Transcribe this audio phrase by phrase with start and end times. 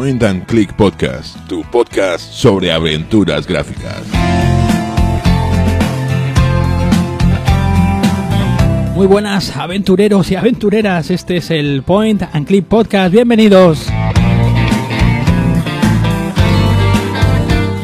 [0.00, 4.02] Point and Click Podcast, tu podcast sobre aventuras gráficas.
[8.94, 13.90] Muy buenas aventureros y aventureras, este es el Point and Click Podcast, bienvenidos.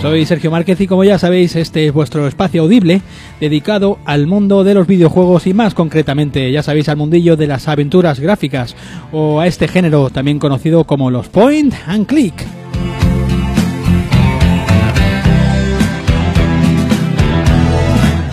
[0.01, 3.03] Soy Sergio Márquez y como ya sabéis, este es vuestro espacio audible
[3.41, 7.69] dedicado al mundo de los videojuegos y más concretamente, ya sabéis, al mundillo de las
[7.69, 8.77] aventuras gráficas
[9.13, 12.47] o a este género también conocido como los point and click.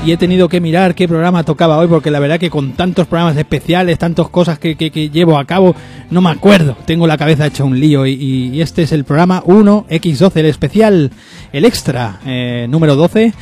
[0.05, 3.08] y he tenido que mirar qué programa tocaba hoy porque la verdad que con tantos
[3.08, 5.75] programas especiales, tantas cosas que, llevo a cabo,
[6.09, 6.75] no me acuerdo.
[6.85, 11.11] Tengo la cabeza hecha un lío y, este es el programa 1X12, el especial,
[11.53, 13.33] el extra eh, número 12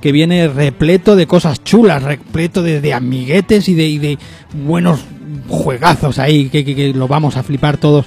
[0.00, 4.18] que viene repleto de cosas chulas, repleto de, amiguetes y de, de,
[4.64, 5.00] buenos
[5.48, 8.06] juegazos ahí que, que lo vamos a flipar todos.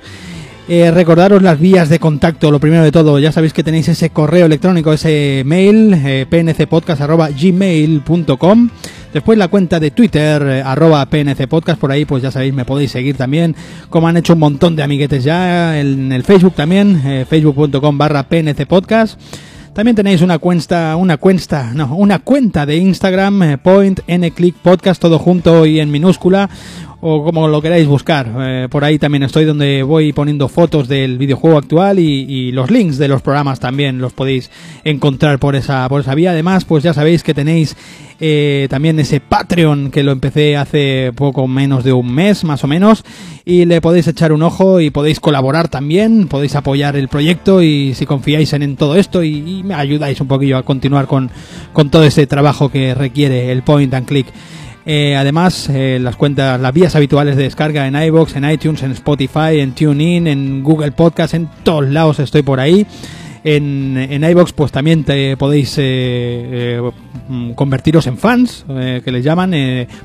[0.70, 4.12] Eh, recordaros las vías de contacto, lo primero de todo, ya sabéis que tenéis ese
[4.12, 8.70] correo electrónico, ese mail, eh, pncpodcast.gmail.com.
[9.14, 12.92] Después la cuenta de Twitter, eh, arroba pncpodcast, por ahí pues ya sabéis, me podéis
[12.92, 13.58] seguir también,
[13.90, 18.24] como han hecho un montón de amiguetes ya, en el Facebook también, eh, facebook.com barra
[18.24, 19.20] pncpodcast.
[19.74, 24.02] También tenéis una cuenta, una cuenta, no, una cuenta de Instagram, point
[24.36, 26.48] click podcast, todo junto y en minúscula
[27.06, 28.32] o como lo queráis buscar.
[28.40, 32.98] Eh, por ahí también estoy donde voy poniendo fotos del videojuego actual y, los links
[32.98, 34.50] de los programas también los podéis
[34.86, 36.32] encontrar por esa, por esa vía.
[36.32, 37.76] Además, pues ya sabéis que tenéis
[38.22, 42.68] eh, también ese Patreon que lo empecé hace poco menos de un mes más o
[42.68, 43.04] menos
[43.44, 47.94] y le podéis echar un ojo y podéis colaborar también, podéis apoyar el proyecto y
[47.96, 51.32] si confiáis en, todo esto y, y, me ayudáis un poquillo a continuar con,
[51.74, 54.28] con todo ese trabajo que requiere el point and click.
[54.86, 58.92] Eh, además, eh, las cuentas, las vías habituales de descarga en iBox, en iTunes, en
[58.92, 62.86] Spotify, en TuneIn, en Google Podcast, en todos lados estoy por ahí.
[63.46, 66.82] En, en iBox, pues también te podéis eh,
[67.28, 69.54] mm, convertiros en fans, que les llaman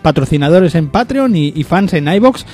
[0.02, 2.44] patrocinadores en Patreon y, y fans en iBox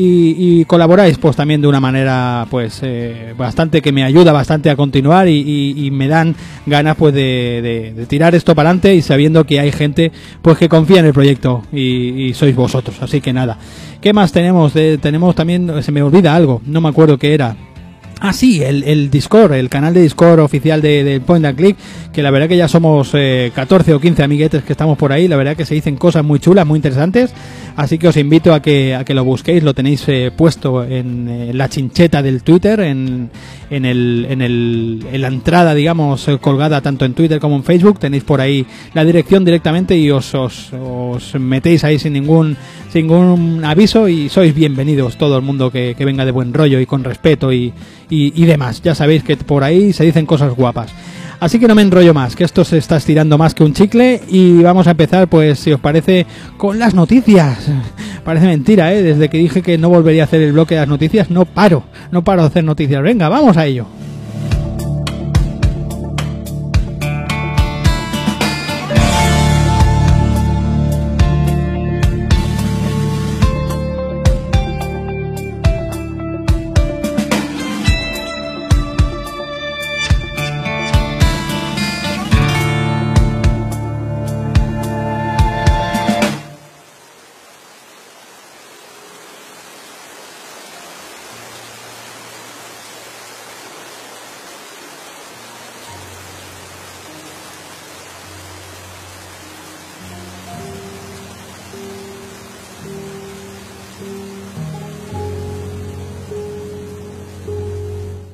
[0.00, 4.76] y, colaboráis pues también de una manera pues eh, bastante que me ayuda bastante a
[4.76, 6.34] continuar y, me dan
[6.66, 11.00] ganas pues de, tirar esto para adelante y sabiendo que hay gente pues que confía
[11.00, 12.96] en el proyecto y, sois vosotros.
[13.00, 13.58] Así que nada.
[14.00, 17.56] Qué más tenemos tenemos también se me olvida algo no me acuerdo qué era
[18.20, 21.76] Ah, sí, el, Discord, el canal de Discord oficial de, Point and Click,
[22.12, 25.28] que la verdad que ya somos 14 eh, o 15 amiguetes que estamos por ahí,
[25.28, 27.32] la verdad que se dicen cosas muy chulas, muy interesantes,
[27.76, 31.28] así que os invito a que, a que lo busquéis, lo tenéis eh, puesto en,
[31.28, 33.30] eh, la chincheta del Twitter, en,
[33.70, 37.98] en, el, en, el, en la entrada, digamos, colgada tanto en Twitter como en Facebook,
[37.98, 42.56] tenéis por ahí la dirección directamente y os, os, os metéis ahí sin ningún,
[42.92, 46.80] sin ningún aviso y sois bienvenidos todo el mundo que, que venga de buen rollo
[46.80, 47.72] y con respeto y
[48.10, 48.82] y, demás.
[48.82, 50.92] Ya sabéis que por ahí se dicen cosas guapas.
[51.40, 54.20] Así que no me enrollo más, que esto se está estirando más que un chicle
[54.28, 57.68] y vamos a empezar, pues, si os parece, con las noticias.
[58.28, 59.02] Parece mentira, ¿eh?
[59.02, 61.84] Desde que dije que no volvería a hacer el bloque de las noticias, no paro,
[62.10, 63.02] no paro de hacer noticias.
[63.02, 63.86] Venga, vamos a ello.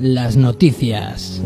[0.04, 1.40] Las noticias.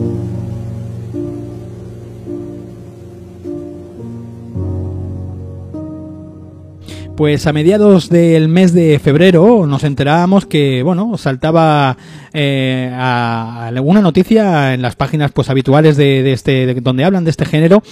[7.17, 11.97] Pues a mediados del mes de febrero nos enterábamos que, bueno, saltaba
[12.33, 17.31] eh, a alguna noticia en las páginas pues habituales de, este, de donde hablan de
[17.31, 17.85] este género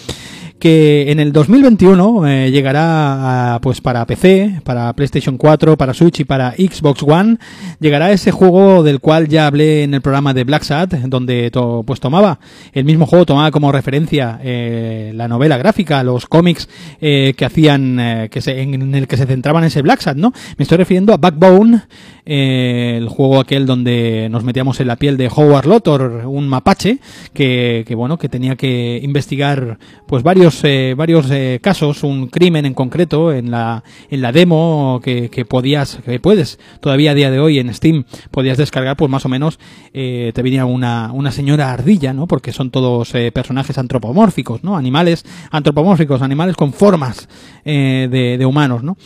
[0.58, 6.25] que en el 2021 eh, llegará pues para PC, para PlayStation 4, para Switch y
[6.25, 7.38] para Xbox One,
[7.79, 11.50] llegará ese juego del cual ya hablé en el programa de Black Sat, donde
[11.85, 12.38] pues tomaba
[12.73, 16.69] el mismo juego tomaba como referencia eh, la novela gráfica, los cómics
[17.00, 20.32] eh, que hacían que se, en el que se centraban ese Black Sat, ¿no?
[20.56, 21.82] Me estoy refiriendo a Backbone,
[22.25, 26.99] el juego aquel donde nos metíamos en la piel de Howard Lotor, un mapache
[27.32, 32.28] que, que bueno, que tenía que investigar pues varios varios, eh, varios eh, casos, un
[32.28, 37.14] crimen en concreto en la, en la demo que, que podías, que puedes todavía a
[37.14, 39.58] día de hoy en Steam podías descargar, pues más o menos
[39.93, 42.28] eh, te venía una, una señora ardilla, ¿no?
[42.28, 44.76] Porque son todos eh, personajes antropomórficos, ¿no?
[44.76, 47.28] Animales antropomórficos, animales con formas
[47.64, 48.96] eh, de, de humanos, ¿no?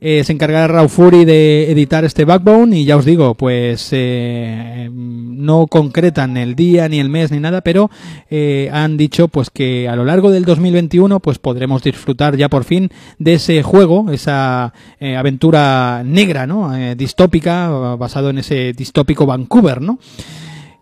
[0.00, 4.90] Eh, se encargará Raw Fury de editar este Backbone y ya os digo, pues eh,
[5.36, 7.90] no concretan el día ni el mes ni nada, pero
[8.30, 12.64] eh, han dicho pues que a lo largo del 2021 pues podremos disfrutar ya por
[12.64, 16.76] fin de ese juego, esa eh, aventura negra, ¿no?
[16.76, 19.98] Eh, distópica, basado en ese distópico Vancouver, ¿no?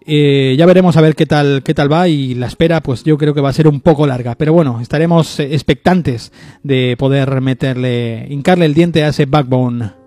[0.07, 3.17] Eh, ya veremos a ver qué tal, qué tal va y la espera pues yo
[3.17, 4.35] creo que va a ser un poco larga.
[4.35, 10.04] Pero bueno, estaremos eh, expectantes de poder meterle, hincarle el diente a ese backbone.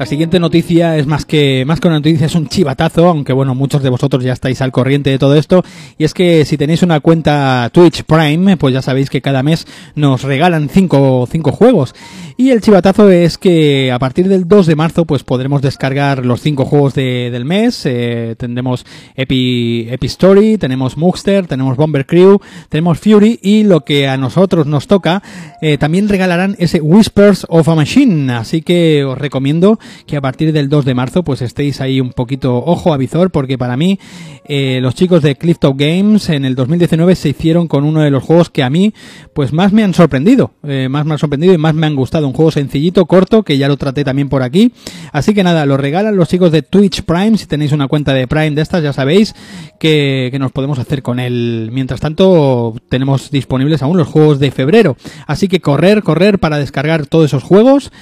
[0.00, 3.54] La siguiente noticia es más que, más que una noticia, es un chivatazo, aunque bueno,
[3.54, 5.62] muchos de vosotros ya estáis al corriente de todo esto.
[5.98, 9.66] Y es que si tenéis una cuenta Twitch Prime, pues ya sabéis que cada mes
[9.96, 11.94] nos regalan cinco, cinco juegos.
[12.38, 16.40] Y el chivatazo es que a partir del 2 de marzo, pues podremos descargar los
[16.40, 17.84] cinco juegos de, del mes.
[17.84, 24.16] Eh, tendremos Epi Story, tenemos Muxter, tenemos Bomber Crew, tenemos Fury y lo que a
[24.16, 25.22] nosotros nos toca,
[25.60, 28.32] eh, también regalarán ese Whispers of a Machine.
[28.32, 32.12] Así que os recomiendo que a partir del 2 de marzo pues estéis ahí un
[32.12, 33.98] poquito ojo a visor porque para mí
[34.44, 38.22] eh, los chicos de Clifftop Games en el 2019 se hicieron con uno de los
[38.22, 38.92] juegos que a mí
[39.34, 42.26] pues más me han sorprendido, eh, más me han sorprendido y más me han gustado,
[42.26, 44.72] un juego sencillito, corto, que ya lo traté también por aquí,
[45.12, 48.26] así que nada, lo regalan los chicos de Twitch Prime, si tenéis una cuenta de
[48.26, 49.34] Prime de estas ya sabéis
[49.78, 54.50] que, que nos podemos hacer con él, mientras tanto tenemos disponibles aún los juegos de
[54.50, 54.96] febrero,
[55.26, 57.92] así que correr, correr para descargar todos esos juegos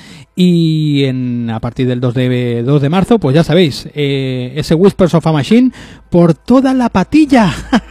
[0.41, 4.77] y en, a partir del 2 de, 2 de marzo, pues ya sabéis, eh, ese
[4.77, 5.73] Whispers of a Machine
[6.11, 7.53] por toda la patilla.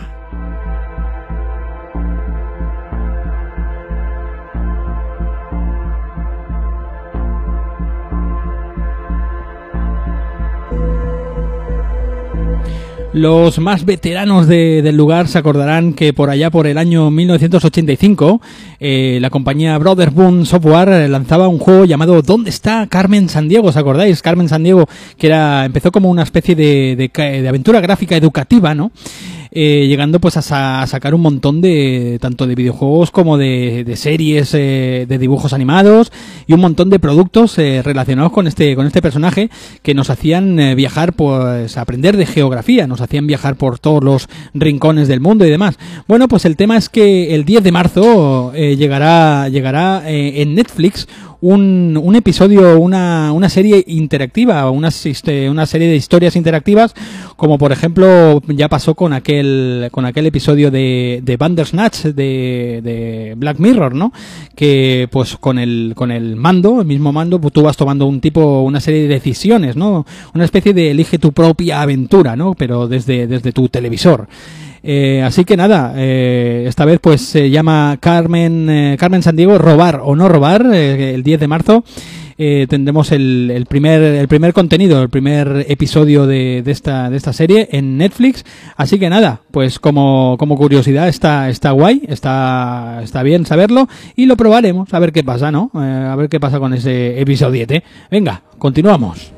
[13.14, 18.42] Los más veteranos de, del lugar se acordarán que por allá por el año 1985
[18.80, 23.70] eh, la compañía Brother Boon Software lanzaba un juego llamado ¿Dónde está Carmen Sandiego?
[23.70, 24.22] ¿Os acordáis?
[24.22, 24.88] Carmen Sandiego
[25.18, 28.92] que era empezó como una especie de, de, de aventura gráfica educativa, ¿no?
[29.52, 33.84] Eh, llegando pues a, sa a, sacar un montón de tanto de videojuegos como de,
[33.86, 36.12] de series eh, de dibujos animados
[36.48, 39.50] y un montón de productos eh, relacionados con este con este personaje
[39.82, 44.30] que nos hacían eh, viajar pues aprender de geografía nos hacían viajar por todos los
[44.54, 45.78] rincones del mundo y demás.
[46.08, 50.56] Bueno pues el tema es que el 10 de marzo eh, llegará llegará eh, en
[50.56, 51.08] Netflix
[51.40, 54.90] un, un episodio, una, una serie interactiva, una,
[55.50, 56.96] una serie de historias interactivas,
[57.38, 63.36] como por ejemplo ya pasó con aquel, con aquel episodio de, de Bandersnatch de, de
[63.38, 64.12] Black Mirror, ¿no?
[64.56, 68.20] Que pues con el, con el mando, el mismo mando, pues, tú vas tomando un
[68.20, 70.06] tipo, una serie de decisiones, ¿no?
[70.34, 72.56] Una especie de elige tu propia aventura, ¿no?
[72.56, 74.28] Pero desde, desde tu televisor.
[74.84, 80.00] Eh, así que nada, eh, esta vez pues se llama Carmen, eh, Carmen Sandiego, robar
[80.04, 81.84] o no robar, eh, el 10 de marzo.
[82.38, 87.18] Eh, tendremos el, el, primer el primer contenido, el primer episodio de, de, esta de
[87.18, 88.46] esta serie en Netflix.
[88.76, 94.28] Así que nada, pues como, como curiosidad está está guay, está está bien saberlo y
[94.28, 95.72] lo probaremos a ver qué pasa, ¿no?
[95.76, 97.66] Eh, a ver qué pasa con ese episodio.
[98.12, 99.37] Venga, continuamos.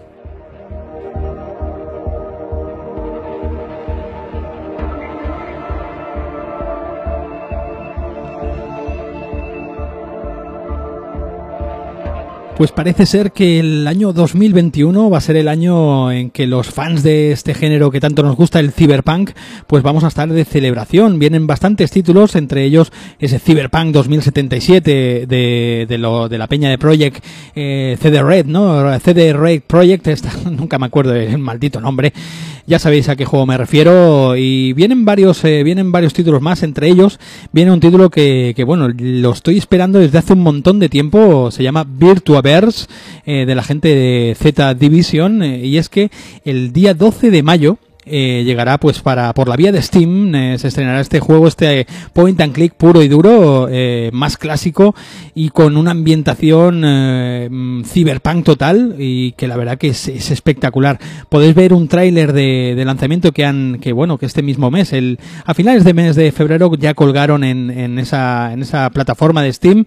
[12.60, 16.68] Pues parece ser que el año 2021 va a ser el año en que los
[16.68, 19.30] fans de este género que tanto nos gusta, el cyberpunk,
[19.66, 21.20] pues vamos a estar de celebración.
[21.20, 26.78] Vienen bastantes títulos, entre ellos ese Cyberpunk 2077 de, de, lo, de la peña de
[26.78, 27.24] Project
[27.56, 29.00] eh, CD Red, ¿no?
[29.00, 32.12] CD Red Project, esta, nunca me acuerdo del maldito nombre.
[32.70, 36.62] Ya sabéis a qué juego me refiero y vienen varios eh, vienen varios títulos más,
[36.62, 37.20] entre ellos
[37.52, 41.50] viene un título que, que bueno, lo estoy esperando desde hace un montón de tiempo,
[41.50, 42.86] se llama Virtuaverse
[43.26, 46.12] eh, de la gente de Z Division eh, y es que
[46.46, 50.58] el día 12 de mayo eh, llegará pues para por la vía de Steam, eh,
[50.58, 54.96] se estrenará este juego, este point and click puro y duro, eh, más clásico
[55.36, 60.32] y con una ambientación eh, mm, cyberpunk total y que la verdad que es, es
[60.32, 61.00] espectacular.
[61.30, 64.94] Podéis ver un tráiler de, de lanzamiento que han, que bueno, que este mismo mes,
[64.94, 69.44] el, a finales de mes de febrero ya colgaron en, en esa, en esa plataforma
[69.44, 69.86] de Steam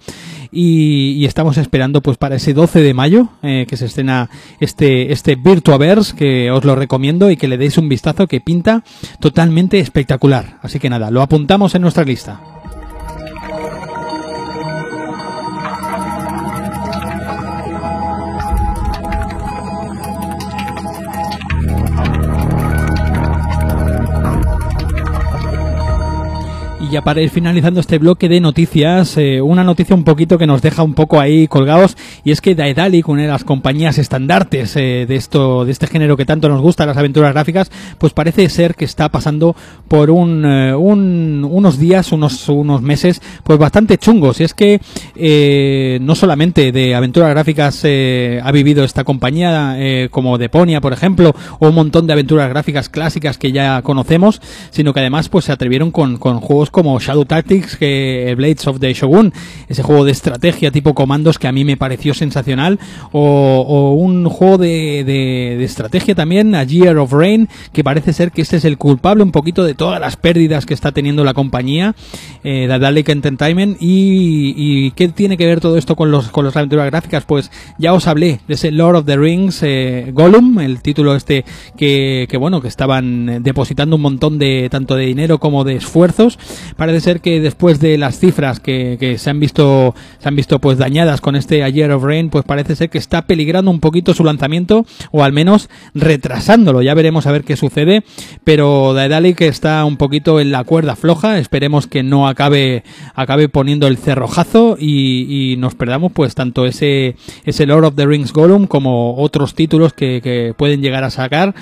[0.52, 4.28] y, estamos esperando pues para ese 12 de mayo eh, que se estrena
[4.60, 8.84] este, este Virtuaverse que os lo recomiendo y que le deis un vistazo que pinta
[9.18, 10.58] totalmente espectacular.
[10.62, 12.51] Así que nada, lo apuntamos en nuestra lista.
[26.92, 30.60] Ya para ir finalizando este bloque de noticias, eh, una noticia un poquito que nos
[30.60, 35.06] deja un poco ahí colgados, y es que Daedalic, una de las compañías estandartes eh,
[35.08, 38.74] de esto, de este género que tanto nos gusta, las aventuras gráficas, pues parece ser
[38.74, 39.56] que está pasando
[39.88, 44.40] por eh, un- unos días, unos, unos meses, pues bastante chungos.
[44.40, 44.78] Y es que
[46.02, 49.76] no solamente de aventuras gráficas ha vivido esta compañía,
[50.10, 54.92] como Deponia, por ejemplo, o un montón de aventuras gráficas clásicas que ya conocemos, sino
[54.92, 58.92] que además pues se atrevieron con, con juegos como Shadow Tactics, que Blades of the
[58.92, 59.32] Shogun,
[59.68, 62.78] ese juego de estrategia tipo comandos que a mí me pareció sensacional,
[63.12, 68.32] o, o un juego de, de- estrategia también, A Year of Rain, que parece ser
[68.32, 71.34] que este es el culpable un poquito de todas las pérdidas que está teniendo la
[71.34, 71.94] compañía,
[72.44, 76.56] eh, Daedalic Entertainment, y, y qué tiene que ver todo esto con los con las
[76.56, 80.80] aventuras gráficas, pues ya os hablé de ese Lord of the Rings eh, Gollum, el
[80.82, 81.44] título este
[81.76, 86.38] que, que bueno, que estaban depositando un montón de tanto de dinero como de esfuerzos.
[86.76, 90.58] Parece ser que después de las cifras que, que se han visto se han visto
[90.58, 93.80] pues dañadas con este A Year of Rain, pues parece ser que está peligrando un
[93.80, 96.82] poquito su lanzamiento o al menos retrasándolo.
[96.82, 98.04] Ya veremos a ver qué sucede,
[98.44, 101.38] pero Daedalic está un poquito en la cuerda floja.
[101.38, 107.16] Esperemos que no acabe acabe poniendo el cerrojazo y, y nos perdamos pues tanto ese
[107.44, 111.54] ese Lord of the Rings Gollum como otros títulos que, que pueden llegar a sacar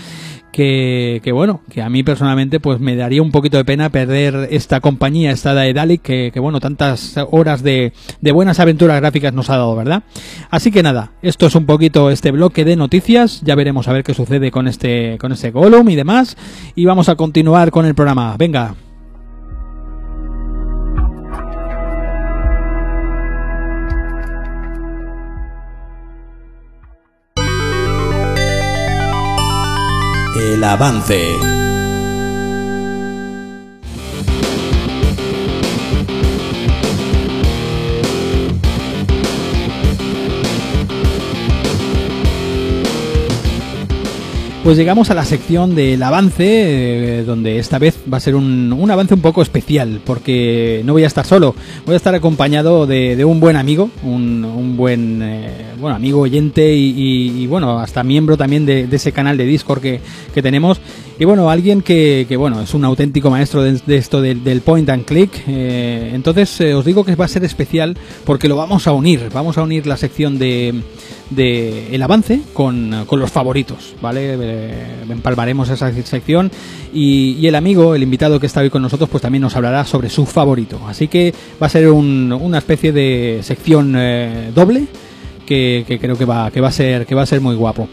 [0.52, 4.80] que, bueno, que a mí personalmente pues me daría un poquito de pena perder esta
[4.80, 9.57] compañía, esta Daedalic, que, que bueno, tantas horas de, de buenas aventuras gráficas nos ha
[9.57, 10.02] dado, ¿verdad?
[10.50, 14.04] Así que nada, esto es un poquito este bloque de noticias, ya veremos a ver
[14.04, 16.37] qué sucede con este, con este Gollum y demás,
[16.75, 18.75] y vamos a continuar con el programa, venga.
[30.40, 31.70] El avance.
[44.62, 46.45] Pues llegamos a la sección del avance,
[47.21, 50.93] eh, donde esta vez va a ser un, un avance un poco especial, porque no
[50.93, 51.55] voy a estar solo,
[51.87, 55.49] voy a estar acompañado de, de un buen amigo, un, un buen eh,
[55.81, 56.93] bueno amigo oyente y,
[57.43, 60.00] y- bueno, hasta miembro también de, ese canal de Discord que,
[60.35, 60.79] que tenemos.
[61.19, 65.07] Y bueno, alguien que, que, bueno, es un auténtico maestro de, esto del, point and
[65.07, 65.31] click.
[65.49, 69.57] eh, entonces os digo que va a ser especial porque lo vamos a unir, vamos
[69.57, 70.75] a unir la sección de
[71.30, 74.34] de el avance con, con los favoritos, ¿vale?
[74.40, 76.50] Eh, empalmaremos esa sección
[76.92, 79.84] y, y el amigo, el invitado que está hoy con nosotros, pues también nos hablará
[79.84, 80.80] sobre su favorito.
[80.88, 81.32] Así que
[81.62, 84.87] va a ser un- una especie de sección eh, doble
[85.46, 87.88] que, creo que va, que va a ser, que va a ser muy guapo.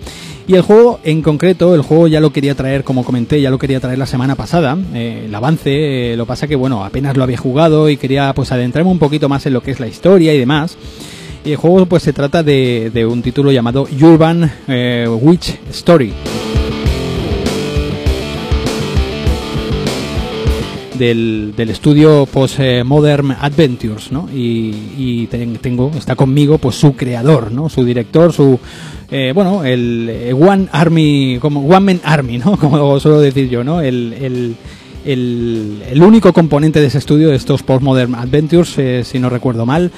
[0.47, 3.57] Y el juego en concreto, el juego ya lo quería traer, como comenté, ya lo
[3.59, 7.37] quería traer la semana pasada, eh, el avance, lo pasa que bueno, apenas lo había
[7.37, 10.37] jugado y quería pues adentrarme un poquito más en lo que es la historia y
[10.39, 10.77] demás.
[11.47, 16.11] Y el juego pues se trata de, de un título llamado Urban eh, Witch Story.
[20.99, 24.27] Del, del estudio Post eh, Modern Adventures, ¿no?
[24.33, 27.69] Y, y ten- tengo, está conmigo pues su creador, ¿no?
[27.69, 28.59] Su director, su
[29.11, 32.57] eh, bueno, el eh, One Army, como One Man Army, ¿no?
[32.59, 33.79] Como suelo decir yo, ¿no?
[33.79, 34.55] El, el,
[35.05, 38.75] el, el único componente de ese estudio de estos Postmodern Adventures,
[39.07, 39.91] si no recuerdo mal.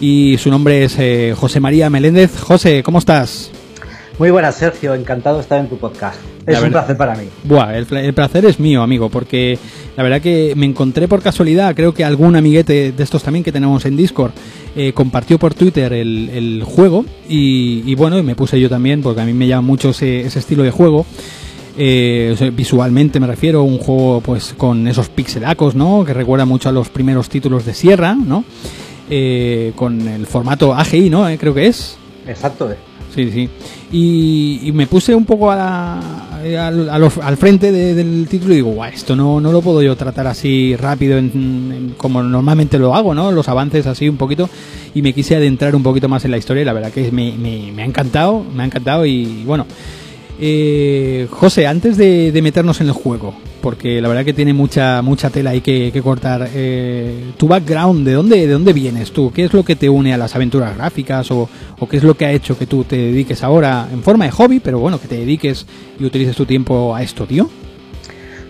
[0.00, 2.38] Y su nombre es eh, José María Meléndez.
[2.40, 3.50] José, ¿cómo estás?
[4.18, 4.94] Muy buenas, Sergio.
[4.94, 6.18] Encantado de estar en tu podcast.
[6.46, 7.24] Es un placer para mí.
[7.44, 9.58] Buah, el, pla- el placer es mío, amigo, porque
[9.96, 13.50] la verdad que me encontré por casualidad, creo que algún amiguete de estos también que
[13.50, 14.32] tenemos en Discord
[14.76, 19.00] eh, compartió por Twitter el, el juego y, y bueno, y me puse yo también,
[19.00, 21.06] porque a mí me llama mucho ese, ese estilo de juego.
[21.76, 26.04] Eh, visualmente me refiero, un juego pues con esos pixelacos, ¿no?
[26.04, 28.44] Que recuerda mucho a los primeros títulos de Sierra, ¿no?
[29.10, 31.28] Eh, con el formato AGI, ¿no?
[31.28, 31.96] Eh, creo que es.
[32.26, 32.70] Exacto.
[32.72, 32.76] eh.
[33.14, 33.48] Sí, sí.
[33.92, 36.26] Y, y me puse un poco a la-
[37.22, 40.26] al, frente de- del título y digo, "Guau, esto no, no lo puedo yo tratar
[40.26, 41.30] así rápido en-
[41.72, 43.30] en- como normalmente lo hago, ¿no?
[43.30, 44.48] Los avances así un poquito
[44.94, 47.32] y me quise adentrar un poquito más en la historia y la verdad que me,
[47.38, 49.66] me- me ha encantado, me ha encantado y bueno.
[50.40, 53.34] Eh, José, antes de, de meternos en el juego,
[53.64, 58.06] porque la verdad que tiene mucha mucha tela ahí que, que cortar, eh, tu background,
[58.06, 59.32] ¿de dónde, ¿de dónde vienes tú?
[59.34, 62.14] ¿Qué es lo que te une a las aventuras gráficas o, o qué es lo
[62.14, 65.08] que ha hecho que tú te dediques ahora en forma de hobby, pero bueno, que
[65.08, 65.64] te dediques
[65.98, 67.48] y utilices tu tiempo a esto, tío?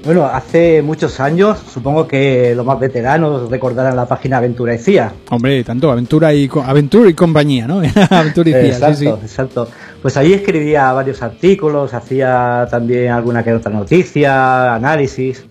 [0.05, 5.11] Bueno, hace muchos años, supongo que los más veteranos recordarán la página Aventura y CIA.
[5.31, 7.81] Hombre, tanto aventura y aventura y compañía, ¿no?
[8.11, 9.09] aventura y cía, exacto, sí, sí.
[9.09, 9.69] exacto.
[10.03, 15.47] Pues ahí escribía varios artículos, hacía también alguna que otra noticia, análisis.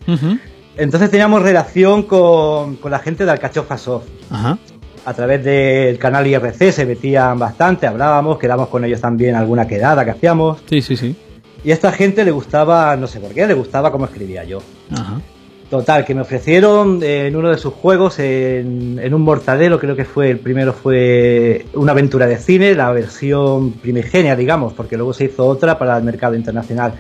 [0.78, 4.06] Entonces teníamos relación con, con la gente de Alcachofa Soft.
[4.30, 4.60] Ajá.
[5.06, 10.06] A través del canal IRC se metían bastante, hablábamos, quedamos con ellos también alguna quedada
[10.06, 10.62] que hacíamos.
[10.70, 11.16] Sí, sí, sí.
[11.64, 14.60] Y a esta gente le gustaba, no sé por qué, le gustaba cómo escribía yo.
[14.92, 15.22] Ajá.
[15.70, 19.96] Total, que me ofrecieron eh, en uno de sus juegos, en, en un mortadelo, creo
[19.96, 25.14] que fue, el primero fue una aventura de cine, la versión primigenia, digamos, porque luego
[25.14, 26.94] se hizo otra para el mercado internacional.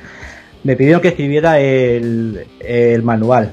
[0.64, 3.52] Me pidieron que escribiera el, el manual.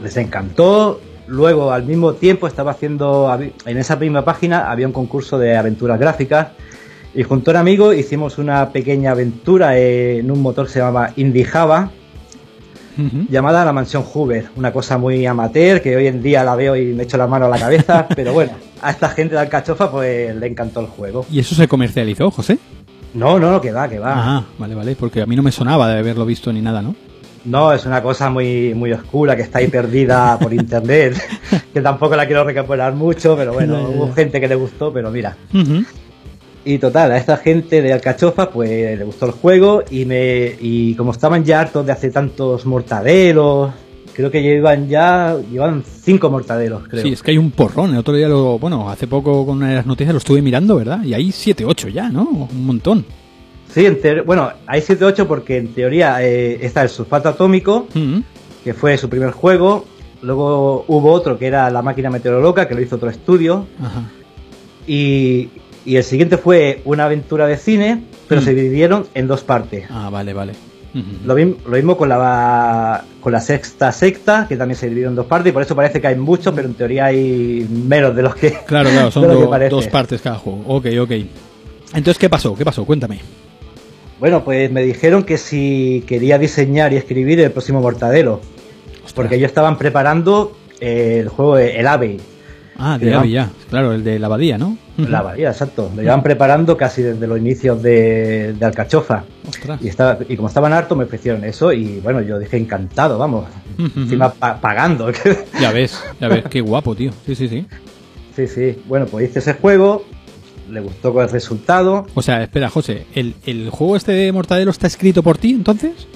[0.00, 1.00] Les encantó.
[1.26, 3.36] Luego, al mismo tiempo, estaba haciendo,
[3.66, 6.48] en esa misma página había un concurso de aventuras gráficas.
[7.14, 11.10] Y junto a un amigo hicimos una pequeña aventura en un motor que se llamaba
[11.16, 11.90] Indie Java,
[12.98, 13.26] Ujú.
[13.30, 16.92] llamada La Mansión Hoover, una cosa muy amateur que hoy en día la veo y
[16.92, 18.52] me echo la mano a la cabeza, pero bueno,
[18.82, 21.24] a esta gente de Alcachofa pues le encantó el juego.
[21.30, 22.58] ¿Y eso se comercializó, José?
[23.14, 24.12] No, no, no, que va, que va.
[24.38, 26.94] Ah, vale, vale, porque a mí no me sonaba de haberlo visto ni nada, ¿no?
[27.44, 31.14] No, es una cosa muy, muy oscura que está ahí perdida por internet,
[31.74, 35.36] que tampoco la quiero recuperar mucho, pero bueno, hubo gente que le gustó, pero mira.
[35.52, 35.82] Ujú.
[36.64, 40.94] Y total, a esta gente de Alcachofa pues le gustó el juego y me y
[40.94, 43.72] como estaban ya hartos de hacer tantos mortadelos,
[44.14, 47.02] creo que llevan ya llevan cinco mortadelos, creo.
[47.02, 47.90] Sí, es que hay un porrón.
[47.90, 50.76] El otro día, lo, bueno, hace poco con una de las noticias lo estuve mirando,
[50.76, 51.02] ¿verdad?
[51.02, 52.22] Y hay 7, 8 ya, ¿no?
[52.52, 53.04] Un montón.
[53.74, 58.22] Sí, en teor- bueno, hay 7-8 porque en teoría eh, está el sulfato atómico, Ujú.
[58.62, 59.84] que fue su primer juego.
[60.20, 63.66] Luego hubo otro que era la máquina meteoroloca, que lo hizo otro estudio.
[63.82, 64.02] Ajá.
[64.86, 65.48] Y,
[65.84, 68.44] y el siguiente fue una aventura de cine, pero Mm.
[68.44, 69.84] se dividieron en dos partes.
[69.90, 70.52] Ah, vale, vale.
[71.24, 75.14] Lo, mismo- lo mismo con la, con la sexta secta, que también se dividió en
[75.14, 78.22] dos partes, y por eso parece que hay muchos, pero en teoría hay menos de
[78.22, 78.52] los que.
[78.66, 80.62] Claro, claro, son do- dos partes cada juego.
[80.66, 81.10] Ok, ok.
[81.94, 82.54] Entonces, ¿qué pasó?
[82.54, 82.84] ¿Qué pasó?
[82.84, 83.20] Cuéntame.
[84.20, 88.40] Bueno, pues me dijeron que si quería diseñar y escribir el próximo Mortadelo,
[89.14, 92.18] porque ellos estaban preparando el juego El Ave,
[92.78, 93.50] Ah, de ya.
[93.70, 94.76] Claro, el de la abadía, ¿no?
[94.96, 95.90] La abadía, exacto.
[95.94, 99.24] Lo llevan preparando casi desde los inicios de, de Alcachofa.
[99.48, 99.80] Ostras.
[99.82, 101.72] Y, estaba, y como estaban hartos, me ofrecieron eso.
[101.72, 103.46] Y bueno, yo dije encantado, vamos.
[103.96, 105.10] Encima pa- pagando.
[105.60, 106.44] Ya ves, ya ves.
[106.50, 107.10] Qué guapo, tío.
[107.26, 107.66] Sí, sí, sí.
[108.36, 108.82] sí, sí.
[108.86, 110.04] Bueno, pues hice ese juego.
[110.70, 112.06] Le gustó con el resultado.
[112.14, 113.06] O sea, espera, José.
[113.14, 116.06] ¿el, el juego este de Mortadelo está escrito por ti, entonces?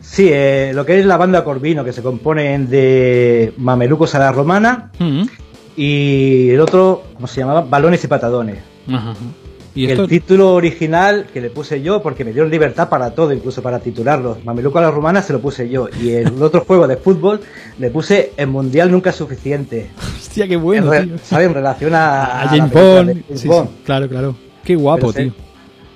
[0.00, 4.32] Sí, eh, lo que es la banda Corvino, que se compone de mamelucos a la
[4.32, 4.90] romana.
[5.76, 7.60] Y el otro, ¿cómo se llamaba?
[7.62, 8.58] Balones y patadones.
[8.88, 9.14] Ajá.
[9.74, 10.04] ¿Y esto?
[10.04, 13.78] el título original que le puse yo, porque me dieron libertad para todo, incluso para
[13.78, 14.38] titularlo.
[14.42, 15.88] Mameluco a la romana se lo puse yo.
[16.00, 17.40] Y el otro juego de fútbol
[17.78, 19.90] le puse El Mundial Nunca es Suficiente.
[20.18, 21.18] Hostia, qué bueno, en, tío.
[21.22, 21.44] ¿sabe?
[21.44, 23.08] En relación a, A James Bond.
[23.08, 23.68] de James Sí, Bond.
[23.68, 24.36] sí, claro, claro.
[24.64, 25.32] Qué guapo, Pero se- tío.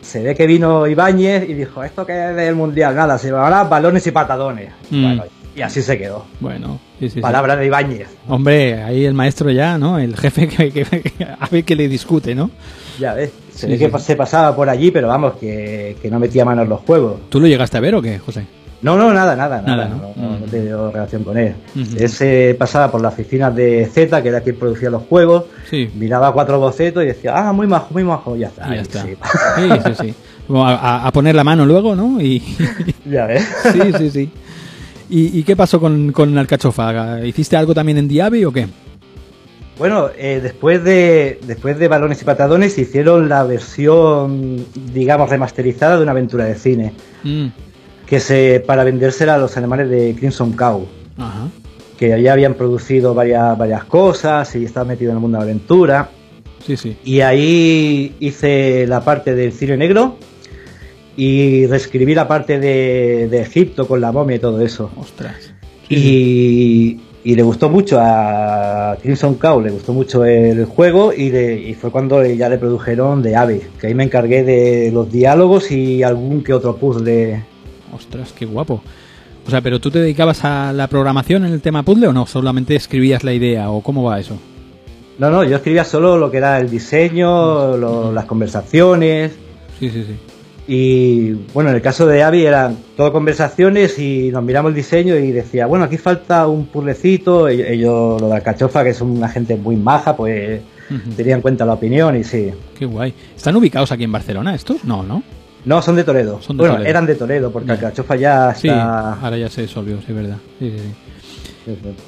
[0.02, 2.94] Se ve que vino Ibáñez y dijo, ¿esto qué es del Mundial?
[2.94, 4.72] Nada, se llamará balones y patadones.
[4.90, 5.02] Mm.
[5.02, 5.24] Bueno,
[5.56, 6.24] y así se quedó.
[6.40, 7.20] Bueno, sí, sí, sí.
[7.20, 8.08] Palabra de Ibáñez.
[8.28, 9.98] Hombre, ahí el maestro ya, ¿no?
[9.98, 12.50] El jefe que, que- que- a ver que le discute, ¿no?
[12.98, 13.30] Ya ves.
[13.54, 16.68] Se ve que se pasaba por allí, pero vamos, que, que no metía mano en
[16.68, 17.20] los juegos.
[17.28, 18.46] ¿Tú lo llegaste a ver o qué, José?
[18.82, 19.88] No, no, nada, nada, Nada, nada.
[19.88, 19.96] ¿no?
[19.96, 20.44] No, no, no Mm.
[20.44, 21.54] he tenido relación con él.
[22.08, 25.90] Se pasaba por las oficinas de Z, que era quien producía los juegos, Sí.
[25.96, 28.74] miraba cuatro bocetos y decía, ah, muy majo, muy majo, ya está.
[28.74, 29.02] Ya está.
[29.02, 29.16] sí.
[29.58, 30.14] Sí, sí,
[30.54, 32.20] a- a poner la mano luego, ¿no?
[32.22, 32.42] Y
[33.04, 33.46] ya ves.
[33.72, 34.30] sí, sí, sí.
[35.10, 37.24] ¿Y, y qué pasó con, con Alcachofa?
[37.26, 38.66] ¿Hiciste algo también en Diaby o qué?
[39.78, 46.02] Bueno, eh, después de después de Balones y Patadones hicieron la versión, digamos, remasterizada de
[46.02, 46.92] una aventura de cine,
[47.24, 47.46] Mm,
[48.06, 51.48] que se para vendérsela a los alemanes de Crimson Cow, Ajá.
[51.98, 55.50] que ya habían producido varias, varias cosas y estaban metidos en el mundo de la
[55.50, 56.10] aventura.
[56.66, 56.96] Sí, sí.
[57.02, 60.16] Y ahí hice la parte del cine negro
[61.22, 64.90] y reescribí la parte de, de Egipto con la momia y todo eso.
[64.96, 65.52] Ostras.
[65.88, 71.60] Y, y le gustó mucho a Crimson Cow, le gustó mucho el juego y, le-
[71.60, 75.70] y fue cuando ya le produjeron de Ave, que ahí me encargué de los diálogos
[75.70, 77.42] y algún que otro puzzle
[77.94, 78.80] Ostras, qué guapo.
[79.46, 82.24] O sea, pero tú te dedicabas a la programación en el tema puzzle o no?
[82.26, 84.38] ¿Solamente escribías la idea o cómo va eso?
[85.18, 89.32] No, no, yo escribía solo lo que era el diseño, lo- las conversaciones.
[89.78, 90.14] Sí, sí, sí.
[90.72, 95.16] Y bueno, en el caso de Avi eran todo conversaciones y nos miramos el diseño
[95.16, 97.48] y decía, bueno, aquí falta un puzzlecito.
[97.48, 100.60] Ellos, ellos, lo de Alcachofa, que es una gente muy maja, pues
[101.16, 102.52] tenía en cuenta la opinión y sí.
[102.78, 103.12] Qué guay.
[103.34, 104.84] ¿Están ubicados aquí en Barcelona estos?
[104.84, 105.24] No, ¿no?
[105.64, 106.40] No, son de Toledo.
[106.40, 106.88] Son de bueno, Toledo.
[106.90, 107.72] eran de Toledo, porque.
[107.72, 109.14] Alcachofa ya Sí, está...
[109.14, 110.36] ahora ya se disolvió, sí, verdad.
[110.60, 110.94] Sí, sí, sí.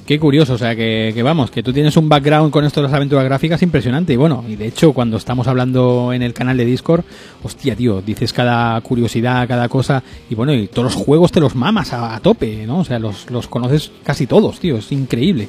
[0.07, 2.89] Qué curioso, o sea, que, que vamos, que tú tienes un background con esto de
[2.89, 4.13] las aventuras gráficas impresionante.
[4.13, 7.05] Y bueno, y de hecho, cuando estamos hablando en el canal de Discord,
[7.43, 10.03] hostia, tío, dices cada curiosidad, cada cosa.
[10.29, 12.81] Y bueno, y todos los juegos te los mamas a, a tope, ¿no?
[12.81, 15.49] O sea, los, los conoces casi todos, tío, es increíble.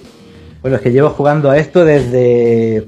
[0.61, 2.87] Bueno, es que llevo jugando a esto desde,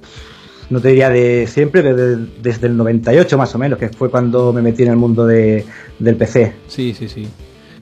[0.70, 4.54] no te diría de siempre, desde, desde el 98 más o menos, que fue cuando
[4.54, 5.66] me metí en el mundo de,
[6.00, 6.54] del PC.
[6.68, 7.28] Sí, sí, sí.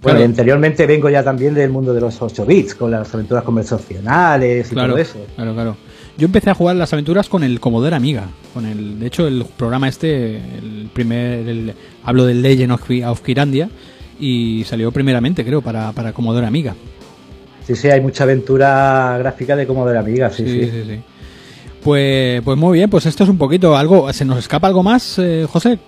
[0.04, 0.20] Bueno, Claro.
[0.20, 4.68] y anteriormente vengo ya también del mundo de los 8 bits, con las aventuras conversacionales
[4.70, 5.18] y Claro, todo eso.
[5.36, 5.78] claro, claro.
[6.18, 9.46] Yo empecé a jugar las aventuras con el Commodore Amiga, con el, de hecho el
[9.58, 13.70] programa este, el primer, el- hablo del Legend of Kirandia
[14.20, 16.76] y salió primeramente creo para, para Commodore Amiga.
[17.66, 20.66] Sí, sí, hay mucha aventura gráfica de Commodore Amiga, sí, sí.
[20.66, 21.00] sí, sí, sí.
[21.82, 25.18] Pues, pues muy bien, pues esto es un poquito algo, ¿se nos escapa algo más,
[25.20, 25.80] eh, José?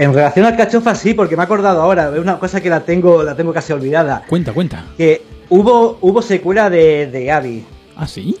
[0.00, 2.80] En relación al cachofa sí, porque me he acordado ahora, es una cosa que la
[2.80, 4.86] tengo, la tengo casi olvidada, Cuenta, cuenta.
[4.96, 7.64] que hubo, hubo secuela de, de Abby.
[7.96, 8.34] ¿Ah, sí?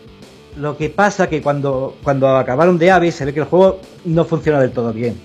[0.56, 4.24] Lo que pasa que cuando, cuando acabaron de Abby se ve que el juego no
[4.24, 5.20] funciona del todo bien.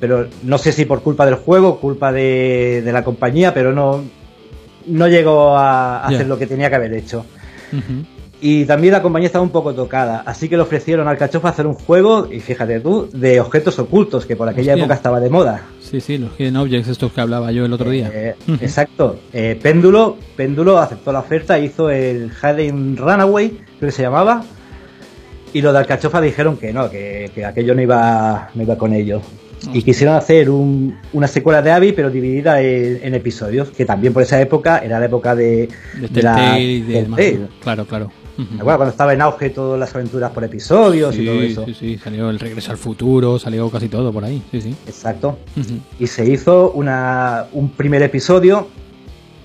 [0.00, 4.02] Pero no sé si por culpa del juego, culpa de, de la compañía, pero no,
[4.86, 7.26] no llegó a hacer lo que tenía que haber hecho.
[8.40, 11.66] Y también la compañía estaba un poco tocada, así que le ofrecieron al cachofa hacer
[11.66, 14.84] un juego, y fíjate tú, de objetos ocultos, que por aquella Hostia.
[14.84, 15.62] época estaba de moda.
[15.80, 18.08] Sí, sí, los Hidden Objects estos que hablaba yo el otro día.
[18.14, 18.34] Eh.
[18.60, 19.18] Exacto.
[19.32, 23.48] Eh, Péndulo, Péndulo aceptó la oferta, hizo el Hidden Runaway,
[23.78, 24.44] creo que se llamaba.
[25.52, 28.92] Y los de Alcachofa dijeron que no, que, que aquello no iba, no iba con
[28.92, 29.20] ello.
[29.72, 34.12] Y quisieron hacer un- una secuela de Abby, pero dividida en, en episodios, que también
[34.12, 35.68] por esa época era la época de,
[36.00, 36.84] De de la de.
[36.86, 37.38] Telltale.
[37.60, 38.12] Claro, claro.
[38.38, 38.46] Ujú.
[38.46, 41.64] ¿Te acuerdas cuando estaba en auge todas las aventuras por episodios y todo eso?
[41.66, 44.76] sí, sí, salió el Regreso al Futuro, salió casi todo por ahí, sí, sí.
[44.86, 45.38] Exacto.
[45.98, 48.68] Y se hizo una, un primer episodio.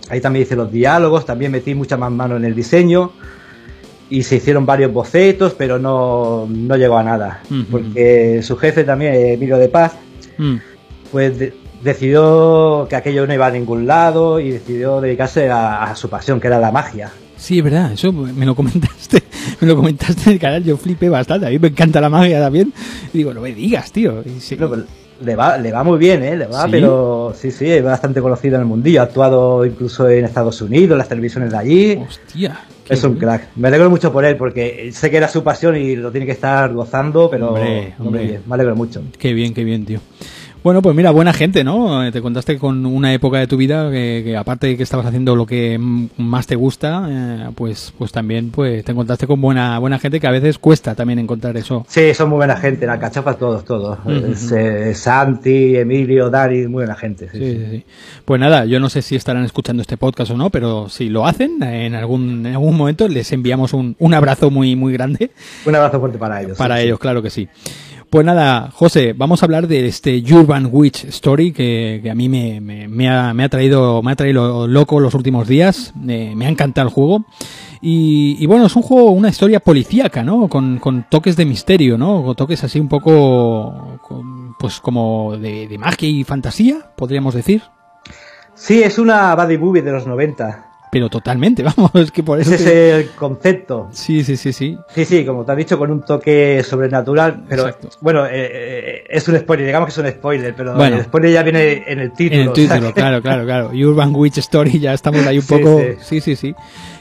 [0.10, 3.12] Ahí también hice los diálogos, también metí mucha más mano en el diseño.
[4.10, 7.42] Y se hicieron varios bocetos, pero no, no llegó a nada.
[7.72, 9.94] Porque su jefe también, Emilio de Paz,
[10.38, 10.56] Mm.
[11.12, 11.54] pues de-
[11.84, 16.40] decidió que aquello no iba a ningún lado y decidió dedicarse a, a su pasión,
[16.40, 17.12] que era la magia.
[17.44, 19.22] Sí, es verdad, eso me lo comentaste,
[19.60, 22.40] me lo comentaste en el canal, yo flipé bastante, a mí me encanta la magia
[22.40, 22.72] también.
[23.14, 24.24] Y digo, no me digas, tío.
[24.26, 24.56] Y sí,
[25.20, 26.38] le va, le va muy bien, ¿eh?
[26.38, 26.70] Le va, ¿Sí?
[26.72, 29.02] pero sí, sí, es bastante conocido en el mundillo.
[29.02, 31.96] Ha actuado incluso en Estados Unidos, en las televisiones de allí.
[31.98, 32.62] hostia.
[32.86, 33.50] qué Es un crack.
[33.58, 36.32] Me alegro mucho por él porque sé que era su pasión y lo tiene que
[36.32, 38.24] estar gozando, pero Hombre, hombre.
[38.24, 39.02] bien, me alegro mucho.
[39.20, 40.00] Qué bien, qué bien, tío.
[40.63, 42.06] Bueno, pues mira, buena gente, ¿no?
[42.06, 45.06] Eh, Te contaste con una época de tu vida que, que aparte de que estabas
[45.06, 45.78] haciendo lo que
[46.17, 50.28] más te gusta, eh, pues, pues también pues te encontraste con buena, buena gente que
[50.28, 51.86] a veces cuesta también encontrar eso.
[51.89, 53.99] Sí, son muy buena gente, en Alcachofa todos, todos.
[54.08, 57.28] Es, eh, Santi, Emilio, Dari, muy buena gente.
[57.30, 57.86] sí, Sí, sí.
[58.23, 61.28] Pues nada, yo no sé si estarán escuchando este podcast o no, pero si lo
[61.28, 65.32] hacen, en algún, en algún momento les enviamos un, un abrazo muy, muy grande
[65.65, 66.58] Un abrazo fuerte para ellos.
[66.58, 67.49] para ellos, claro que sí.
[68.13, 72.30] Pues nada, José, vamos a hablar de este Urban Witch Story que, que a mí
[72.30, 75.95] me, ha, me ha traído me ha traído loco los últimos días.
[76.08, 77.26] Eh, me ha encantado el juego.
[77.82, 80.47] Y, bueno, es un juego, una historia policíaca, ¿no?
[80.47, 82.23] Con, con toques de misterio, ¿no?
[82.23, 83.99] Con toques así un poco,
[84.60, 87.63] pues como de, de magia y fantasía, podríamos decir.
[88.54, 90.73] Sí, es una buddy movie de los 90.
[90.94, 92.54] Pero totalmente, vamos, es que por eso...
[92.54, 93.90] Ese es el concepto.
[93.92, 94.78] Sí, sí, sí, sí.
[94.96, 97.90] Sí, sí, como te has dicho, con un toque sobrenatural, pero Exacto.
[98.00, 100.98] bueno, eh, eh, es un spoiler, digamos que es un spoiler, pero Bueno.
[100.98, 102.36] el spoiler ya viene en el título.
[102.42, 103.72] En el o sea título, claro, claro, claro.
[103.74, 105.80] Urban Witch Story, ya estamos ahí un poco.
[106.02, 106.14] sí.
[106.14, 106.56] Sí, sí, sí.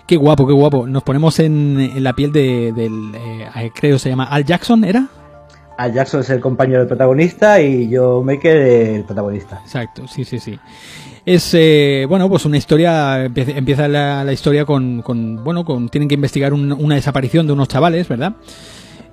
[0.07, 0.87] Qué guapo, qué guapo.
[0.87, 3.13] Nos ponemos en, en la piel de, del.
[3.15, 5.07] eh, creo se llama Al Jackson, ¿era?
[5.79, 9.61] Al Jackson es el compañero del protagonista y Joe Maker el protagonista.
[9.65, 10.59] Exacto, sí, sí, sí.
[11.25, 16.09] Es, eh, bueno, pues una historia, empieza, la, la historia con, con, bueno, con, tienen
[16.09, 18.35] que investigar un- una desaparición de unos chavales, ¿verdad?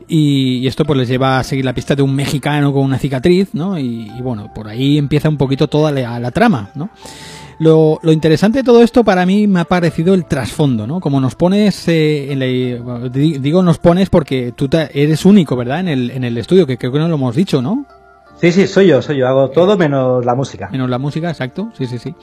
[0.08, 3.50] Y, esto pues les lleva a seguir la pista de un mexicano con una cicatriz,
[3.54, 3.78] ¿no?
[3.78, 6.90] Y, y bueno, por ahí empieza un poquito toda la trama, ¿no?
[7.60, 11.00] Lo, lo interesante de todo esto para mí me ha parecido el trasfondo, ¿no?
[11.02, 15.82] Como nos pones, eh, en la- digo nos pones porque tú te- eres único, ¿verdad?
[15.82, 17.86] En el, en el estudio, que creo que no lo hemos dicho, ¿no?
[18.40, 20.70] Sí, sí, soy yo, soy yo, hago todo menos la música.
[20.72, 22.16] Menos la música, exacto, sí, sí, sí.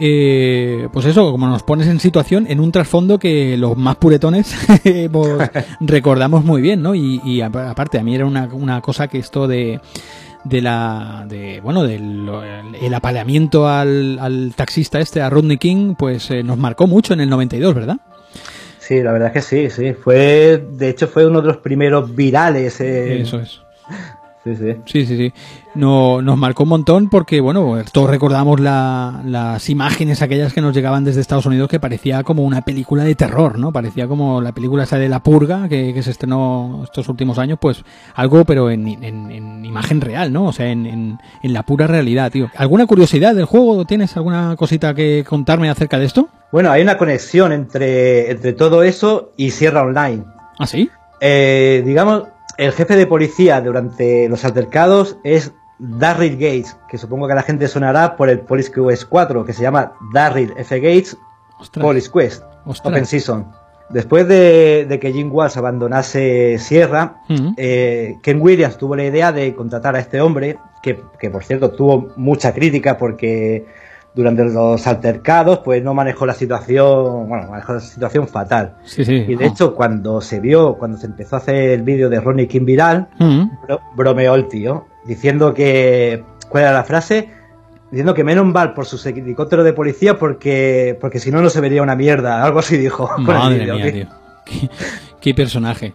[0.00, 4.54] eh, pues eso, como nos pones en situación, en un trasfondo que los más puretones
[5.12, 6.94] pues, recordamos muy bien, ¿no?
[6.94, 9.80] Y, y aparte, a mí era una, una cosa que esto de
[10.48, 12.28] de la de bueno del
[12.80, 17.20] el apaleamiento al, al taxista este a Rodney King pues eh, nos marcó mucho en
[17.20, 17.96] el 92 verdad
[18.78, 19.92] sí la verdad es que sí sí.
[19.92, 23.60] Fue de hecho fue uno de los primeros virales eh, eso es
[24.46, 24.76] Sí, sí.
[24.86, 25.32] Sí, sí,
[25.74, 30.72] No, nos marcó un montón porque, bueno, todos recordamos la, las imágenes aquellas que nos
[30.72, 33.72] llegaban desde Estados Unidos que parecía como una película de terror, ¿no?
[33.72, 37.58] Parecía como la película esa de La Purga que, que se estrenó estos últimos años,
[37.60, 37.82] pues
[38.14, 40.44] algo, pero en, en, imagen real, ¿no?
[40.44, 42.48] O sea, en, en, en la pura realidad, tío.
[42.54, 43.84] ¿Alguna curiosidad del juego?
[43.84, 46.28] ¿Tienes alguna cosita que contarme acerca de esto?
[46.52, 50.22] Bueno, hay una conexión entre, entre todo eso y Sierra Online.
[50.58, 50.88] ¿Ah, sí?
[51.20, 52.24] Eh, digamos,
[52.58, 57.42] el jefe de policía durante los altercados es Darryl Gates, que supongo que a la
[57.42, 60.80] gente sonará por el Police Quest 4, que se llama Darryl F.
[60.80, 61.16] Gates
[61.74, 63.46] Police Quest Open Season.
[63.88, 67.22] Después de, que Jim Walsh abandonase Sierra,
[67.56, 71.70] eh, Ken Williams tuvo la idea de contratar a este hombre, que, que por cierto
[71.70, 73.64] tuvo mucha crítica porque
[74.16, 78.74] durante los altercados, pues no manejó la situación, bueno, manejó la situación fatal.
[78.82, 79.26] Sí, sí.
[79.28, 82.48] Y de hecho, cuando se vio, cuando se empezó a hacer el vídeo de Ronnie
[82.48, 83.44] King viral, mm.
[83.94, 87.28] bromeó el tío, diciendo que, ¿cuál era la frase?
[87.90, 91.60] Diciendo que menos mal por su helicóptero de policía porque, porque si no, no se
[91.60, 92.42] vería una mierda.
[92.42, 93.10] Algo así dijo.
[93.18, 94.06] Madre mía, tío.
[95.20, 95.92] ¿Qué, personaje.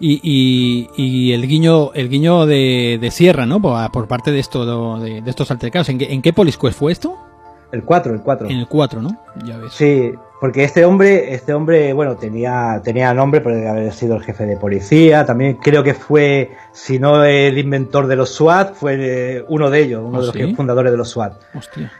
[0.00, 3.62] Y, y, el guiño el guiño de, de Sierra, ¿no?
[3.62, 5.88] Por, parte de, esto, de, estos altercados.
[5.88, 6.32] ¿En qué, en qué
[6.72, 7.29] fue esto?
[7.72, 8.48] El 4, el 4.
[8.48, 9.16] En el 4, ¿no?
[9.44, 9.72] Ya ves.
[9.72, 14.46] Sí, porque este hombre, este hombre, bueno, tenía, tenía nombre por haber sido el jefe
[14.46, 15.24] de policía.
[15.24, 19.82] También creo que fue, si no el inventor de los SWAT, fue eh, uno de
[19.82, 21.34] ellos, uno de los fundadores de los SWAT.
[21.54, 21.92] Hostia.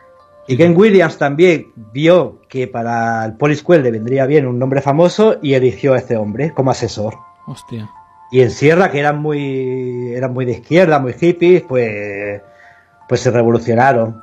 [0.46, 5.38] Y Ken Williams también vio que para el Police le vendría bien un nombre famoso
[5.40, 7.14] y eligió a este hombre como asesor.
[7.46, 7.88] Hostia.
[8.32, 12.40] Y en Sierra, que eran muy, eran muy de izquierda, muy hippies, pues
[13.10, 14.20] pues se revolucionaron.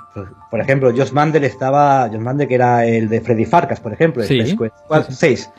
[0.50, 4.24] Por ejemplo, Josh Mandel estaba, Josh Mandel que era el de Freddy Farkas, por ejemplo,
[4.24, 4.56] el sí.
[5.10, 5.50] 6.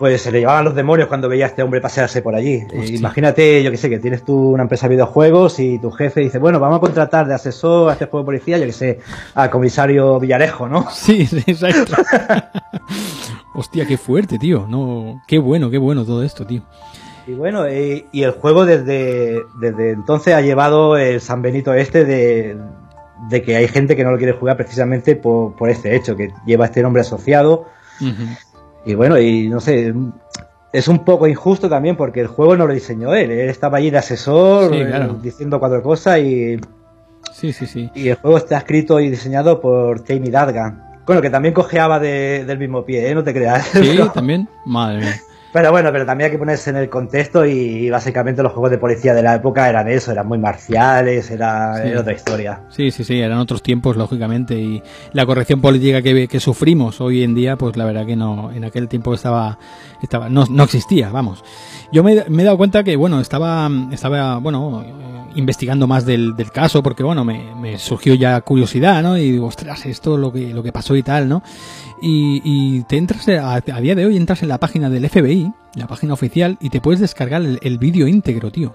[0.00, 2.60] Pues se le llevaban los demonios cuando veía a este hombre pasearse por allí.
[2.88, 6.40] imagínate, yo que sé, que tienes tú una empresa de videojuegos y tu jefe dice,
[6.40, 8.98] bueno, vamos a contratar de asesor a este juego de policía, yo que sé,
[9.36, 10.90] al comisario Villarejo, ¿no?
[10.92, 11.94] Sí, sí, exacto.
[13.54, 14.66] Hostia, qué fuerte, tío.
[14.68, 16.62] No, qué bueno, qué bueno todo esto, tío.
[17.30, 22.58] Y bueno, y, el juego desde, desde entonces ha llevado el San Benito este de,
[23.42, 26.82] que hay gente que no lo quiere jugar precisamente por, este hecho, que lleva este
[26.82, 27.66] nombre asociado.
[28.84, 29.94] Y bueno, y no sé,
[30.72, 33.90] es un poco injusto también porque el juego no lo diseñó él, él estaba allí
[33.90, 36.58] de asesor diciendo cuatro cosas y...
[37.32, 37.90] Sí, sí, sí.
[37.94, 40.82] Y el juego está escrito y diseñado por Tammy Dadgan.
[41.06, 43.14] Bueno, que también cojeaba del mismo pie, ¿eh?
[43.14, 43.66] no te creas.
[43.66, 44.48] Sí, también.
[44.66, 45.14] Madre mía.
[45.52, 48.78] Pero bueno, pero también hay que ponerse en el contexto y, básicamente los juegos de
[48.78, 52.62] policía de la época eran eso, eran muy marciales, era, otra historia.
[52.68, 54.82] Sí, sí, sí, eran otros tiempos, lógicamente, y
[55.12, 58.64] la corrección política que, que, sufrimos hoy en día, pues la verdad que no, en
[58.64, 59.58] aquel tiempo estaba,
[60.00, 61.42] estaba no, no existía, vamos.
[61.92, 64.84] Yo me, me, he dado cuenta que, bueno, estaba, estaba bueno,
[65.34, 69.16] investigando más del, del caso, porque, bueno, me, me, surgió ya curiosidad, ¿no?
[69.18, 71.42] Y digo, ostras, esto lo que, lo que pasó y tal, ¿no?
[72.00, 75.39] Y, y te entras, a, a, día de hoy entras en la página del FBI,
[75.74, 78.74] la página oficial, y te puedes descargar el, el vídeo íntegro, tío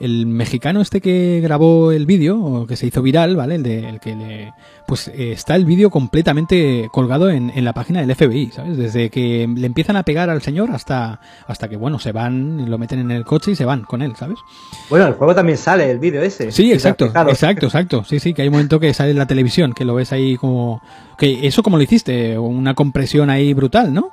[0.00, 3.56] el mexicano este que grabó el vídeo, o que se hizo viral, ¿vale?
[3.56, 4.52] El, de, el que le...
[4.86, 8.76] Pues eh, está el vídeo completamente colgado en, en, la página del FBI, ¿sabes?
[8.76, 12.78] Desde que le empiezan a pegar al señor hasta, hasta que, bueno, se van, lo
[12.78, 14.38] meten en el coche y se van con él, ¿sabes?
[14.88, 16.52] Bueno, el juego también sale, el vídeo ese.
[16.52, 18.04] Sí, exacto, exacto, exacto.
[18.04, 20.36] Sí, sí, que hay un momento que sale en la televisión, que lo ves ahí
[20.36, 20.80] como...
[21.18, 22.38] que ¿Eso como lo hiciste?
[22.38, 24.10] Una compresión ahí brutal, ¿no?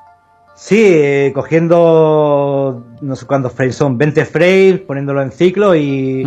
[0.55, 6.23] Sí, cogiendo no sé cuántos frames son, 20 frames, poniéndolo en ciclo y,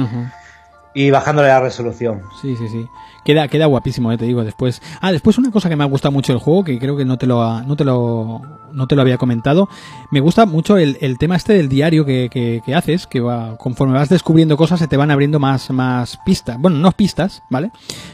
[0.94, 2.20] y bajándole la resolución.
[2.42, 2.86] Sí, sí, sí.
[3.24, 4.44] Queda, queda guapísimo, eh, te digo.
[4.44, 4.80] Después.
[5.00, 7.18] Ah, después una cosa que me ha gustado mucho del juego, que creo que no
[7.18, 8.40] te lo, no te lo,
[8.72, 9.68] no te lo había comentado.
[10.10, 13.94] Me gusta mucho el, el tema este del diario que, que, haces, que va, conforme
[13.94, 16.58] vas descubriendo cosas se te van abriendo más, más pistas.
[16.58, 17.70] Bueno, no pistas, ¿vale?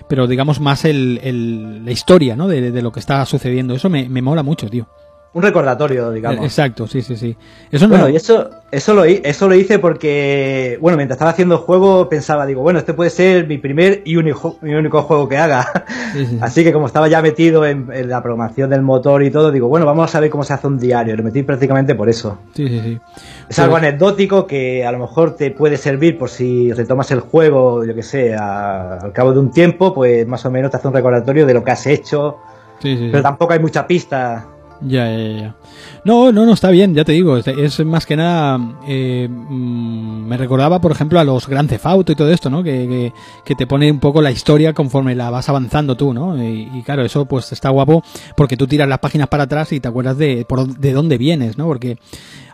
[0.09, 2.49] Pero digamos más el, el la historia, ¿no?
[2.49, 3.75] De, de, lo que está sucediendo.
[3.75, 4.89] Eso me, me mola mucho, tío
[5.35, 6.45] un recordatorio, digamos.
[6.45, 7.37] Exacto, sí, sí, sí.
[7.71, 7.95] Eso no...
[7.95, 12.09] Bueno, y eso, eso, lo, eso lo hice porque, bueno, mientras estaba haciendo el juego
[12.09, 15.67] pensaba, digo, bueno, este puede ser mi primer y único, mi único juego que haga.
[16.41, 19.85] Así que como estaba ya metido en, la programación del motor y todo, digo, bueno,
[19.87, 21.17] vamos a ver cómo se hace un diario.
[21.17, 22.39] Lo metí prácticamente por eso.
[22.55, 23.01] Sí, sí, sí.
[23.49, 27.21] Es algo pues- anecdótico que a lo mejor te puede servir por si retomas el
[27.21, 30.87] juego, yo que sé, al cabo de un tiempo, pues más o menos te hace
[30.87, 32.39] un recordatorio de lo que has hecho
[32.81, 33.09] sí, sí.
[33.11, 34.47] Pero tampoco hay mucha pista.
[34.87, 35.55] Ya, ya, ya.
[36.05, 37.37] No, no, no, está bien, ya te digo.
[37.39, 38.59] Es, más que nada.
[38.87, 42.63] eh, mm, me recordaba, por ejemplo, a los Grand Theft Auto y todo esto, ¿no?
[42.63, 43.13] Que, que,
[43.45, 46.37] que te pone un poco la historia conforme la vas avanzando tú, ¿no?
[46.43, 48.03] Y, y claro, eso pues está guapo
[48.37, 51.57] porque tú tiras las páginas para atrás y te acuerdas de, por, de dónde vienes,
[51.57, 51.67] ¿no?
[51.67, 51.99] Porque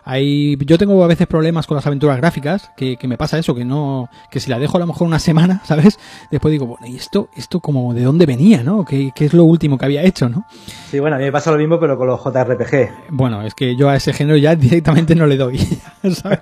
[0.03, 3.53] hay, yo tengo a veces problemas con las aventuras gráficas, que, que me pasa eso,
[3.55, 5.99] que no, que si la dejo a lo mejor una semana, ¿sabes?
[6.29, 8.85] Después digo, bueno, ¿y esto, esto como de dónde venía, ¿no?
[8.85, 10.45] ¿Qué, qué es lo último que había hecho, ¿no?
[10.89, 13.09] Sí, bueno, a mí me pasa lo mismo, pero con los JRPG.
[13.09, 15.57] Bueno, es que yo a ese género ya directamente no le doy.
[16.13, 16.39] ¿sabes?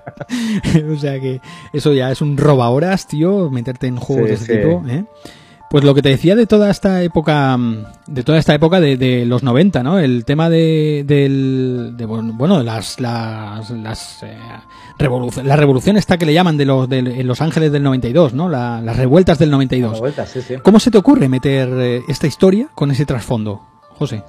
[0.90, 1.40] o sea que
[1.72, 4.52] eso ya es un roba horas, tío, meterte en juegos Sí, de ese sí.
[4.58, 5.04] tipo, ¿eh?
[5.70, 8.96] Pues lo que te decía de toda esta época, mm, de toda esta época de,
[8.96, 10.00] de los 90, ¿no?
[10.00, 14.36] El tema de, del, de, bueno, de las, las, las, eh,
[14.98, 18.34] revoluc- la revolución esta que le llaman de los, de, en Los Ángeles del 92,
[18.34, 18.48] ¿no?
[18.48, 19.92] La- las revueltas del 92.
[19.92, 20.56] Dando vueltas, sí, sí.
[20.60, 23.60] ¿Cómo se te ocurre meter eh, esta historia con ese trasfondo,
[23.96, 24.24] José?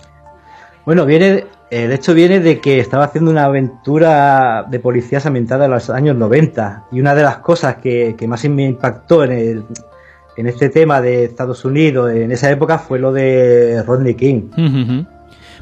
[0.86, 5.72] Bueno, viene, el hecho viene de que estaba haciendo una aventura de policías ambientada en
[5.72, 9.66] los años 90 y una de las cosas que, que más me impactó en, el,
[10.38, 14.50] en este tema de Estados Unidos en esa época fue lo de Rodney King.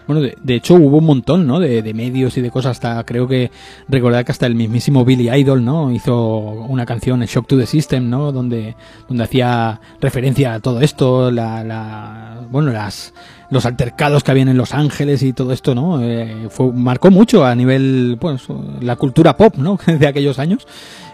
[0.10, 1.60] Bueno, de, de hecho hubo un montón, ¿no?
[1.60, 2.72] De, de medios y de cosas.
[2.72, 3.52] Hasta creo que
[3.88, 5.92] recordar que hasta el mismísimo Billy Idol, ¿no?
[5.92, 8.32] Hizo una canción, Shock to the System, ¿no?
[8.32, 8.76] Donde,
[9.08, 13.14] donde hacía referencia a todo esto, la, la, bueno, las,
[13.52, 16.02] los altercados que habían en Los Ángeles y todo esto, ¿no?
[16.02, 18.48] Eh, fue, marcó mucho a nivel, pues,
[18.82, 19.78] la cultura pop, ¿no?
[19.86, 20.66] De aquellos años.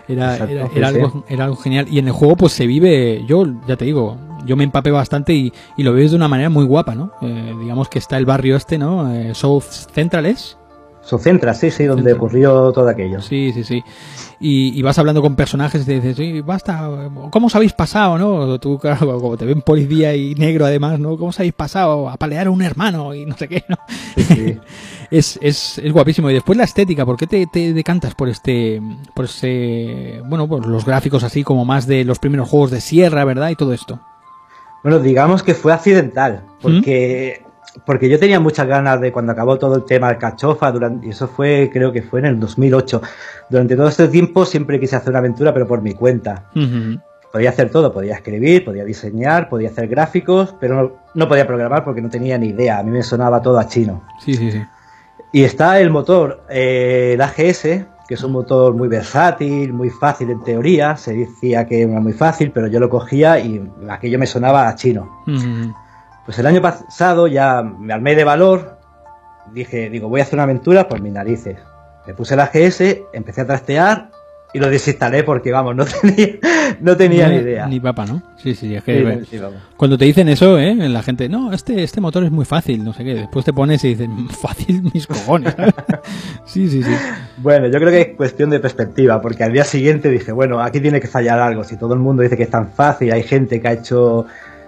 [0.07, 1.87] Era, era, algo, era algo genial.
[1.89, 5.33] Y en el juego, pues se vive, yo ya te digo, yo me empapé bastante
[5.33, 7.11] y, y lo vives de una manera muy guapa, ¿no?
[7.21, 9.11] Eh, digamos que está el barrio este, ¿no?
[9.13, 9.63] Eh, South
[9.93, 10.57] Central es.
[11.01, 12.17] Socentra, sí, sí, donde Centra.
[12.17, 13.21] ocurrió todo aquello.
[13.21, 13.83] Sí, sí, sí.
[14.39, 16.89] Y, y vas hablando con personajes y te dices, sí, basta,
[17.29, 18.59] ¿cómo os habéis pasado, no?
[18.59, 21.15] Tú, claro, como te ven policía y negro además, ¿no?
[21.15, 23.77] ¿Cómo os habéis pasado a palear a un hermano y no sé qué, ¿no?
[24.15, 24.57] Sí, sí.
[25.11, 26.29] es, es, es guapísimo.
[26.29, 28.81] Y después la estética, ¿por qué te, te decantas por este,
[29.13, 33.25] por ese, bueno, por los gráficos así como más de los primeros juegos de sierra,
[33.25, 33.49] ¿verdad?
[33.49, 33.99] Y todo esto.
[34.83, 37.43] Bueno, digamos que fue accidental, porque,
[37.87, 41.09] porque yo tenía muchas ganas de cuando acabó todo el tema del cachofa, durante, y
[41.09, 43.01] eso fue, creo que fue en el 2008.
[43.49, 46.51] Durante todo este tiempo siempre quise hacer una aventura, pero por mi cuenta.
[47.31, 51.83] Podía hacer todo, podía escribir, podía diseñar, podía hacer gráficos, pero no, no podía programar
[51.83, 52.77] porque no tenía ni idea.
[52.77, 54.03] A mí me sonaba todo a chino.
[54.19, 54.61] Sí, sí, sí.
[55.35, 57.61] Y está el motor, eh, el AGS,
[58.07, 60.95] que es un motor muy versátil, muy fácil en teoría.
[60.95, 64.75] Se decía que era muy fácil, pero yo lo cogía y aquello me sonaba a
[64.75, 65.23] chino.
[65.27, 65.75] Ujú.
[66.23, 68.79] Pues el año pasado ya me armé de valor,
[69.51, 71.57] dije, digo, voy a hacer una aventura por mis narices.
[72.07, 74.11] Le puse el AGS, empecé a trastear
[74.55, 76.27] y lo desinstalé porque, vamos, no tenía,
[76.79, 77.67] no tenía ni idea.
[77.67, 78.21] Ni papa, ¿no?
[78.37, 79.37] Sí, sí, es que Sí,
[79.75, 80.73] cuando te dicen eso, ¿eh?
[80.75, 83.15] La gente, no, este, este motor es muy fácil, no sé qué.
[83.15, 85.53] Después te pones y dices, "Mm, fácil mis cojones.
[86.45, 86.91] sí, sí, sí.
[87.37, 90.79] Bueno, yo creo que es cuestión de perspectiva, porque al día siguiente dije, bueno, aquí
[90.79, 91.63] tiene que fallar algo.
[91.65, 94.25] Si todo el mundo dice que es tan fácil, hay gente que ha hecho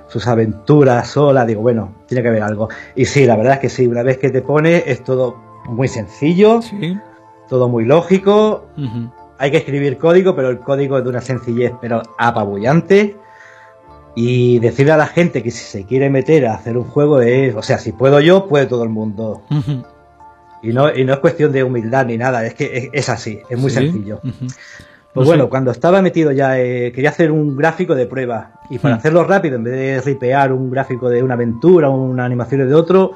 [0.10, 2.68] sus aventuras sola, digo, bueno, tiene que haber algo.
[2.96, 5.38] Y sí, la verdad es que sí, una vez que te pone es todo
[5.70, 6.98] muy sencillo, Sí.
[7.50, 9.10] todo muy lógico, Ujú.
[9.40, 13.16] Hay que escribir código, pero el código es de una sencillez, pero apabullante.
[14.16, 17.56] Y decirle a la gente que si se quiere meter a hacer un juego es,
[17.56, 19.44] o sea, si puedo yo, puede todo el mundo.
[20.64, 23.40] Y no, y no es cuestión de humildad ni nada, es que es, es así,
[23.48, 23.76] es muy Sí.
[23.76, 24.20] sencillo.
[25.14, 28.54] Pues No bueno, cuando estaba metido ya, eh, quería hacer un gráfico de prueba.
[28.72, 32.68] Y para hacerlo rápido, en vez de ripear un gráfico de una aventura, una animación
[32.68, 33.12] de otro,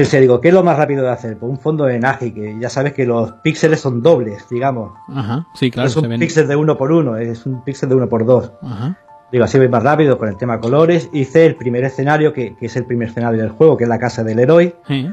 [0.00, 1.36] pensé, digo, ¿qué es lo más rápido de hacer?
[1.36, 4.92] Pues un fondo en AGI, que ya sabes que los píxeles son dobles, digamos.
[5.08, 7.90] Ajá, sí, no claro, es se un píxel de uno por uno, es un píxel
[7.90, 8.52] de uno por dos.
[8.62, 8.96] Ajá.
[9.30, 11.08] Digo, así voy más rápido con el tema colores.
[11.12, 13.98] Hice el primer escenario, que, que es el primer escenario del juego, que es la
[13.98, 14.74] casa del héroe.
[14.88, 15.08] Sí.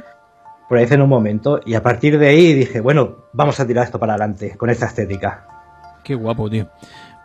[0.67, 1.59] Por ahí hice en un momento.
[1.65, 4.87] Y a partir de ahí dije, bueno, vamos a tirar esto para adelante, con esta
[4.87, 5.45] estética.
[6.03, 6.67] Qué guapo, tío.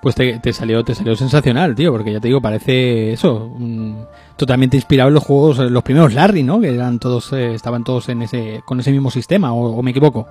[0.02, 3.94] Pues te, te salió, te salió sensacional, tío, porque ya te digo, parece eso, mm,
[4.36, 6.60] totalmente inspirado en los juegos, los primeros Larry, ¿no?
[6.60, 9.92] Que eran todos, eh, estaban todos en ese, con ese mismo sistema, o, o me
[9.92, 10.26] equivoco.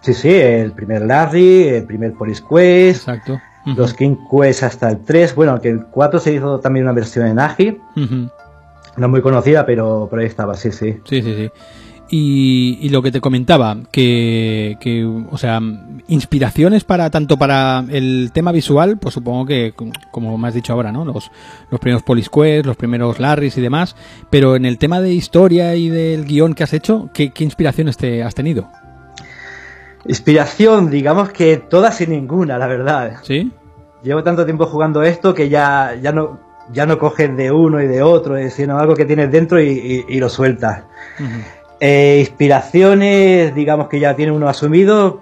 [0.00, 3.40] Sí, sí, el primer Larry, el primer Police Quest, Exacto.
[3.64, 5.36] Los King Quest hasta el 3.
[5.36, 7.78] Bueno, aunque el 4 se hizo también una versión en AGI,
[8.96, 10.98] no muy conocida, pero por ahí estaba, sí, sí.
[11.04, 11.50] Sí, sí, sí.
[12.14, 15.62] Y, y lo que te comentaba, que, que, o sea,
[16.08, 19.72] inspiraciones para tanto para el tema visual, pues supongo que,
[20.10, 21.06] como me has dicho ahora, ¿no?
[21.06, 21.30] Los,
[21.70, 23.96] los primeros Police Quest, los primeros Larrys y demás,
[24.28, 27.96] pero en el tema de historia y del guion que has hecho, ¿qué, qué inspiraciones
[27.96, 28.68] te has tenido?
[30.04, 33.20] Inspiración, digamos que todas y ninguna, la verdad.
[33.22, 33.50] ¿Sí?
[34.02, 36.40] Llevo tanto tiempo jugando esto que ya, ya no,
[36.70, 40.20] ya no coges de uno y de otro, sino algo que tienes dentro y, y,
[40.20, 40.84] lo sueltas.
[41.84, 45.18] Eh, inspiraciones, digamos que ya tiene uno asumido.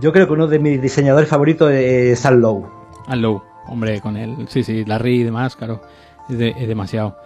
[0.00, 2.68] Yo creo que uno de mis diseñadores favoritos es Al Low.
[3.06, 5.80] Al Low, hombre, con él, sí, sí, Larry y demás, claro,
[6.28, 7.16] es, es demasiado.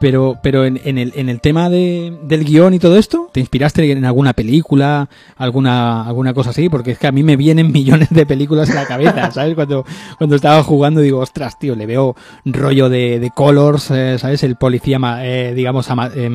[0.00, 3.38] Pero, pero en, en, el, en el tema de, del guion y todo esto, ¿te
[3.40, 6.68] inspiraste en alguna película, alguna, alguna cosa así?
[6.68, 9.54] Porque es que a mí me vienen millones de películas en la cabeza, ¿sabes?
[9.54, 9.84] Cuando,
[10.18, 14.42] cuando estaba jugando digo, ostras, tío, le veo rollo de, de Colors, eh, ¿sabes?
[14.42, 16.28] El policía, eh, digamos, ama, eh,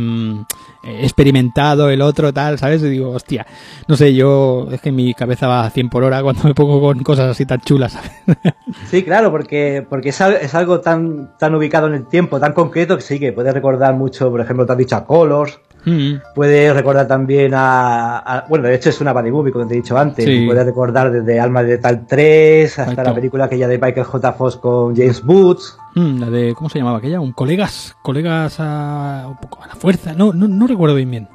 [0.86, 2.82] experimentado, el otro tal, ¿sabes?
[2.84, 3.46] Y digo, hostia,
[3.88, 6.80] no sé, yo es que mi cabeza va a 100 por hora cuando me pongo
[6.80, 8.12] con cosas así tan chulas, ¿sabes?
[8.90, 10.22] Sí, claro, porque, porque es,
[10.56, 14.30] algo tan, tan ubicado en el tiempo, tan concreto que sí que puede recordar mucho,
[14.30, 16.16] por ejemplo, te has dicho a Colors, Mm.
[16.34, 19.98] Puede recordar también a, Bueno, de hecho es una body movie, como te he dicho
[19.98, 20.26] antes.
[20.46, 24.34] Puede recordar desde Alma de Tal 3 hasta la película aquella de Michael J.
[24.34, 25.78] Fox con James Boots.
[25.96, 26.54] Mm, la de.
[26.54, 27.20] ¿Cómo se llamaba aquella?
[27.20, 27.96] Un colegas.
[28.02, 30.14] Colegas a, un poco a la fuerza.
[30.14, 31.28] No, no, no recuerdo bien bien.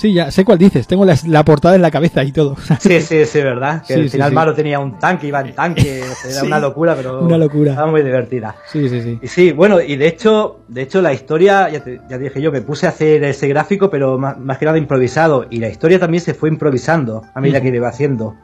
[0.00, 0.86] Sí, ya sé cuál dices.
[0.86, 2.56] Tengo la, portada en la cabeza y todo.
[2.80, 3.82] Sí, sí, sí, verdad.
[3.86, 6.02] Que al final malo tenía un tanque, iba en tanque.
[6.30, 7.20] Era una locura, pero.
[7.20, 7.72] Una locura.
[7.72, 8.56] Estaba muy divertida.
[8.66, 9.18] Sí, sí, sí.
[9.20, 12.62] Y sí, bueno, y de hecho, de hecho la historia, ya, ya dije yo, me
[12.62, 15.46] puse a hacer ese gráfico, pero más, que nada improvisado.
[15.50, 18.36] Y la historia también se fue improvisando a medida que iba haciendo.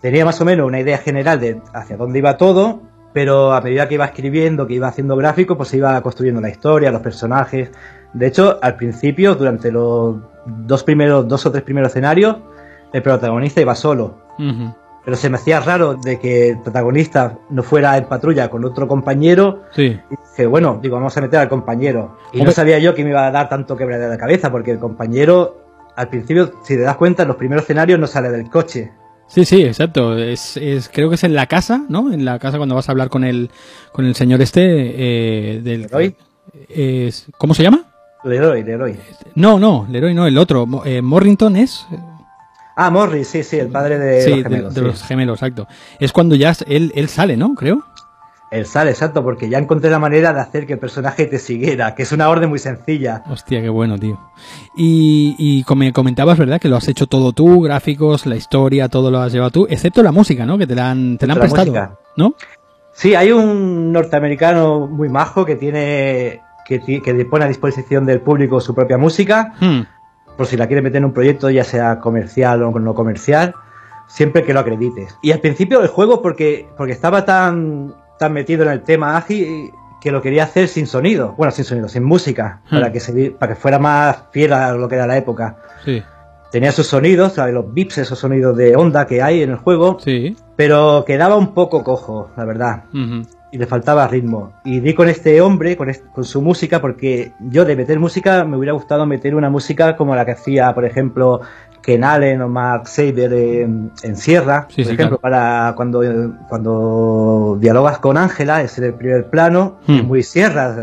[0.00, 3.86] Tenía más o menos una idea general de hacia dónde iba todo, pero a medida
[3.86, 7.70] que iba escribiendo, que iba haciendo gráficos, pues se iba construyendo la historia, los personajes.
[8.14, 12.36] De hecho, al principio, durante los dos primeros, dos o tres primeros escenarios,
[12.92, 14.22] el protagonista iba solo.
[15.04, 18.88] Pero se me hacía raro de que el protagonista no fuera en patrulla con otro
[18.88, 19.64] compañero.
[19.72, 20.00] Sí.
[20.10, 22.16] Y dije, bueno, digo, vamos a meter al compañero.
[22.32, 24.78] Y no sabía yo que me iba a dar tanto quebradero de cabeza, porque el
[24.78, 25.62] compañero,
[25.96, 28.92] al principio, si te das cuenta, en los primeros escenarios no sale del coche.
[29.26, 30.16] Sí, sí, exacto.
[30.16, 32.12] Es, es, creo que es en la casa, ¿no?
[32.12, 33.50] En la casa cuando vas a hablar con el,
[33.92, 35.88] con el señor este eh, del.
[37.36, 37.93] ¿Cómo se llama?
[38.24, 38.98] Leroy, Leroy.
[39.34, 40.66] No, no, Leroy no, el otro.
[40.84, 41.86] Eh, Morrington es.
[42.76, 44.74] Ah, Morris, sí, sí, el padre de los gemelos.
[44.74, 45.68] De, los gemelos, exacto.
[46.00, 47.54] Es cuando ya él, él sale, ¿no?
[47.54, 47.84] Creo.
[48.50, 51.94] Él sale, exacto, porque ya encontré la manera de hacer que el personaje te siguiera,
[51.94, 53.22] que es una orden muy sencilla.
[53.28, 54.18] Hostia, qué bueno, tío.
[54.76, 56.60] Y, y como comentabas, ¿verdad?
[56.60, 60.02] Que lo has hecho todo tú, gráficos, la historia, todo lo has llevado tú, excepto
[60.02, 60.56] la música, ¿no?
[60.56, 62.34] Que te la han, te la han prestado, ¿no?
[62.92, 68.60] Sí, hay un norteamericano muy majo que tiene que, que pone a disposición del público
[68.60, 69.80] su propia música, hmm.
[70.36, 73.54] por si la quiere meter en un proyecto, ya sea comercial o no comercial,
[74.06, 75.16] siempre que lo acredites.
[75.22, 79.70] Y al principio el juego, porque, porque estaba tan, tan metido en el tema ágil,
[80.00, 82.74] que lo quería hacer sin sonido, bueno, sin sonido, sin música, hmm.
[82.74, 85.56] para, que se, para que fuera más fiel a lo que era la época.
[85.84, 86.02] Sí.
[86.50, 90.36] Tenía esos sonidos, los bips, esos sonidos de onda que hay en el juego, sí.
[90.54, 92.84] pero quedaba un poco cojo, la verdad
[93.54, 94.52] y le faltaba ritmo.
[94.64, 98.56] Y di con este hombre, con, con, su música, porque yo de meter música me
[98.56, 101.40] hubiera gustado meter una música como la que hacía, por ejemplo,
[101.80, 106.02] Ken Allen o Mark Saber en, Sierra, por ejemplo, para cuando,
[106.48, 110.00] cuando dialogas con Ángela, es el primer plano, hmm.
[110.00, 110.74] muy Sierra,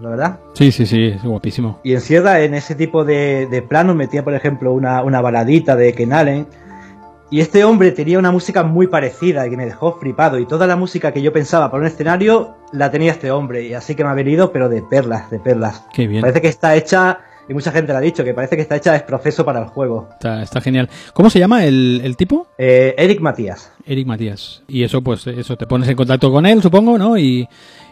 [0.00, 0.38] la verdad.
[0.52, 1.80] Sí, sí, sí, es guapísimo.
[1.82, 5.74] Y en Sierra, en ese tipo de, de planos, metía, por ejemplo, una, una baladita
[5.74, 6.46] de Ken Allen
[7.30, 10.38] y este hombre tenía una música muy parecida y que me dejó flipado.
[10.38, 13.66] Y toda la música que yo pensaba para un escenario la tenía este hombre.
[13.66, 15.84] Y así que me ha venido, pero de perlas, de perlas.
[15.92, 16.22] Qué bien.
[16.22, 18.96] Parece que está hecha, y mucha gente lo ha dicho, que parece que está hecha
[18.96, 20.08] es proceso para el juego.
[20.20, 20.90] Está, genial.
[21.14, 22.48] ¿Cómo se llama el, el tipo?
[22.58, 23.72] Eh, Eric Matías.
[23.86, 24.64] Eric Matías.
[24.66, 27.16] Y eso, pues, eso, te pones en contacto con él, supongo, ¿no?
[27.16, 27.48] Y,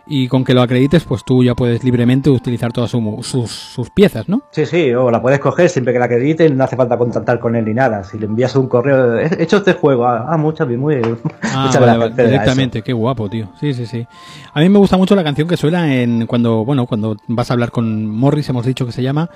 [0.08, 4.28] y con que lo acredites, pues tú ya puedes libremente utilizar todas sus, sus, piezas,
[4.28, 4.42] ¿no?
[4.50, 7.54] Sí, sí, o la puedes coger siempre que la acredites, no hace falta contactar con
[7.56, 8.02] él ni nada.
[8.04, 10.96] Si le envías un correo, he hecho este juego, ah, ah muchas, muy,
[11.42, 12.16] ah, muchas gracias.
[12.16, 13.48] directamente, qué guapo, tío.
[13.60, 14.06] Sí, sí, sí.
[14.54, 17.54] A mí me gusta mucho la canción que suena en cuando, bueno, cuando vas a
[17.54, 19.30] hablar con Morris, hemos dicho que se llama,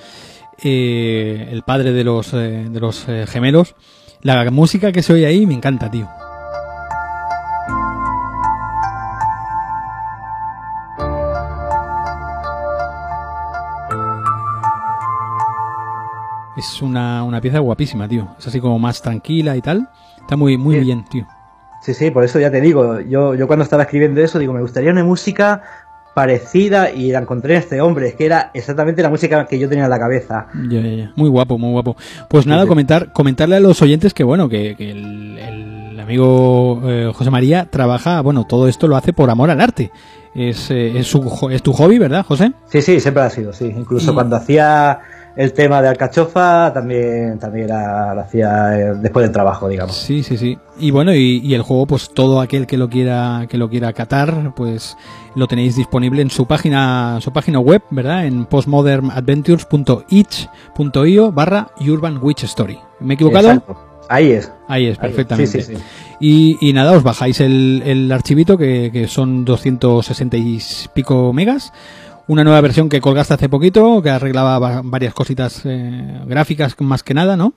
[0.63, 3.75] eh, el padre de los, eh, de los eh, gemelos.
[4.23, 6.09] La música que se oye ahí me encanta, tío.
[16.63, 18.37] Es una, una pieza guapísima, tío.
[18.39, 19.89] Es así como más tranquila y tal.
[20.21, 21.27] Está muy, muy bien, tío.
[21.83, 24.61] Sí, sí, por eso ya te digo, yo, yo cuando estaba escribiendo eso, digo, me
[24.61, 25.63] gustaría una música
[26.15, 29.69] parecida y la encontré en este hombre, es que era exactamente la música que yo
[29.69, 30.47] tenía en la cabeza.
[30.71, 31.13] Ya, ya, ya.
[31.17, 31.97] Muy guapo, muy guapo.
[32.29, 37.31] Pues nada, comentar, comentarle a los oyentes que bueno, que, que el, amigo eh, José
[37.31, 39.91] María trabaja, bueno, todo esto lo hace por amor al arte.
[40.33, 42.53] Es, eh, es, su, es tu hobby, ¿verdad, José?
[42.67, 43.67] Sí, sí, siempre ha sido, sí.
[43.77, 45.01] Incluso cuando hacía
[45.37, 49.97] el tema de alcachofa también, también lo hacía eh, después del trabajo, digamos.
[49.97, 50.59] Sí, sí, sí.
[50.79, 53.93] Y bueno, y, y, el juego, pues todo aquel que lo quiera, que lo quiera
[53.93, 54.97] catar, pues
[55.35, 58.27] lo tenéis disponible en su página, su página web, ¿verdad?
[58.27, 62.79] En postmodernadventures.itch.io barra Urban Witch Story.
[63.01, 63.49] ¿Me he equivocado?
[63.49, 63.93] Exacto.
[64.09, 64.51] Ahí es.
[64.69, 65.51] Ahí es, perfectamente.
[65.51, 65.83] Sí, sí, sí.
[66.21, 70.61] Y, y, nada, os bajáis el, el archivito que, que, son 260 y
[70.93, 71.73] pico megas.
[72.29, 77.15] Una nueva versión que colgaste hace poquito, que arreglaba varias cositas eh, gráficas más que
[77.15, 77.55] nada, ¿no?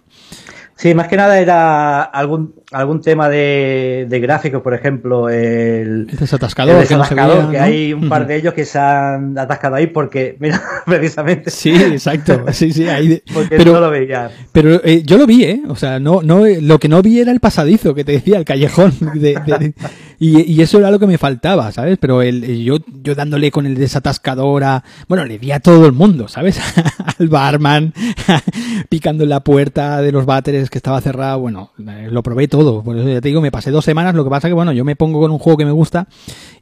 [0.78, 6.18] Sí, más que nada era algún algún tema de, de gráficos, por ejemplo, el, el
[6.18, 7.64] desatascador, el desatascador que, no veía, que ¿no?
[7.64, 11.50] hay un par de ellos que se han atascado ahí porque, mira, precisamente.
[11.50, 13.22] Sí, exacto, sí, sí, ahí.
[13.34, 14.30] porque pero, no lo veía.
[14.52, 15.62] Pero eh, yo lo vi, ¿eh?
[15.70, 18.46] O sea, no, no, lo que no vi era el pasadizo que te decía, el
[18.46, 18.94] callejón.
[19.14, 19.74] De, de,
[20.20, 21.98] y, y, eso era lo que me faltaba, ¿sabes?
[22.00, 25.92] Pero el, yo, yo dándole con el desatascador a, bueno, le di a todo el
[25.92, 26.60] mundo, ¿sabes?
[27.20, 27.94] Al barman,
[28.90, 32.98] picando en la puerta de los váteres que estaba cerrado, bueno, lo probé todo, por
[32.98, 34.96] eso ya te digo, me pasé dos semanas, lo que pasa que bueno, yo me
[34.96, 36.08] pongo con un juego que me gusta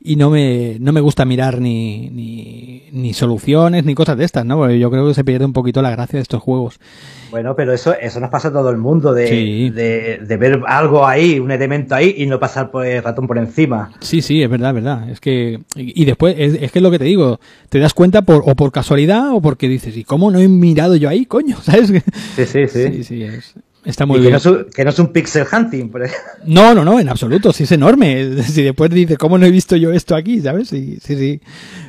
[0.02, 4.46] y no me, no me gusta mirar ni, ni, ni soluciones ni cosas de estas,
[4.46, 4.58] ¿no?
[4.58, 6.80] Porque yo creo que se pierde un poquito la gracia de estos juegos.
[7.34, 9.70] Bueno, pero eso, eso nos pasa a todo el mundo, de, sí.
[9.72, 13.40] de, de, ver algo ahí, un elemento ahí y no pasar por el ratón por
[13.40, 13.92] encima.
[14.02, 15.10] Sí, sí, es verdad, es verdad.
[15.10, 18.22] Es que, y después, es, es que es lo que te digo, te das cuenta
[18.22, 21.58] por, o por casualidad o porque dices, ¿y cómo no he mirado yo ahí, coño?
[21.64, 21.88] ¿Sabes?
[22.36, 22.92] Sí, sí, sí.
[22.92, 23.56] Sí, sí, es.
[23.86, 24.30] Está muy y bien.
[24.30, 25.90] Que no, es un, que no es un pixel hunting.
[25.90, 26.04] Por
[26.46, 27.52] no, no, no, en absoluto.
[27.52, 28.44] Sí es enorme.
[28.44, 30.42] Si después dice, ¿cómo no he visto yo esto aquí?
[30.42, 30.70] ¿Sabes?
[30.70, 31.42] Sí, sí, sí.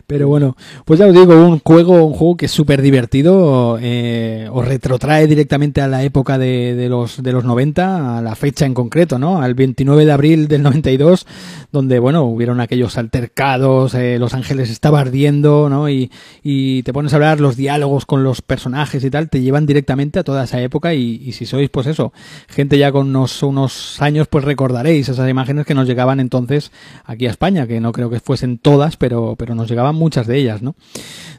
[0.06, 4.48] Pero bueno, pues ya os digo, un juego, un juego que es súper divertido, eh,
[4.52, 8.66] os retrotrae directamente a la época de, de, los, de los 90, a la fecha
[8.66, 9.40] en concreto, ¿no?
[9.40, 11.26] Al 29 de abril del 92,
[11.72, 15.88] donde, bueno, hubieron aquellos altercados, eh, Los Ángeles estaba ardiendo, ¿no?
[15.88, 16.10] Y,
[16.42, 20.18] y te pones a hablar los diálogos con los personajes y tal, te llevan directamente
[20.18, 22.12] a toda esa época y, y si sois, pues eso,
[22.48, 26.72] gente ya con unos, unos años, pues recordaréis esas imágenes que nos llegaban entonces
[27.04, 30.38] aquí a España, que no creo que fuesen todas, pero, pero nos llegaban muchas de
[30.38, 30.74] ellas, ¿no?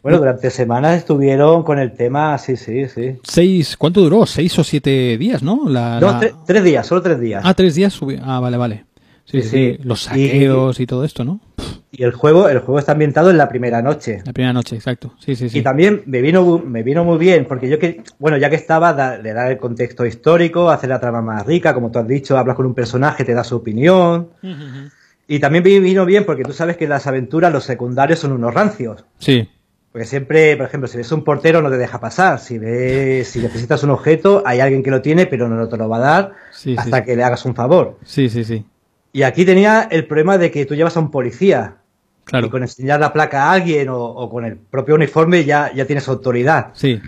[0.01, 3.17] Bueno, durante semanas estuvieron con el tema, sí, sí, sí.
[3.23, 4.25] Seis, ¿cuánto duró?
[4.25, 5.67] Seis o siete días, ¿no?
[5.67, 6.19] La, no, la...
[6.19, 7.41] Tres, tres, días, solo tres días.
[7.43, 8.19] Ah, tres días subió.
[8.23, 8.85] Ah, vale, vale.
[9.25, 9.77] Sí, sí, sí.
[9.81, 11.39] Los saqueos y, y, todo esto, ¿no?
[11.91, 14.21] Y el juego, el juego está ambientado en la primera noche.
[14.25, 15.13] La primera noche, exacto.
[15.17, 15.59] Sí, sí, sí.
[15.59, 18.93] Y también me vino, me vino muy bien, porque yo que, bueno, ya que estaba,
[18.93, 22.37] da, le da el contexto histórico, hacer la trama más rica, como tú has dicho,
[22.37, 24.29] hablas con un personaje, te da su opinión.
[24.43, 24.91] Uh -huh.
[25.27, 28.53] Y también vino bien porque tú sabes que en las aventuras los secundarios son unos
[28.53, 29.05] rancios.
[29.17, 29.49] Sí.
[29.91, 32.39] Porque siempre, por ejemplo, si ves un portero no te deja pasar.
[32.39, 35.89] Si ves, si necesitas un objeto, hay alguien que lo tiene, pero no te lo
[35.89, 37.03] va a dar sí, hasta sí.
[37.05, 37.97] que le hagas un favor.
[38.03, 38.65] Sí, sí, sí.
[39.13, 41.77] Y aquí tenía el problema de que tú llevas a un policía.
[42.25, 42.47] Claro.
[42.47, 45.85] Y con enseñar la placa a alguien o, o con el propio uniforme ya, ya
[45.85, 46.71] tienes autoridad.
[46.73, 46.99] Sí.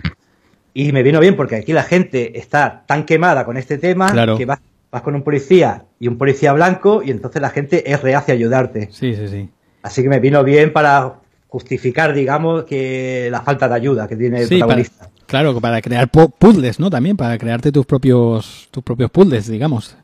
[0.74, 4.36] Y me vino bien porque aquí la gente está tan quemada con este tema claro.
[4.38, 4.60] que vas,
[4.90, 8.36] vas con un policía y un policía blanco y entonces la gente es reacia a
[8.36, 8.88] ayudarte.
[8.90, 9.48] Sí, sí, sí.
[9.82, 14.40] Así que me vino bien para justificar, digamos, que la falta de ayuda que tiene
[14.40, 15.04] el sí, protagonista.
[15.04, 16.90] Para, claro, para crear puzzles, ¿no?
[16.90, 19.96] También para crearte tus propios tus propios puzzles, digamos.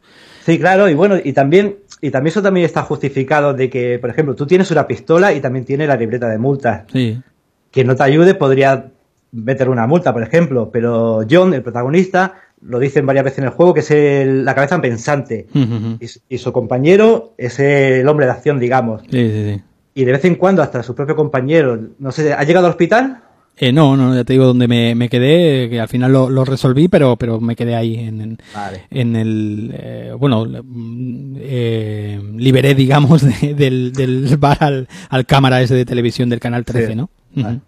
[0.44, 4.10] Sí, claro, y bueno, y también y también eso también está justificado de que, por
[4.10, 6.82] ejemplo, tú tienes una pistola y también tienes la libreta de multas.
[6.92, 7.18] Sí.
[7.70, 8.90] Quien no te ayude podría
[9.32, 13.50] meter una multa, por ejemplo, pero John, el protagonista, lo dicen varias veces en el
[13.50, 15.46] juego, que es el, la cabeza pensante.
[15.54, 16.20] Uh -huh.
[16.28, 19.02] y, y, su compañero es el hombre de acción, digamos.
[19.02, 19.62] Sí, sí, sí.
[19.94, 23.20] Y de vez en cuando hasta su propio compañero, no sé, ¿ha llegado al hospital?
[23.56, 26.44] Eh, no, no, ya te digo dónde me, me quedé, que al final lo, lo,
[26.44, 28.82] resolví, pero, pero me quedé ahí en, en, vale.
[28.90, 30.44] en el, eh, bueno,
[31.38, 36.64] eh, liberé, digamos, de, del, del bar al, al cámara ese de televisión del canal
[36.64, 36.94] 13, sí.
[36.96, 37.10] ¿no?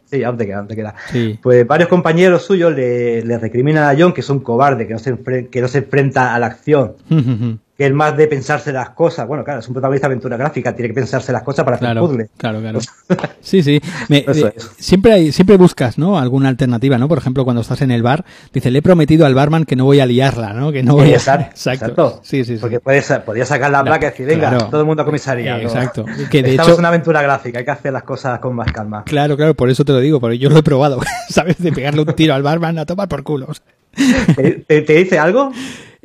[0.05, 0.95] Sí, aún te queda, aún te queda.
[1.11, 1.39] Sí.
[1.43, 4.99] Pues varios compañeros suyos le, le, recriminan a John que es un cobarde, que no
[4.99, 6.95] se, que no se enfrenta a la acción.
[7.77, 9.27] Que es más de pensarse las cosas.
[9.27, 12.05] Bueno, claro, es un protagonista de aventura gráfica, tiene que pensarse las cosas para claro,
[12.05, 12.29] hacer puzzle.
[12.39, 12.79] Claro, claro.
[13.41, 13.81] sí, sí.
[14.09, 16.19] Me, eh, siempre hay, siempre buscas, ¿no?
[16.19, 17.07] Alguna alternativa, ¿no?
[17.07, 19.85] Por ejemplo, cuando estás en el bar, dice, le he prometido al barman que no
[19.85, 20.73] voy a liarla, ¿no?
[20.73, 21.17] Que no voy a...
[21.17, 21.51] Exacto.
[21.51, 22.21] exacto.
[22.23, 22.61] Sí, sí, sí.
[22.61, 24.69] Porque puedes, podías sacar la placa y decir, venga, claro.
[24.71, 25.59] todo el mundo a comisaría.
[25.59, 26.07] Eh, exacto.
[26.31, 26.75] Que de Estamos hecho...
[26.77, 29.05] en una aventura gráfica, hay que hacer las cosas con más calma.
[29.05, 31.59] Claro, claro, por eso te lo digo, porque yo lo he probado, ¿sabes?
[31.59, 33.63] De pegarle un tiro al barman a tomar por culos.
[34.35, 35.53] ¿Te, te, te dice algo?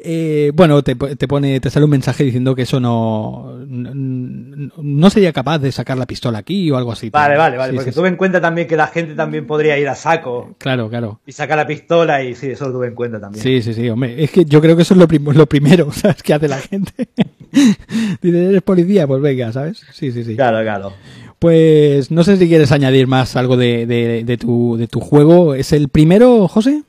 [0.04, 5.10] Eh, bueno, te, te, pone, te sale un mensaje diciendo que eso no, no, no,
[5.12, 7.12] sería capaz de sacar la pistola aquí o algo así.
[7.12, 8.14] Vale, vale, vale, sí, porque sí, tuve sí.
[8.14, 10.56] en cuenta también que la gente también podría ir a saco.
[10.58, 11.20] Claro, claro.
[11.28, 13.44] Y sacar la pistola y sí, eso lo tuve en cuenta también.
[13.44, 15.92] Sí, sí, sí, hombre, es que yo creo que eso es lo, prim lo primero,
[15.92, 16.24] ¿sabes?
[16.24, 17.10] Que hace la gente.
[18.22, 19.06] Dice, ¿eres policía?
[19.06, 19.84] Pues venga, ¿sabes?
[19.94, 20.36] Sí, sí, sí.
[20.36, 20.94] Claro, claro.
[21.38, 25.56] Pues no sé si quieres añadir más algo de, de, de, tu, de tu juego.
[25.56, 26.84] ¿Es el primero, José?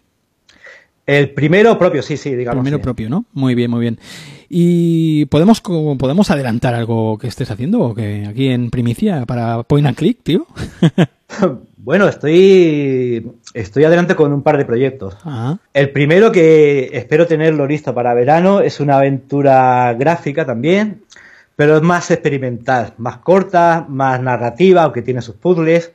[1.12, 2.62] El primero propio, sí, sí, digamos.
[2.62, 2.82] Primero sí.
[2.82, 3.24] propio, ¿no?
[3.32, 3.98] Muy bien, muy bien.
[4.48, 9.86] ¿Y podemos, podemos adelantar algo que estés haciendo o que aquí en primicia para Point
[9.86, 10.46] and Click, tío?
[11.84, 15.16] Bueno, estoy, estoy adelante con un par de proyectos.
[15.24, 15.58] Ajá.
[15.74, 21.02] El primero que espero tenerlo listo para verano es una aventura gráfica también,
[21.54, 25.92] pero es más experimental, más corta, más narrativa, aunque tiene sus puzzles,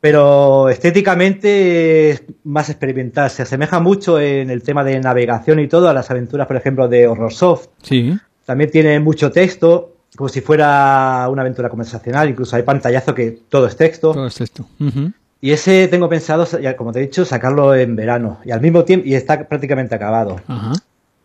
[0.00, 3.28] pero estéticamente es más experimental.
[3.30, 6.88] Se asemeja mucho en el tema de navegación y todo a las aventuras, por ejemplo,
[6.88, 7.68] de Horrorsoft.
[7.82, 8.16] Sí.
[8.44, 13.66] También tiene mucho texto, como si fuera una aventura conversacional, incluso hay pantallazo que todo
[13.66, 14.12] es texto.
[14.12, 14.40] Todo es.
[14.40, 15.12] Ujú.
[15.40, 16.46] Y ese tengo pensado,
[16.76, 18.38] como te he dicho, sacarlo en verano.
[18.44, 20.40] Y al mismo tiempo, y está prácticamente acabado.
[20.46, 20.72] Ajá.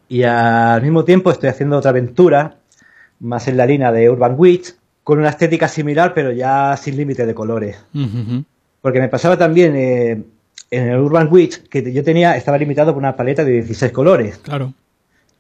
[0.10, 2.56] Y al mismo tiempo estoy haciendo otra aventura,
[3.20, 7.26] más en la línea de Urban Witch, con una estética similar, pero ya sin límite
[7.26, 7.78] de colores.
[8.82, 10.24] Porque me pasaba también eh,
[10.70, 14.38] en el Urban Witch que yo tenía, estaba limitado por una paleta de 16 colores.
[14.40, 14.74] Claro.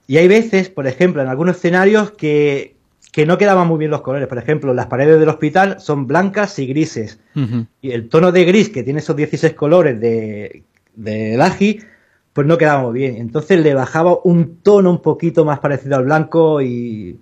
[0.08, 2.78] Y hay veces, por ejemplo, en algunos escenarios que,
[3.12, 4.30] que no quedaban muy bien los colores.
[4.30, 7.20] Por ejemplo, las paredes del hospital son blancas y grises.
[7.82, 10.64] Y el tono de gris que tiene esos 16 colores de,
[10.96, 11.82] de Lagi,
[12.32, 13.18] pues no quedaba muy bien.
[13.18, 17.20] Entonces le bajaba un tono un poquito más parecido al blanco y,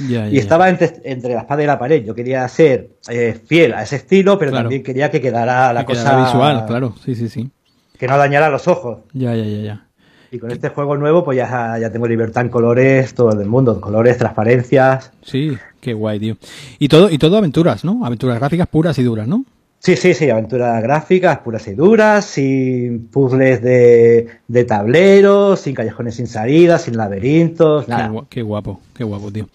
[0.00, 2.04] Ya, ya, y estaba entre, entre la espada y la pared.
[2.04, 4.64] Yo quería ser eh, fiel a ese estilo, pero Claro.
[4.64, 6.94] también quería que quedara la Que cosa quedara visual, claro.
[7.04, 7.50] Sí, sí, sí.
[7.98, 9.00] que no dañara los ojos.
[9.12, 9.86] Ya, ya, ya, ya.
[10.30, 13.78] Y con este juego nuevo, pues ya, ya tengo libertad en colores, todo el mundo,
[13.82, 15.12] colores, transparencias.
[15.22, 16.36] Sí, qué guay, tío.
[16.78, 18.04] Y todo, y todo aventuras, ¿no?
[18.06, 19.44] Aventuras gráficas puras y duras, ¿no?
[19.84, 26.14] Sí, sí, sí, aventuras gráficas puras y duras, sin puzzles de, de tableros, sin callejones
[26.14, 28.12] sin salida, sin laberintos, nada.
[28.30, 29.48] qué guapo, qué guapo, tío.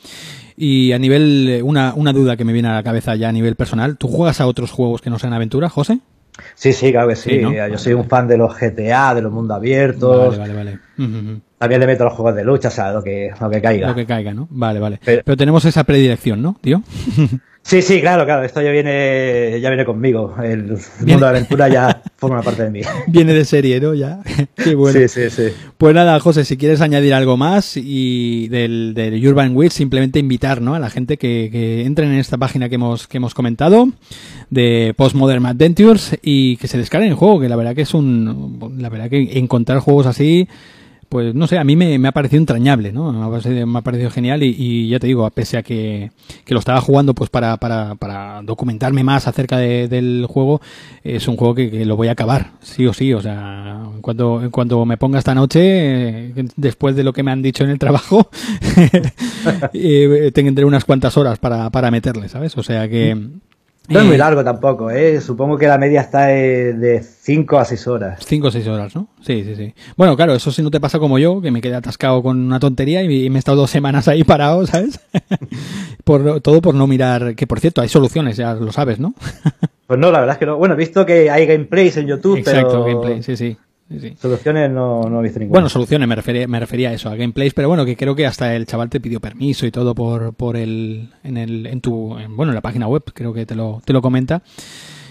[0.58, 3.32] Y a nivel, eh, una, una duda que me viene a la cabeza ya a
[3.32, 6.00] nivel personal, ¿tú juegas a otros juegos que no sean aventuras, José?
[6.56, 7.30] Sí, sí, claro que sí.
[7.30, 7.54] Sí, ¿no?
[7.54, 10.38] Yo soy un fan de los GTA, de los mundos abiertos.
[10.38, 10.87] Vale, vale, vale.
[11.58, 13.88] También le meto los juegos de lucha, o sea, lo que, lo que caiga.
[13.90, 14.48] Lo que caiga, ¿no?
[14.52, 15.00] Vale, vale.
[15.04, 16.82] Pero, Pero- tenemos esa predilección, ¿no, tío?
[17.64, 18.44] Sí, sí, claro, claro.
[18.46, 20.34] Esto ya viene, ya viene conmigo.
[20.42, 22.80] El Viene- mundo de aventura ya forma parte de mí.
[23.08, 23.94] Viene de serie, ¿no?
[23.94, 24.22] Ya.
[24.56, 24.98] Qué bueno.
[24.98, 25.50] Sí, sí, sí.
[25.78, 30.62] Pues nada, José, si quieres añadir algo más y del, del Urban Witch, simplemente invitar
[30.62, 30.76] ¿no?
[30.76, 33.90] a la gente que, que entren en esta página que hemos, que hemos comentado
[34.50, 38.76] de Postmodern Adventures y que se descarguen el juego, que la verdad que es un...
[38.78, 40.48] La verdad que encontrar juegos así,
[41.10, 43.12] pues no sé, a mí me, me ha parecido entrañable, ¿no?
[43.14, 43.26] Me
[43.78, 46.12] ha parecido, genial y, y ya te digo, pese a que,
[46.46, 50.62] que lo estaba jugando pues para, para, para documentarme más acerca de- del juego,
[51.04, 54.02] es un juego que, que lo voy a acabar, sí o sí, o sea, en
[54.02, 54.52] cuanto, en
[54.86, 58.30] me ponga esta noche, después de lo que me han dicho en el trabajo,
[59.74, 62.58] eh, tendré unas cuantas horas para, para meterle, ¿sabes?
[62.58, 63.16] O sea que...
[63.88, 65.22] No es muy largo tampoco, ¿eh?
[65.22, 68.20] Supongo que la media está de 5 a 6 horas.
[68.26, 69.08] Cinco o seis horas, ¿no?
[69.22, 69.74] Sí, sí, sí.
[69.96, 72.60] Bueno, claro, eso si no te pasa como yo, que me quedé atascado con una
[72.60, 75.00] tontería y, y me he estado dos semanas ahí parado, ¿sabes?
[76.04, 79.14] por, todo por no mirar, que por cierto, hay soluciones, ya lo sabes, ¿no?
[79.88, 80.58] Pues no, la verdad es que no.
[80.58, 83.56] Bueno, he visto que hay gameplays en YouTube, Exacto, pero gameplay, sí, sí.
[83.90, 85.56] Sí, soluciones no, no he visto ninguna.
[85.58, 88.26] Bueno, soluciones, me refería, me refería a eso, a gameplays, pero bueno, que creo que
[88.26, 92.18] hasta el chaval te pidió permiso y todo por, por el, en el, en tu,
[92.18, 94.42] en- bueno, en la página web, creo que te lo, te lo comenta.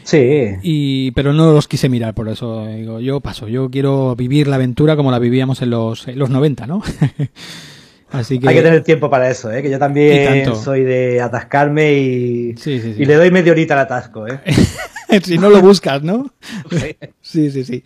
[0.04, 0.48] sí.
[0.62, 4.56] Y, pero no los quise mirar, por eso digo, yo paso, yo quiero vivir la
[4.56, 6.82] aventura como la vivíamos en los, en los 90, ¿no?
[8.12, 9.62] Así que, Hay que tener tiempo para eso, ¿eh?
[9.62, 13.02] Que yo también soy de atascarme y, Sí, sí, sí.
[13.02, 14.38] y le doy media horita al atasco, ¿eh?
[15.22, 16.30] si no lo buscas, ¿no?
[17.20, 17.84] sí, sí, sí.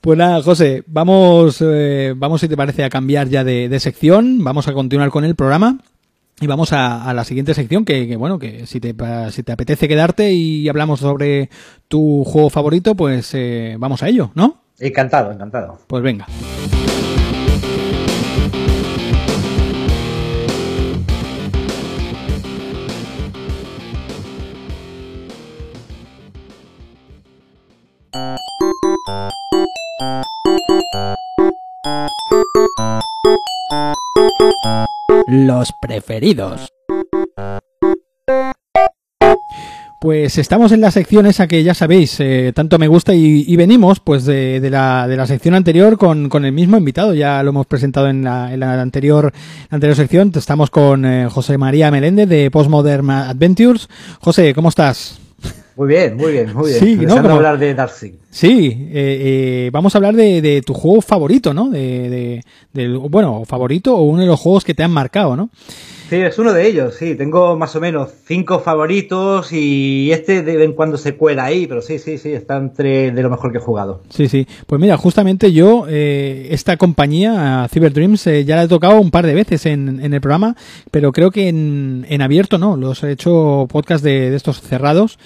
[0.00, 4.42] Pues nada, José, vamos, eh, vamos si te parece a cambiar ya de, de sección,
[4.42, 5.78] vamos a continuar con el programa.
[6.40, 8.96] Y vamos a, a la siguiente sección, que, que, bueno, que si te,
[9.30, 11.50] si te apetece quedarte y hablamos sobre
[11.86, 14.56] tu juego favorito, pues eh, vamos a ello, ¿no?
[14.80, 15.78] Encantado, encantado.
[15.86, 16.26] Pues venga.
[35.26, 36.68] Los preferidos.
[40.00, 43.54] Pues estamos en la sección esa que ya sabéis, eh, tanto me gusta y, y
[43.54, 47.50] venimos pues de, la, de la sección anterior con, con el mismo invitado, ya lo
[47.50, 49.32] hemos presentado en la, la anterior,
[49.70, 53.88] anterior sección, estamos con eh, José María Meléndez de Postmodern Adventures.
[54.20, 55.21] José, ¿cómo estás?
[55.76, 56.80] Muy bien, muy bien, muy bien.
[56.80, 57.16] Sí, ¿no?
[57.16, 58.12] Como- hablar de Darkseid.
[58.30, 61.70] Sí, eh, eh, vamos a hablar de, de tu juego favorito, ¿no?
[61.70, 62.42] De, de-
[62.72, 65.50] del- bueno, favorito o uno de los juegos que te han marcado, ¿no?
[66.08, 67.14] Sí, es uno de ellos, sí.
[67.14, 71.66] Tengo más o menos cinco favoritos y este de vez en cuando se cuela ahí,
[71.66, 74.02] pero sí, sí, sí, está entre de lo mejor que he jugado.
[74.10, 74.46] Sí, sí.
[74.66, 79.10] Pues mira, justamente yo, eh, esta compañía, Cyber Dreams, eh, ya la he tocado un
[79.10, 80.54] par de veces en, en el programa,
[80.90, 82.76] pero creo que en, en abierto no.
[82.76, 85.18] Los he hecho podcast de, de estos cerrados.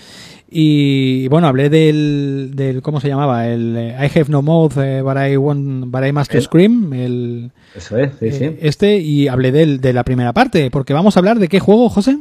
[0.48, 3.48] Y bueno, hablé del, del ¿cómo se llamaba?
[3.48, 6.92] El eh, I have no mouth, eh, but I want, but I must El- scream.
[6.92, 8.56] El, Eso es, sí, eh, sí.
[8.60, 11.88] Este, y hablé del, de la primera parte, porque vamos a hablar de qué juego,
[11.88, 12.18] José.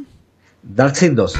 [0.64, 1.34] Darkseid 2.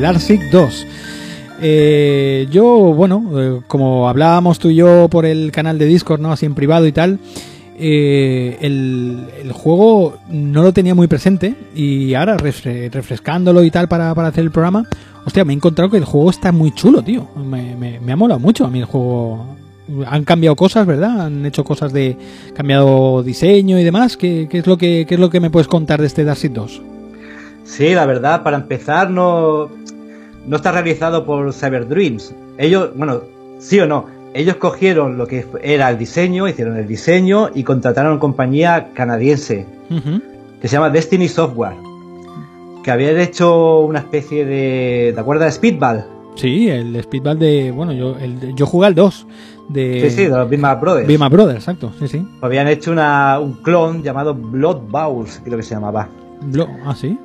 [0.00, 0.86] Darkseid 2.
[1.62, 6.32] Eh, yo, bueno, eh, como hablábamos tú y yo por el canal de Discord, ¿no?
[6.32, 7.18] Así en privado y tal,
[7.78, 14.10] eh, el, juego no lo tenía muy presente y ahora refre- refrescándolo y tal para,
[14.12, 14.86] hacer el programa,
[15.26, 17.28] hostia, me he encontrado que el juego está muy chulo, tío.
[17.36, 19.56] Me, ha molado mucho a mí el juego.
[20.06, 21.20] Han cambiado cosas, ¿verdad?
[21.22, 22.16] Han hecho cosas de...
[22.54, 24.16] cambiado diseño y demás.
[24.16, 26.82] ¿Qué, es, lo que, es lo que me puedes contar de este Darkseid 2?
[27.64, 29.68] Sí, la verdad, para empezar, no,
[30.46, 32.34] no está realizado por Cyber Dreams.
[32.58, 33.20] Ellos, bueno,
[33.58, 38.10] sí o no, ellos cogieron lo que era el diseño, hicieron el diseño y contrataron
[38.10, 39.66] a una compañía canadiense
[40.60, 41.74] que se llama Destiny Software,
[42.84, 45.12] que habían hecho una especie de...
[45.14, 46.04] ¿Te acuerdas de Speedball?
[46.36, 47.70] Sí, el Speedball de.
[47.72, 49.26] Bueno, yo, el, yo jugué al 2
[49.68, 50.08] de.
[50.08, 51.06] Sí, sí, de los Bitmap Brothers.
[51.08, 52.26] Bima Brothers, exacto, sí, sí.
[52.40, 56.08] Habían hecho una, un clon llamado Blood Bowls, creo que se llamaba.
[56.40, 57.18] Blo- ah, sí.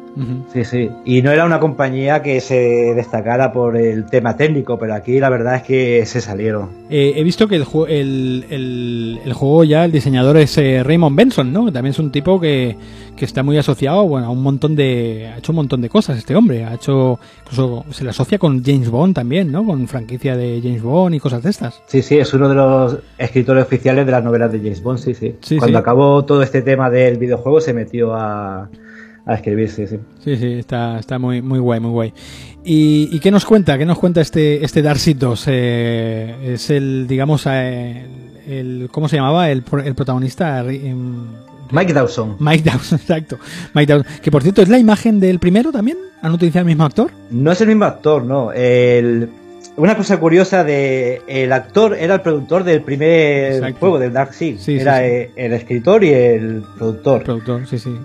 [0.54, 0.90] Sí, sí.
[1.04, 5.30] Y no era una compañía que se destacara por el tema técnico, pero aquí la
[5.30, 6.70] verdad es que se salieron.
[6.90, 10.84] Eh, he visto que el, ju- el, el, el juego ya, el diseñador es eh,
[10.84, 11.72] Raymond Benson, ¿no?
[11.72, 12.78] También es un tipo que,
[13.18, 15.32] que está muy asociado, bueno, a un montón de.
[15.34, 16.64] Ha hecho un montón de cosas este hombre.
[16.64, 17.20] Ha hecho.
[17.44, 19.66] Incluso se le asocia con James Bond también, ¿no?
[19.66, 21.82] Con franquicia de James Bond y cosas de estas.
[21.88, 25.14] Sí, sí, es uno de los escritores oficiales de las novelas de James Bond, sí,
[25.14, 25.36] sí.
[25.42, 25.82] Sí, Cuando sí.
[25.82, 28.70] acabó todo este tema del videojuego se metió a,
[29.26, 29.98] a escribir, sí, sí.
[30.24, 32.14] Sí, sí, está, está muy, muy guay, muy guay.
[32.64, 33.78] ¿Y, y qué nos cuenta?
[33.78, 35.46] ¿Qué nos cuenta este, este 2?
[35.48, 38.06] Eh, es el, digamos, eh,
[38.48, 39.50] el, ¿cómo se llamaba?
[39.50, 41.26] El, el protagonista, em,
[41.72, 42.38] Mike Dawson.
[42.40, 43.40] Mike Dawson, exacto.
[43.74, 45.98] Mike Dawson, que por cierto es la imagen del primero también.
[46.22, 47.12] ¿Han utilizado el mismo actor?
[47.32, 48.52] No es el mismo actor, no.
[48.52, 49.30] El,
[49.76, 53.80] una cosa curiosa de el actor era el productor del primer Exacto.
[53.80, 54.34] juego del Dark.
[54.34, 55.28] Sí, sí, era sí.
[55.36, 57.24] el escritor y el productor.
[57.24, 57.96] Productor, sí, sí.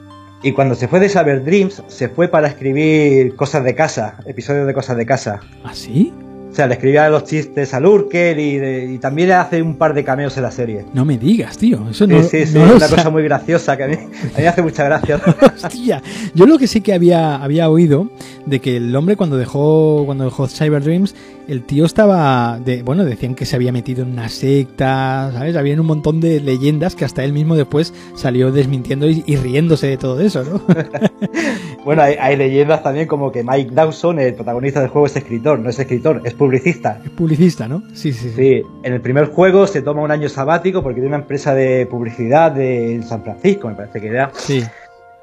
[0.42, 4.66] Y cuando se fue de Cyber Dreams, se fue para escribir cosas de casa, episodios
[4.66, 5.40] de cosas de casa.
[5.64, 6.12] ¿Ah, sí?
[6.50, 9.94] O sea, le escribía los chistes a Lurker y, de- y también hace un par
[9.94, 10.84] de cameos en la serie.
[10.94, 11.88] No me digas, tío.
[11.90, 13.94] Eso no, sí, sí, sí, no lo una sa- cosa muy graciosa que a mí,
[13.94, 15.20] a mí me hace mucha gracia.
[15.62, 16.02] Hostia,
[16.34, 18.08] yo lo que sí que había, había oído
[18.46, 21.14] de que el hombre cuando dejó cuando dejó Cyber Dreams,
[21.48, 25.56] el tío estaba de, bueno, decían que se había metido en una secta, ¿sabes?
[25.56, 29.86] Había un montón de leyendas que hasta él mismo después salió desmintiendo y, y riéndose
[29.86, 30.62] de todo eso, ¿no?
[31.84, 35.58] Bueno, hay, hay leyendas también como que Mike Dawson, el protagonista del juego, es escritor,
[35.58, 37.00] no es escritor, es publicista.
[37.02, 37.82] Es publicista, ¿no?
[37.94, 38.32] Sí, sí, sí.
[38.36, 41.86] Sí, en el primer juego se toma un año sabático porque tiene una empresa de
[41.86, 44.62] publicidad de San Francisco, me parece que era, Sí,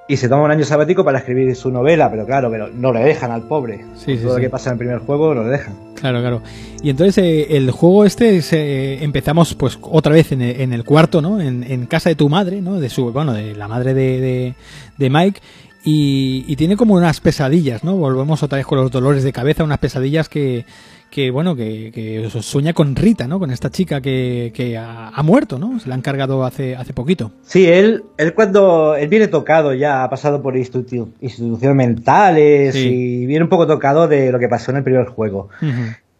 [0.07, 3.01] y se toma un año sabático para escribir su novela, pero claro, pero no le
[3.01, 3.85] dejan al pobre.
[3.95, 5.73] Sí, sí, Todo lo que pasa en el primer juego no le dejan.
[5.95, 6.41] claro, claro.
[6.81, 10.73] Y entonces eh, el juego este es, eh, empezamos pues otra vez en el, en
[10.73, 11.41] el cuarto, ¿no?
[11.41, 12.79] En, en casa de tu madre, ¿no?
[12.79, 14.53] De su, bueno, de la madre de, de,
[14.97, 15.41] de Mike.
[15.83, 17.95] Y, y tiene como unas pesadillas, ¿no?
[17.95, 20.65] Volvemos otra vez con los dolores de cabeza, unas pesadillas que,
[21.09, 23.39] que bueno, que, que sueña con Rita, ¿no?
[23.39, 25.79] Con esta chica que, que ha, ha muerto, ¿no?
[25.79, 27.31] Se la han cargado hace, hace poquito.
[27.43, 32.87] Sí, él, él cuando él viene tocado ya, ha pasado por institu- instituciones mentales Sí.
[33.21, 35.49] y viene un poco tocado de lo que pasó en el primer juego.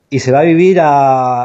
[0.10, 0.88] Y se va a vivir a,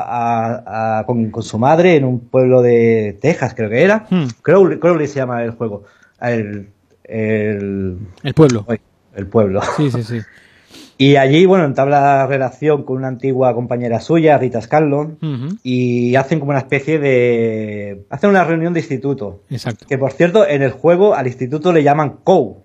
[0.00, 4.06] a- a- con, con su madre en un pueblo de Texas, creo que era.
[4.08, 4.26] Hmm.
[4.40, 5.82] Crowley, Crowley se llama el juego.
[6.20, 6.68] El,
[7.04, 8.64] el, El pueblo.
[9.16, 9.60] el pueblo.
[9.76, 10.18] Sí, sí, sí.
[11.04, 15.18] Y allí, bueno, entabla relación con una antigua compañera suya, Rita Scanlon,
[15.64, 18.04] y hacen como una especie de...
[18.08, 19.42] Hacen una reunión de instituto.
[19.50, 19.86] Exacto.
[19.88, 22.61] Que por cierto, en el juego al instituto le llaman COU, Co-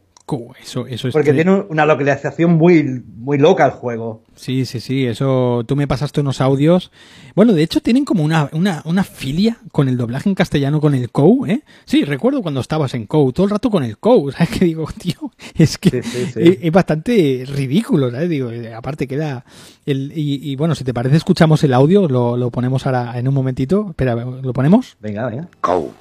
[0.62, 2.84] Eso, eso es porque tiene un- una localización muy,
[3.16, 4.24] muy loca el juego.
[4.36, 6.92] Sí, sí, sí, eso tú me pasaste unos audios.
[7.34, 10.94] Bueno, de hecho tienen como una, una, una filia con el doblaje en castellano con
[10.96, 11.64] el COU, ¿eh?
[11.86, 14.86] Sí, recuerdo cuando estabas en COU, todo el rato con el COU, ¿sabes qué digo,
[15.00, 15.32] tío?
[15.56, 16.40] Es que Sí, sí, sí.
[16.42, 18.30] Es, es bastante ridículo, ¿sabes?
[18.30, 19.46] Digo, eh, aparte queda
[19.86, 23.28] el y, y bueno, si te parece escuchamos el audio, lo, lo ponemos ahora en
[23.30, 23.86] un momentito.
[23.92, 24.98] Espera, ¿lo ponemos?
[25.00, 25.48] Venga, venga.
[25.62, 25.94] Cow,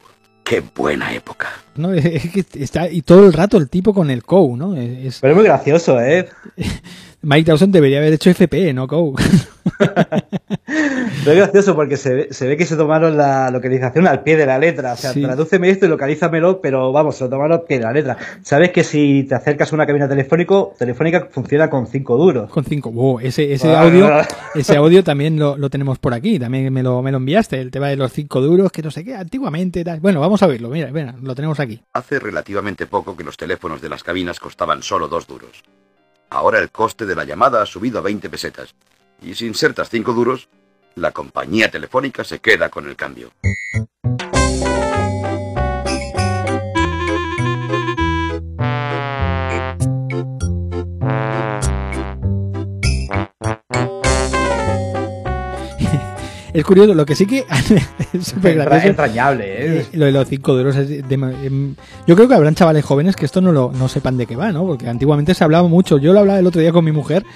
[0.47, 1.49] qué buena época.
[1.75, 1.93] ¿no?
[1.93, 4.77] Es que está y todo el rato el tipo con el COU, ¿no?
[4.77, 6.29] Es, Pero es muy gracioso, ¿eh?
[7.23, 9.17] Mike Dawson debería haber hecho FP, no COU.
[11.25, 14.37] Pero es gracioso porque se ve, se ve que se tomaron la localización al pie
[14.37, 14.93] de la letra.
[14.93, 15.23] O sea, Sí.
[15.23, 18.17] tradúceme esto y localízamelo, pero vamos, se lo tomaron al pie de la letra.
[18.43, 22.51] Sabes que si te acercas a una cabina telefónico, telefónica funciona con cinco duros.
[22.51, 22.91] con cinco.
[22.91, 24.11] Wow, ese, ese Ah, audio,
[24.55, 26.39] ese audio también lo, lo tenemos por aquí.
[26.39, 29.05] También me lo, me lo enviaste, el tema de los cinco duros, que no sé
[29.05, 29.83] qué, antiguamente.
[29.85, 30.01] tal.
[30.01, 30.69] Bueno, vamos a verlo.
[30.69, 31.81] Mira, mira, lo tenemos aquí.
[31.93, 35.63] Hace relativamente poco que los teléfonos de las cabinas costaban solo dos duros.
[36.31, 38.75] Ahora el coste de la llamada ha subido a 20 pesetas.
[39.23, 40.49] Y si insertas 5 duros,
[40.95, 43.33] la compañía telefónica se queda con el cambio.
[56.53, 57.45] Es curioso, lo que sí que
[58.15, 58.87] es súper gracioso.
[58.89, 59.45] entrañable,
[59.81, 59.87] ¿eh?
[59.93, 61.75] Lo de los 5 duros es de- em,
[62.07, 64.53] yo creo que habrán chavales jóvenes que esto no lo no sepan de qué va,
[64.53, 64.65] ¿no?
[64.65, 65.99] Porque antiguamente se hablaba mucho.
[65.99, 67.27] Yo lo hablaba el otro día con mi mujer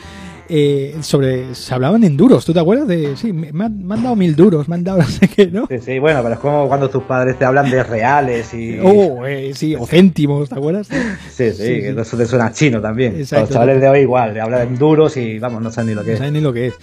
[0.50, 2.44] eh, sobre se hablaban en duros.
[2.44, 3.32] ¿Tú te acuerdas de sí?
[3.32, 5.66] Me, me han, me han dado mil duros, me han dado no sé qué, ¿no?
[5.68, 8.78] Sí, sí, bueno, pero es como cuando tus padres te hablan de reales y...
[8.82, 10.88] Oh, eh, sí, o céntimos, ¿te acuerdas?
[10.88, 10.96] Sí,
[11.30, 13.16] sí, sí, eso te suena chino también.
[13.16, 13.46] Exacto.
[13.46, 16.02] Los chavales de hoy igual, le hablan en duros y vamos, no saben ni lo
[16.02, 16.18] que No es.
[16.18, 16.74] saben ni lo que es.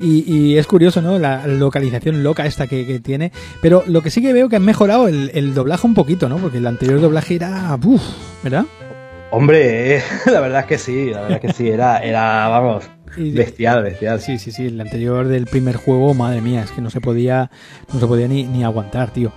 [0.00, 1.18] Y, y es curioso, ¿no?
[1.18, 3.32] La localización loca esta que, que tiene.
[3.60, 6.38] Pero lo que sí que veo que han mejorado el, el doblaje un poquito, ¿no?
[6.38, 7.78] Porque el anterior doblaje era.
[7.84, 8.02] Uf,
[8.42, 8.64] ¿Verdad?
[9.30, 12.84] Hombre, eh, la verdad es que sí, la verdad es que sí, era, era vamos,
[13.16, 14.20] bestial, bestial.
[14.20, 14.66] Sí, sí, sí.
[14.66, 17.50] El anterior del primer juego, madre mía, es que no se podía,
[17.92, 19.32] no se podía ni, ni aguantar, tío.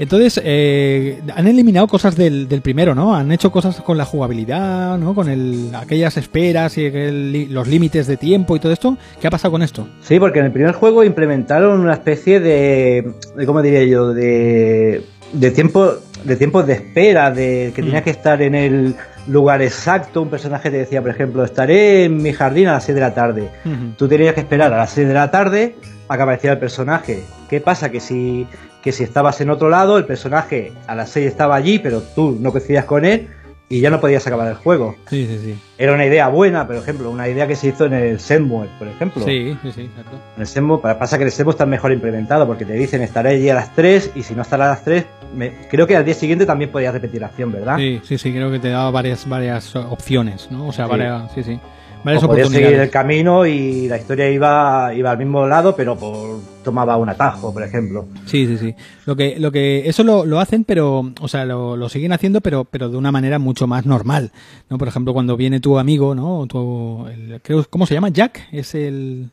[0.00, 3.16] Entonces, eh, han eliminado cosas del, del primero, ¿no?
[3.16, 5.12] Han hecho cosas con la jugabilidad, ¿no?
[5.12, 8.96] Con el, aquellas esperas y li- los límites de tiempo y todo esto.
[9.20, 9.88] ¿Qué ha pasado con esto?
[10.02, 14.14] Sí, porque en el primer juego implementaron una especie de, de ¿cómo diría yo?
[14.14, 15.02] De,
[15.32, 17.86] de tiempo, de tiempos de espera, de que Mm.
[17.86, 18.94] tenías que estar en el
[19.28, 20.22] lugar exacto.
[20.22, 23.14] Un personaje te decía, por ejemplo, estaré en mi jardín a las 6 de la
[23.14, 23.50] tarde.
[23.96, 25.76] Tú tenías que esperar a las 6 de la tarde
[26.08, 27.22] a que apareciera el personaje.
[27.48, 27.90] ¿Qué pasa?
[27.90, 28.46] Que si,
[28.82, 32.36] que si estabas en otro lado, el personaje a las 6 estaba allí, pero tú
[32.40, 33.28] no coincidías con él
[33.70, 34.96] y ya no podías acabar el juego.
[35.10, 35.58] Sí, sí, sí.
[35.76, 38.88] Era una idea buena, por ejemplo, una idea que se hizo en el Shenmue, por
[38.88, 39.22] ejemplo.
[39.24, 40.18] Sí, sí, sí, exacto.
[40.36, 43.30] En el Shenmue, pa- pasa que el Shenmue está mejor implementado porque te dicen estaré
[43.30, 45.04] allí a las 3 y si no estará a las 3,
[45.36, 47.76] me- creo que al día siguiente también podías repetir la acción, ¿verdad?
[47.76, 50.68] Sí, sí, sí, creo que te daba varias, varias opciones, ¿no?
[50.68, 50.90] O sea, Sí.
[50.90, 51.60] varias, sí, sí.
[52.04, 55.96] Varias o podías seguir el camino y la historia iba, iba al mismo lado, pero
[55.96, 58.06] por, tomaba un atajo, por ejemplo.
[58.26, 58.74] Sí, sí, sí.
[59.04, 62.40] Lo que, lo que, eso lo, lo hacen, pero, o sea, lo, lo siguen haciendo,
[62.40, 64.30] pero, pero de una manera mucho más normal,
[64.70, 64.78] ¿no?
[64.78, 66.46] Por ejemplo, cuando viene tu amigo, ¿no?
[66.46, 68.10] Tu, el- creo, ¿cómo se llama?
[68.10, 69.30] Jack, es el,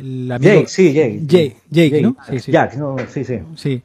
[0.00, 0.52] el amigo.
[0.54, 1.20] Jake, sí, Jake.
[1.26, 2.16] Jake, Jake, ¿no?
[2.28, 2.52] Sí, sí.
[2.52, 3.38] Jack, no, sí, sí.
[3.56, 3.82] Sí.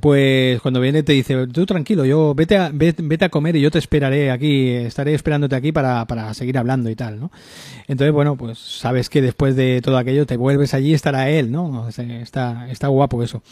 [0.00, 3.60] Pues cuando viene te dice, tú tranquilo, yo vete a, ve- vete, a comer y
[3.60, 7.30] yo te esperaré aquí, estaré esperándote aquí para, para seguir hablando y tal, ¿no?
[7.88, 11.50] Entonces, bueno, pues sabes que después de todo aquello te vuelves allí y estará él,
[11.50, 11.88] ¿no?
[11.88, 13.42] Está, está guapo eso.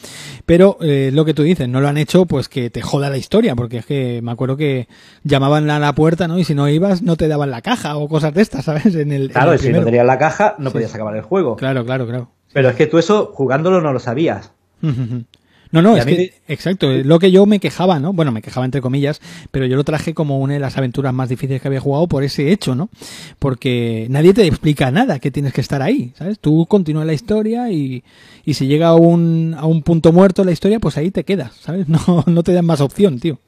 [0.47, 3.17] Pero eh, lo que tú dices, no lo han hecho pues que te joda la
[3.19, 4.89] historia, porque es que me acuerdo que
[5.25, 6.39] llamaban a la puerta, ¿no?
[6.39, 8.87] Y si no ibas, no te daban la caja o cosas de estas, ¿sabes?
[8.95, 11.23] En el, en Claro, el y si no tenías la caja, no podías acabar el
[11.23, 11.57] juego.
[11.57, 12.31] Claro, claro, claro.
[12.53, 14.53] Pero es que tú eso, jugándolo, no lo sabías.
[15.73, 18.13] No, no, es mí que, exacto, es lo que yo me quejaba, ¿no?
[18.13, 19.21] Bueno, me quejaba entre comillas,
[19.53, 22.25] pero yo lo traje como una de las aventuras más difíciles que había jugado por
[22.25, 22.91] ese hecho, ¿no?
[23.39, 26.41] Porque nadie te explica nada, que tienes que estar ahí, ¿sabes?
[26.41, 28.03] Tú continúas la historia y,
[28.45, 31.55] y si llega a un, a un punto muerto la historia, pues ahí te quedas,
[31.61, 31.87] ¿sabes?
[31.89, 33.39] No, no te dan más opción, tío.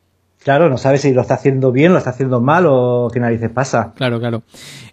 [0.45, 3.51] Claro, no sabes si lo está haciendo bien, lo está haciendo mal o qué narices
[3.51, 3.93] pasa.
[3.97, 4.43] Claro, claro.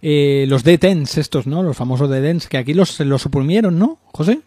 [0.01, 1.63] Eh, los detens estos, ¿no?
[1.63, 4.41] Los famosos detens, que aquí los, los suprimieron, ¿no, José?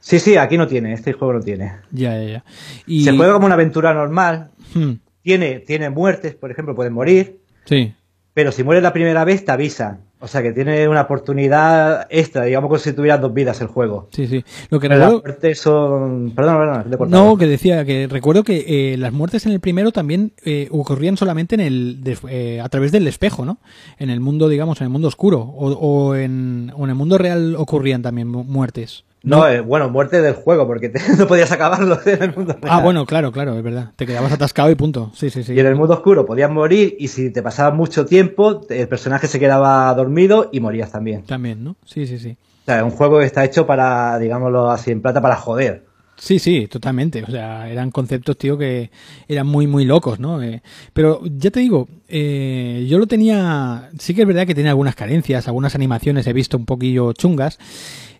[0.00, 1.72] Sí, sí, aquí no tiene, este juego no tiene.
[1.92, 2.44] Ya, ya, ya.
[2.86, 3.04] Y...
[3.04, 7.94] Se juega como una aventura normal, Hmm, tiene, tiene muertes, por ejemplo, pueden morir, sí.
[8.32, 10.00] pero si mueres la primera vez te avisan.
[10.24, 14.08] O sea que tiene una oportunidad extra, digamos como si tuvieras dos vidas el juego.
[14.10, 14.42] Sí, sí.
[14.70, 15.22] Lo que Pero las recuerdo...
[15.28, 16.32] muertes son...
[16.34, 17.24] Perdón, perdón, te he cortado.
[17.24, 21.16] No, que decía que recuerdo que eh, las muertes en el primero también eh, ocurrían
[21.16, 23.58] solamente en el de- eh, a través del espejo, ¿no?
[23.98, 27.18] En el mundo, digamos, en el mundo oscuro o, o en, o en el mundo
[27.18, 29.04] real ocurrían también mu- muertes.
[29.24, 32.66] No, eh, bueno, muerte del juego, porque te- no podías acabarlo en el mundo Ah,
[32.66, 32.82] real.
[32.82, 33.90] bueno, claro, claro, es verdad.
[33.96, 35.10] Te quedabas atascado y punto.
[35.14, 35.54] Sí, sí, sí.
[35.54, 39.26] Y en el mundo oscuro podías morir y si te pasaba mucho tiempo, el personaje
[39.26, 41.22] se quedaba dormido y morías también.
[41.24, 41.76] También, ¿no?
[41.86, 42.36] Sí, sí, sí.
[42.62, 45.84] O sea, es un juego que está hecho para, digámoslo así en plata, para joder.
[46.16, 47.24] Sí, sí, totalmente.
[47.24, 48.90] O sea, eran conceptos, tío, que
[49.26, 50.40] eran muy, muy locos, ¿no?
[50.42, 50.62] Eh,
[50.92, 53.90] pero ya te digo, eh, yo lo tenía.
[53.98, 57.58] Sí que es verdad que tiene algunas carencias, algunas animaciones he visto un poquillo chungas.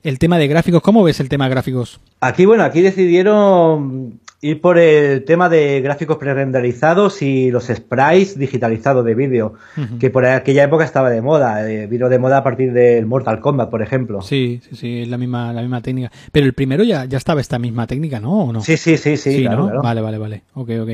[0.05, 1.98] El tema de gráficos, ¿cómo ves el tema de gráficos?
[2.20, 9.02] Aquí, bueno, aquí decidieron y por el tema de gráficos pre-renderizados y los sprites digitalizados
[9.02, 9.55] de vídeo,
[9.98, 13.40] que por aquella época estaba de moda, eh, vino de moda a partir del Mortal
[13.40, 14.20] Kombat, por ejemplo.
[14.20, 16.12] Sí, sí, sí, es la misma, la misma técnica.
[16.30, 18.44] Pero el primero ya, ya estaba esta misma técnica, ¿no?
[18.44, 18.61] ¿O no?
[18.61, 19.36] Sí, sí, sí, sí.
[19.36, 19.64] Sí, claro, ¿no?
[19.68, 19.82] claro.
[19.82, 20.42] Vale, vale, vale.
[20.52, 20.90] Ok, ok.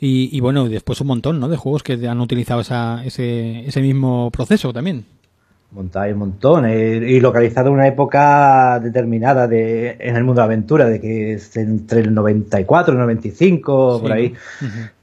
[0.00, 1.48] Y, y bueno, después un montón, ¿no?
[1.48, 5.04] De juegos que han utilizado esa, ese, ese mismo proceso también.
[5.94, 10.48] Hay un montón, eh, y localizado en una época determinada de, en el mundo de
[10.48, 14.12] la aventura, de que es entre el 94 y el 95, por Sí.
[14.12, 14.34] ahí.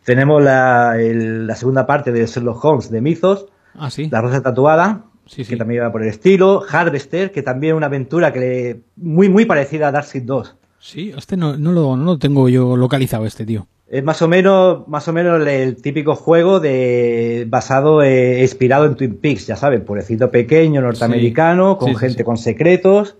[0.03, 3.47] Tenemos la, el- la segunda parte de Sherlock Holmes de Mythos,
[3.79, 4.09] Ah, sí.
[4.11, 7.85] La Rosa Tatuada, Sí, que también iba por el estilo, Harvester, que también es una
[7.87, 10.55] aventura que le, muy muy parecida a Darkseid 2.
[10.79, 13.67] Sí, este no, no, lo, no lo tengo yo localizado, este tío.
[13.89, 18.95] Es más o menos, más o menos el, típico juego de basado, eh, inspirado en
[18.95, 22.23] Twin Peaks, ya saben, pueblecito pequeño, norteamericano, con Sí, gente sí.
[22.25, 23.15] con secretos.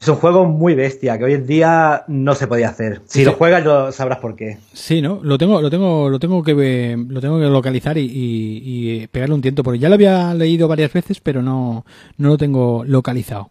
[0.00, 3.00] Es un juego muy bestia, que hoy en día no se podía hacer.
[3.06, 3.24] Si Sí.
[3.24, 4.58] lo juegas, lo sabrás por qué.
[4.72, 5.20] Sí, ¿no?
[5.22, 9.34] Lo tengo, lo tengo, lo tengo que lo tengo que localizar y, y- y pegarle
[9.36, 11.84] un tiento, porque ya lo había leído varias veces, pero no,
[12.16, 13.50] no lo tengo localizado.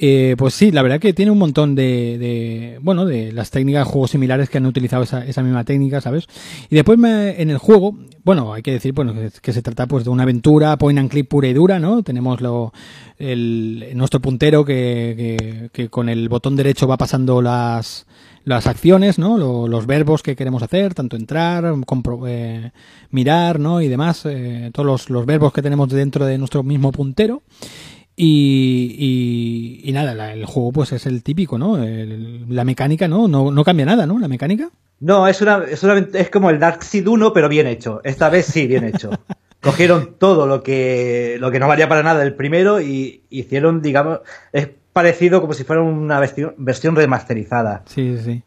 [0.00, 3.88] Eh, pues sí, la verdad que tiene un montón de, de, bueno, de las técnicas
[3.88, 6.26] juegos similares que han utilizado esa, esa misma técnica, ¿sabes?
[6.70, 10.04] Y después me- en el juego, bueno, hay que decir, bueno, que, se trata pues
[10.04, 12.04] de una aventura point and click pura y dura, ¿no?
[12.04, 12.72] Tenemos lo,
[13.18, 18.06] el, nuestro puntero que, que, que con el botón derecho va pasando las,
[18.44, 19.36] las acciones, ¿no?
[19.36, 22.70] Lo- los verbos que queremos hacer, tanto entrar, compro- eh,
[23.10, 23.80] mirar, ¿no?
[23.82, 27.42] Y demás, eh, todos los, los verbos que tenemos dentro de nuestro mismo puntero.
[28.20, 28.96] Y,
[29.84, 31.82] y, y nada, la- el juego pues es el típico, ¿no?
[31.82, 33.28] El- la mecánica, ¿no?
[33.28, 33.52] ¿no?
[33.52, 34.18] No cambia nada, ¿no?
[34.18, 34.70] La mecánica.
[35.00, 38.00] No, es una, es una- es como el Darkseid 1, pero bien hecho.
[38.02, 39.10] Esta vez sí, bien hecho.
[39.62, 44.20] Cogieron todo lo que, lo que no valía para nada del primero y hicieron, digamos,
[44.52, 47.82] es parecido como si fuera una vesti- versión remasterizada.
[47.86, 48.42] Sí, sí, sí.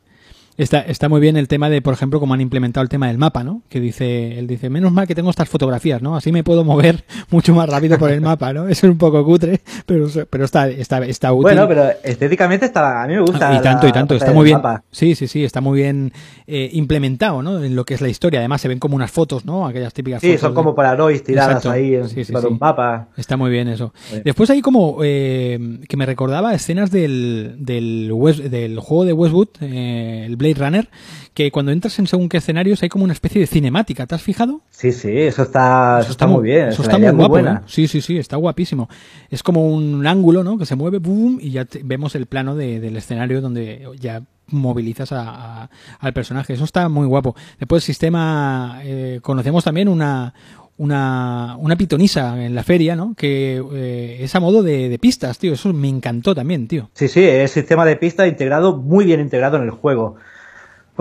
[0.58, 3.18] Está, está muy bien el tema de, por ejemplo, cómo han implementado el tema del
[3.18, 3.62] mapa, ¿no?
[3.70, 6.16] Que dice, él dice, menos mal que tengo estas fotografías, ¿no?
[6.16, 8.68] Así me puedo mover mucho más rápido por el mapa, ¿no?
[8.68, 11.44] Es un poco cutre, pero, pero está, está, está útil.
[11.44, 13.56] Bueno, pero estéticamente está, a mí me gusta.
[13.56, 14.58] Y tanto, la y tanto, está muy bien.
[14.58, 14.84] mapa.
[14.92, 16.12] Sí, sí, sí, está muy bien
[16.48, 17.64] eh, implementado, ¿no?
[17.64, 18.40] En lo que es la historia.
[18.42, 19.66] Además, se ven como unas fotos, ¿no?
[19.66, 20.42] Aquellas típicas Sí, fotos.
[20.42, 21.72] son de- como polaroids tiradas Exacto.
[21.72, 22.48] ahí en Sí, sí, sí.
[22.48, 23.08] un mapa.
[23.18, 23.94] Está muy bien eso.
[24.12, 24.22] Sí.
[24.24, 29.48] Después hay como eh, que me recordaba escenas del, del, West- del juego de Westwood,
[29.62, 30.90] eh, el Blade Runner,
[31.34, 34.06] que cuando entras en según qué escenarios hay como una especie de cinemática.
[34.06, 34.62] ¿Te has fijado?
[34.70, 36.68] Sí, sí, eso está, eso está muy bien.
[36.70, 37.30] Eso está muy guapo.
[37.30, 37.62] buena.
[37.64, 37.68] ¿eh?
[37.68, 38.90] Sí, sí, sí, está guapísimo.
[39.30, 40.58] Es como un ángulo, ¿no?
[40.58, 44.22] Que se mueve, boom, y ya te- vemos el plano de- del escenario donde ya
[44.48, 45.70] movilizas a- a-
[46.00, 46.54] al personaje.
[46.54, 47.36] Eso está muy guapo.
[47.60, 50.34] Después, el sistema, eh, conocemos también una,
[50.78, 53.14] una, una pitonisa en la feria, ¿no?
[53.16, 55.54] Que eh, es a modo de, de pistas, tío.
[55.54, 56.90] Eso me encantó también, tío.
[56.96, 60.16] Sí, sí, es sistema de pista integrado, muy bien integrado en el juego.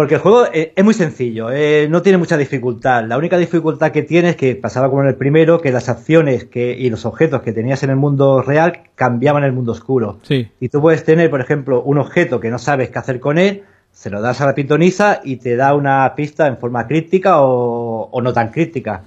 [0.00, 3.04] Porque el juego eh, es muy sencillo, eh, no tiene mucha dificultad.
[3.04, 6.46] La única dificultad que tiene es que pasaba como en el primero, que las acciones
[6.46, 10.18] que, y los objetos que tenías en el mundo real cambiaban en el mundo oscuro.
[10.22, 10.48] Sí.
[10.58, 13.64] Y tú puedes tener, por ejemplo, un objeto que no sabes qué hacer con él,
[13.92, 18.08] se lo das a la pitonisa y te da una pista en forma crítica o,
[18.10, 19.02] o no tan crítica.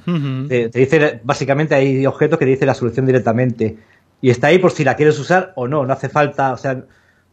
[0.48, 3.78] Te, te dice, básicamente hay objetos que te dicen la solución directamente.
[4.22, 5.88] Y está ahí por si la quieres usar o no.
[5.88, 6.84] No hace falta, o sea,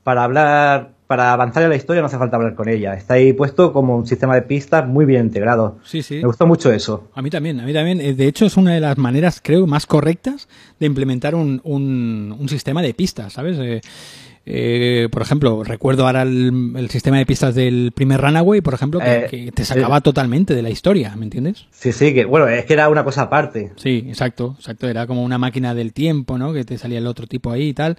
[0.02, 2.94] para hablar, para avanzar en la historia no hace falta hablar con ella.
[2.94, 5.78] Está ahí puesto como un sistema de pistas muy bien integrado.
[5.82, 6.18] Sí, sí.
[6.18, 7.10] Me gustó mucho eso.
[7.14, 8.00] A mí también, a mí también.
[8.00, 10.48] Eh, De hecho, es una de las maneras, creo, más correctas
[10.78, 13.58] de implementar un, un, un sistema de pistas, ¿sabes?
[13.58, 13.80] Eh,
[14.46, 18.98] eh, por ejemplo, recuerdo ahora el, el sistema de pistas del primer Runaway, por ejemplo,
[19.00, 21.66] que, Eh, que te sacaba totalmente de la historia, ¿me entiendes?
[21.72, 23.72] Sí, sí, que bueno, es que era una cosa aparte.
[23.76, 24.88] Sí, exacto, exacto.
[24.88, 26.52] Era como una máquina del tiempo, ¿no?
[26.52, 27.98] Que te salía el otro tipo ahí y tal.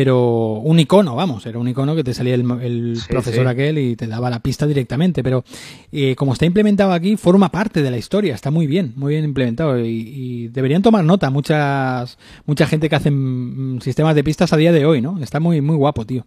[0.00, 3.50] Pero un icono, vamos, era un icono que te salía el, el Sí, profesor sí.
[3.50, 5.24] aquel y te daba la pista directamente.
[5.24, 5.42] Pero
[5.90, 8.32] eh, como está implementado aquí, forma parte de la historia.
[8.32, 9.76] Está muy bien, muy bien implementado.
[9.80, 14.56] Y, y deberían tomar nota muchas mucha gente que hacen mm, sistemas de pistas a
[14.56, 15.18] día de hoy, ¿no?
[15.20, 16.24] Está muy, muy guapo, tío.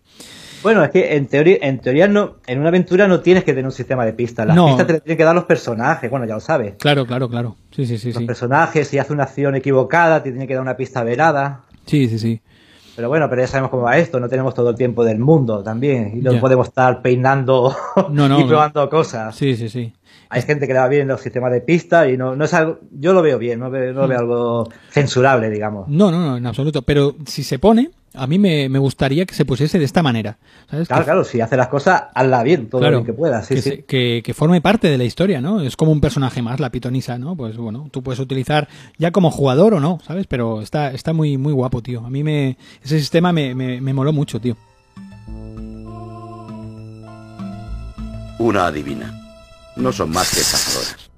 [0.63, 3.65] Bueno, es que en teoría, en teoría no, en una aventura no tienes que tener
[3.67, 4.45] un sistema de pistas.
[4.47, 4.65] Las No.
[4.67, 6.73] pistas te las tienen que dar los personajes, bueno, ya lo sabes.
[6.77, 7.55] Claro, claro, claro.
[7.73, 8.25] Sí, sí, sí, Los sí.
[8.25, 11.61] personajes, si hace una acción equivocada, te tiene que dar una pista verada.
[11.85, 12.41] Sí, sí, sí.
[12.95, 15.63] Pero bueno, pero ya sabemos cómo va esto, no tenemos todo el tiempo del mundo
[15.63, 16.11] también.
[16.17, 17.75] Y no podemos estar peinando
[18.11, 18.47] No, no, y no.
[18.47, 19.35] probando cosas.
[19.35, 19.93] Sí, sí, sí.
[20.29, 22.79] Hay gente que le va bien los sistemas de pista y no, no es algo,
[22.91, 24.21] yo lo veo bien, no, veo, no veo Mm.
[24.21, 25.87] algo censurable, digamos.
[25.89, 26.81] No, no, no, en absoluto.
[26.83, 30.37] Pero si se pone, a mí me, me gustaría que se pusiese de esta manera.
[30.69, 30.87] ¿Sabes?
[30.87, 33.45] Claro, Que- claro, si hace las cosas, hazla bien, todo Claro, lo que puedas.
[33.47, 33.69] Sí, que, sí.
[33.69, 35.61] se- que- que forme parte de la historia, ¿no?
[35.61, 37.35] Es como un personaje más, la pitonisa, ¿no?
[37.35, 40.27] Pues bueno, tú puedes utilizar ya como jugador o no, ¿sabes?
[40.27, 42.05] Pero está, está muy, muy guapo, tío.
[42.05, 44.57] A mí me, ese sistema me, me, me moló mucho, tío.
[48.39, 49.17] Una adivina.
[49.75, 51.09] No son más que estafadoras.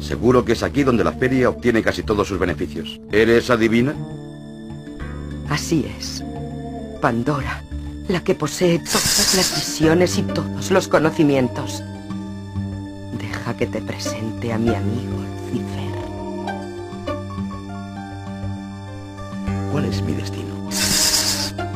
[0.00, 3.00] Seguro que es aquí donde la feria obtiene casi todos sus beneficios.
[3.12, 3.94] ¿Eres adivina?
[5.48, 6.24] Así es.
[7.00, 7.62] Pandora,
[8.08, 11.82] la que posee todas las visiones y todos los conocimientos.
[13.18, 15.18] Deja que te presente a mi amigo
[15.52, 15.94] Lucifer.
[19.72, 20.54] ¿Cuál es mi destino?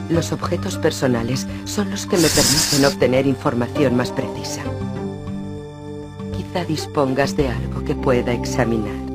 [0.08, 4.62] Los objetos personales son los que me permiten obtener información más precisa.
[6.34, 9.07] Quizá dispongas de algo que pueda examinar.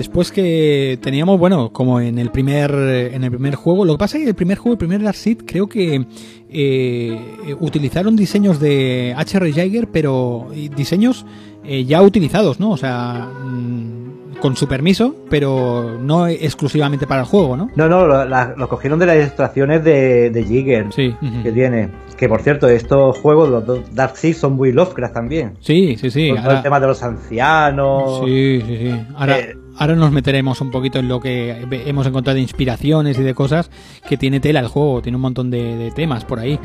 [0.00, 4.16] Después que teníamos, bueno, como en el primer en el primer juego, lo que pasa
[4.16, 6.06] es que el primer juego, el primer Dark Seed, creo que
[6.48, 7.18] eh,
[7.60, 9.52] utilizaron diseños de H.R.
[9.52, 11.26] Jaeger, pero diseños
[11.64, 12.70] eh, ya utilizados, ¿no?
[12.70, 17.68] O sea, mm, con su permiso, pero no exclusivamente para el juego, ¿no?
[17.76, 21.14] No, no, lo, la- lo cogieron de las ilustraciones de, de Jigger Sí.
[21.42, 21.90] que tiene.
[22.16, 25.52] Que por cierto, estos juegos, los dos Dark son muy Lovecraft también.
[25.60, 26.30] Sí, sí, sí.
[26.30, 28.22] Con todo el tema de los ancianos.
[28.24, 29.00] Sí, sí, sí.
[29.14, 33.22] Ahora, Eh, ahora nos meteremos un poquito en lo que hemos encontrado de inspiraciones y
[33.22, 33.70] de cosas
[34.06, 35.00] que tiene tela el juego.
[35.00, 36.60] Tiene un montón de, de temas por ahí.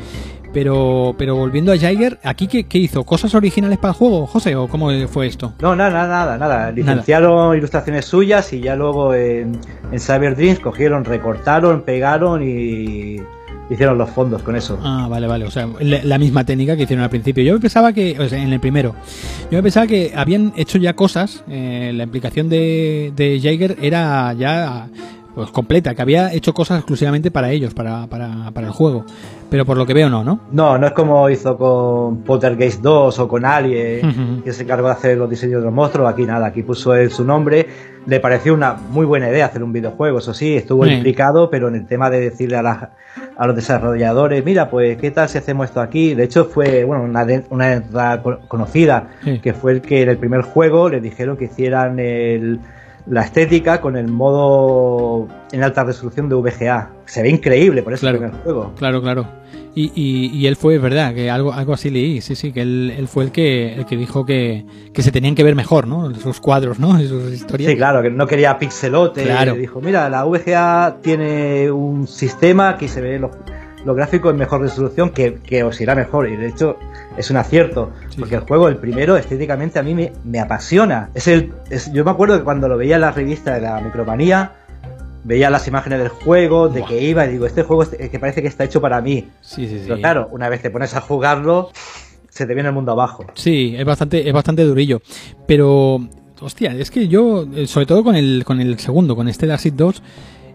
[0.52, 3.04] Pero, pero volviendo a Jaeger, ¿aquí qué, qué hizo?
[3.04, 4.54] ¿Cosas originales para el juego, José?
[4.54, 5.54] ¿O cómo fue esto?
[5.60, 6.72] No, nada, nada, nada, nada.
[6.72, 9.58] Licenciaron ilustraciones suyas y ya luego en,
[9.90, 13.16] en Cyber Dreams cogieron, recortaron, pegaron y
[13.70, 14.78] hicieron los fondos con eso.
[14.82, 15.44] Ah, vale, vale.
[15.44, 17.42] O sea, la, la misma técnica que hicieron al principio.
[17.44, 18.94] Yo pensaba que, o sea, en el primero,
[19.50, 21.42] yo pensaba que habían hecho ya cosas.
[21.48, 24.88] eh, la implicación de, de Jaeger era ya
[25.34, 29.04] pues completa, que había hecho cosas exclusivamente para ellos, para, para, para el juego.
[29.50, 30.40] Pero por lo que veo, no, ¿no?
[30.50, 34.94] No, no es como hizo con Poltergeist 2 o con Alien, que se encargó de
[34.94, 36.08] hacer los diseños de los monstruos.
[36.10, 37.66] Aquí nada, aquí puso él su nombre.
[38.06, 40.92] Le pareció una muy buena idea hacer un videojuego, eso sí, estuvo Sí.
[40.92, 42.90] implicado, pero en el tema de decirle a, la-
[43.36, 46.14] a los desarrolladores, mira, pues, ¿qué tal si hacemos esto aquí?
[46.14, 47.82] De hecho, fue bueno una, de- una
[48.46, 49.40] conocida, Sí.
[49.40, 52.60] que fue el que en el primer juego le dijeron que hicieran el-
[53.08, 56.90] la estética con el modo en alta resolución de VGA.
[57.04, 58.16] Se ve increíble por eso Claro.
[58.18, 58.72] el primer juego.
[58.76, 59.26] Claro, claro.
[59.74, 62.62] Y, y, y él fue, es verdad, que algo, algo así leí, sí, sí, que
[62.62, 65.86] él, él fue el que, el que dijo que, que se tenían que ver mejor,
[65.86, 66.14] ¿no?
[66.14, 66.98] Sus cuadros, ¿no?
[67.00, 67.70] Y sus historias.
[67.70, 69.24] Sí, claro, que no quería pixelote.
[69.24, 69.54] Claro.
[69.54, 73.32] Dijo, mira, la VGA tiene un sistema que se ve los,
[73.86, 76.28] los gráficos en mejor resolución que, que os irá mejor.
[76.28, 76.76] Y de hecho,
[77.16, 77.92] es un acierto.
[78.10, 81.08] Sí, porque el juego, el primero, estéticamente a mí me, me apasiona.
[81.14, 83.80] Es el, es- yo me acuerdo que cuando lo veía en la revista de la
[83.80, 84.52] Micromanía,
[85.24, 86.88] veía las imágenes del juego, de Buah.
[86.88, 89.28] que iba, y digo, este juego es es que parece que está hecho para mí.
[89.40, 89.84] Sí, sí, sí.
[89.86, 91.70] Pero claro, una vez te pones a jugarlo,
[92.28, 93.24] se te viene el mundo abajo.
[93.34, 95.00] Sí, es bastante, es bastante durillo.
[95.46, 96.00] Pero,
[96.40, 99.72] hostia, es que yo, eh, sobre todo con el, con el segundo, con este Seed
[99.74, 100.02] 2,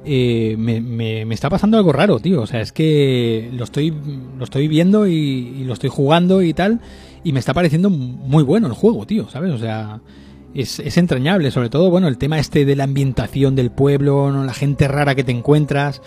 [0.06, 2.41] eh, me, me, me está pasando algo raro, tío.
[2.41, 3.93] O sea, es que lo estoy,
[4.38, 6.82] lo estoy viendo y, y lo estoy jugando y tal,
[7.24, 9.52] y me está pareciendo muy bueno el juego, tío, ¿sabes?
[9.52, 10.02] O sea,
[10.54, 14.43] es, es entrañable, sobre todo, bueno, el tema este de la ambientación del pueblo, ¿no?
[14.43, 16.02] La gente rara que te encuentras,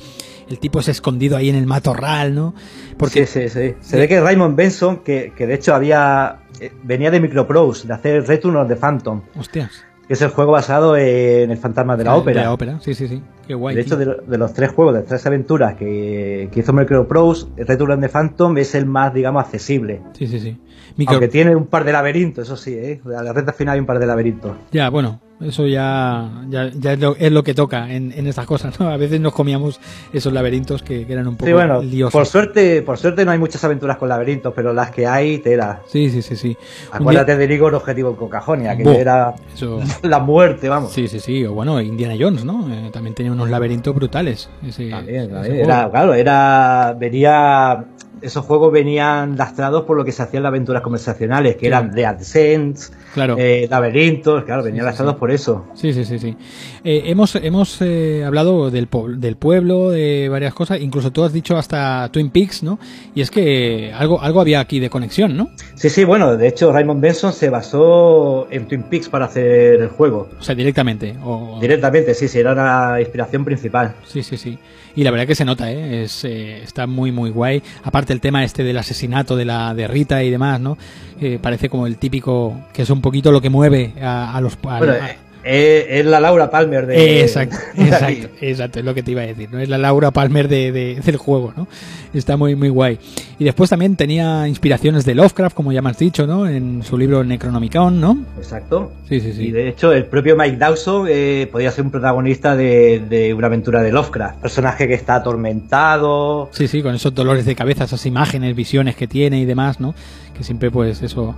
[0.48, 2.54] el tipo es escondido ahí en el matorral, ¿no?
[2.98, 3.74] Porque Sí, sí, sí.
[3.80, 7.94] Se ve que Raymond Benson, que, que de hecho había eh, venía de Microprose, de
[7.94, 9.84] hacer Return of the Phantom, Hostias.
[10.06, 12.40] Que es el juego basado en el fantasma de la Ah, ópera.
[12.40, 13.22] De la ópera, sí, sí, sí.
[13.46, 13.74] Qué guay.
[13.74, 16.72] de hecho, de, lo- de los tres juegos, de las tres aventuras que, que hizo
[16.72, 20.00] Microprose, Return the Phantom es el más, digamos, accesible.
[20.14, 20.58] Sí, sí, sí.
[20.96, 23.00] Micro- Aunque tiene un par de laberintos, eso sí, ¿eh?
[23.18, 24.56] A la recta final hay un par de laberintos.
[24.72, 28.46] Ya, bueno, eso ya, ya, ya es, lo, es lo que toca en, en estas
[28.46, 28.88] cosas, ¿no?
[28.88, 29.80] A veces nos comíamos
[30.12, 32.12] esos laberintos que, que eran un poco Sí, bueno, liosos.
[32.12, 35.80] por suerte, por suerte no hay muchas aventuras con laberintos, pero las que hay, tela.
[35.86, 36.56] Sí, sí, sí, sí.
[36.92, 39.80] Acuérdate de Igor Objetivo Cocajonia, que era día- Eso...
[40.02, 40.92] la muerte, vamos.
[40.92, 41.44] Sí, sí, sí.
[41.44, 42.68] O bueno, Indiana Jones, ¿no?
[42.72, 44.48] Eh, también tenía unos laberintos brutales.
[44.66, 45.56] Ese, También, ese también.
[45.56, 46.96] Era, claro, era.
[46.98, 47.84] Venía.
[48.22, 52.06] Esos juegos venían lastrados por lo que se hacían las aventuras conversacionales, que eran de
[52.06, 53.36] AdSense, Claro.
[53.38, 55.20] eh, laberintos, claro, venían sí, lastrados sí.
[55.20, 55.66] por eso.
[55.74, 56.36] Sí, sí, sí, sí.
[56.84, 58.88] Eh, hemos hemos eh, hablado del,
[59.18, 62.78] del pueblo, de varias cosas, incluso tú has dicho hasta Twin Peaks, ¿no?
[63.14, 65.48] Y es que algo algo había aquí de conexión, ¿no?
[65.74, 69.88] Sí, sí, bueno, de hecho, Raymond Benson se basó en Twin Peaks para hacer el
[69.88, 70.28] juego.
[70.38, 71.16] O sea, directamente.
[71.24, 71.58] O...
[71.60, 73.94] Directamente, sí, sí, era la inspiración principal.
[74.06, 74.58] Sí, sí, sí.
[74.96, 76.04] Y la verdad que se nota, ¿eh?
[76.04, 77.60] Es, eh, está muy, muy guay.
[77.82, 80.76] Aparte el tema este del asesinato de la de Rita y demás, ¿no?
[81.20, 84.54] Eh, parece como el típico, que es un poquito lo que mueve a, a los...
[84.64, 87.20] a- Bueno, a- eh, Eh, es la Laura Palmer de.
[87.20, 89.60] Exacto, exacto, exacto, es lo que te iba a decir, ¿no?
[89.60, 91.68] Es la Laura Palmer de, de- del juego, ¿no?
[92.14, 92.98] Está muy, muy guay.
[93.38, 96.46] Y después también tenía inspiraciones de Lovecraft, como ya me has dicho, ¿no?
[96.46, 98.18] En su libro Necronomicon, ¿no?
[98.38, 98.92] Exacto.
[99.08, 99.42] Sí, sí, sí.
[99.46, 103.48] Y de hecho, el propio Mike Dawson eh, podía ser un protagonista de, de una
[103.48, 104.38] aventura de Lovecraft.
[104.40, 106.48] Personaje que está atormentado.
[106.52, 109.94] Sí, sí, con esos dolores de cabeza, esas imágenes, visiones que tiene y demás, ¿no?
[110.36, 111.34] Que siempre, pues, eso.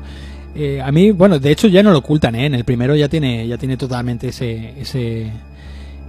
[0.59, 2.47] Eh, a mí, bueno, de hecho ya no lo ocultan, ¿eh?
[2.47, 5.31] En el primero ya tiene, ya tiene totalmente ese, ese,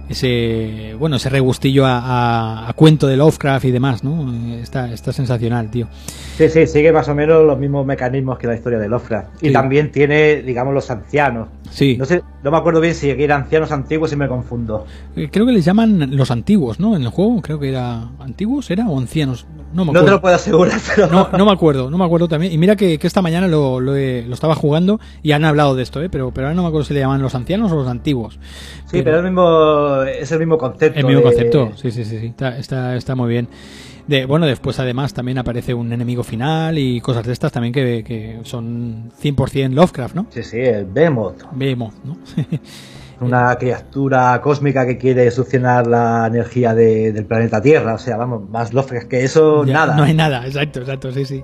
[0.08, 4.32] ese, bueno, ese regustillo a, a- a cuento de Lovecraft y demás, ¿no?
[4.56, 5.86] Está, está sensacional, tío.
[6.36, 9.42] Sí, sí, sigue más o menos los mismos mecanismos que la historia de Lovecraft.
[9.42, 11.48] Y también tiene, digamos, los ancianos.
[11.70, 11.96] Sí.
[11.98, 14.86] No sé, no me acuerdo bien si eran ancianos antiguos y me confundo.
[15.16, 16.96] Eh, Creo que les llaman los antiguos, ¿no?
[16.96, 19.46] En el juego, creo que era antiguos, era o ancianos.
[19.74, 20.16] No me No te acuerdo.
[20.16, 21.08] lo puedo asegurar, pero.
[21.08, 22.52] No, no me acuerdo, no me acuerdo también.
[22.52, 25.74] Y mira que, que esta mañana lo, lo, he- lo estaba jugando y han hablado
[25.74, 26.08] de esto, ¿eh?
[26.08, 28.38] pero, pero ahora no me acuerdo si le llaman los ancianos o los antiguos.
[28.86, 30.98] Sí, pero es el mismo, es el mismo concepto.
[30.98, 32.26] El mismo de- concepto, sí, sí, sí, sí.
[32.26, 33.48] Está, está, está muy bien.
[34.06, 38.02] De, bueno, después además también aparece un enemigo final y cosas de estas también que,
[38.02, 40.26] que son 100% Lovecraft, ¿no?
[40.30, 41.42] Sí, sí, el Behemoth.
[41.52, 42.16] Vemos, ¿no?
[43.20, 47.94] Una criatura cósmica que quiere succionar la energía de- del planeta Tierra.
[47.94, 49.96] O sea, vamos, más Lovecraft que eso, Ya, nada.
[49.96, 51.42] No hay nada, exacto, exacto, sí, sí.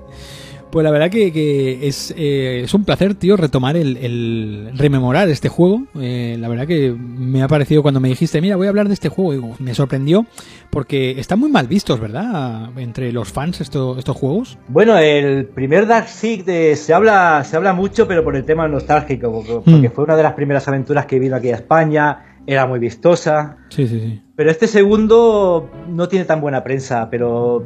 [0.75, 5.29] Pues la verdad que, que es, eh, es un placer, tío, retomar el, el rememorar
[5.29, 5.83] este juego.
[5.97, 8.93] Eh, la verdad que me ha parecido cuando me dijiste, mira, voy a hablar de
[8.93, 10.25] este juego, digo, me sorprendió
[10.71, 12.71] porque están muy mal vistos, ¿verdad?
[12.77, 14.57] Entre los fans esto- estos juegos.
[14.67, 18.67] Bueno, el primer Dark Seed eh, se habla se habla mucho, pero por el tema
[18.67, 19.91] nostálgico, porque porque Mm.
[19.93, 23.59] fue una de las primeras aventuras que vino aquí a España, era muy vistosa.
[23.69, 24.21] Sí, sí, sí.
[24.35, 27.65] Pero este segundo no tiene tan buena prensa, pero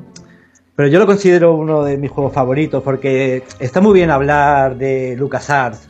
[0.80, 5.14] pero yo lo considero uno de mis juegos favoritos porque está muy bien hablar de
[5.18, 5.90] LucasArts.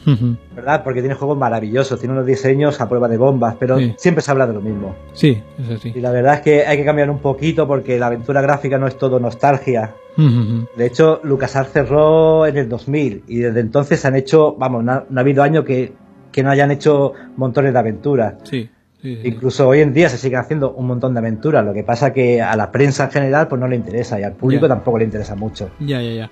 [0.55, 0.83] ¿verdad?
[0.83, 3.93] Porque tiene juegos maravillosos, tiene unos diseños a prueba de bombas, pero Sí.
[3.99, 4.95] siempre se habla de lo mismo.
[5.13, 5.91] Sí, eso sí.
[5.93, 8.87] Y la verdad es que hay que cambiar un poquito porque la aventura gráfica no
[8.87, 9.93] es todo nostalgia.
[10.17, 15.05] De hecho, LucasArts cerró en el 2000 y desde entonces han hecho, vamos, no ha,
[15.07, 15.93] no ha habido año que,
[16.31, 18.33] que no hayan hecho montones de aventuras.
[18.41, 18.67] Sí,
[19.01, 19.27] sí, sí.
[19.27, 22.41] Incluso hoy en día se siguen haciendo un montón de aventuras, lo que pasa que
[22.41, 24.69] a la prensa en general pues no le interesa y al público Ya.
[24.75, 25.69] tampoco le interesa mucho.
[25.79, 26.31] Ya, ya, ya.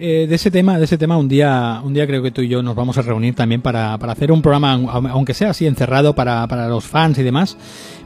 [0.00, 2.48] Eh, de ese tema, de ese tema, un día, un día creo que tú y
[2.48, 5.66] yo nos vamos a reunir también para, para hacer un programa, aun- aunque sea así
[5.66, 7.56] encerrado para, para los fans y demás.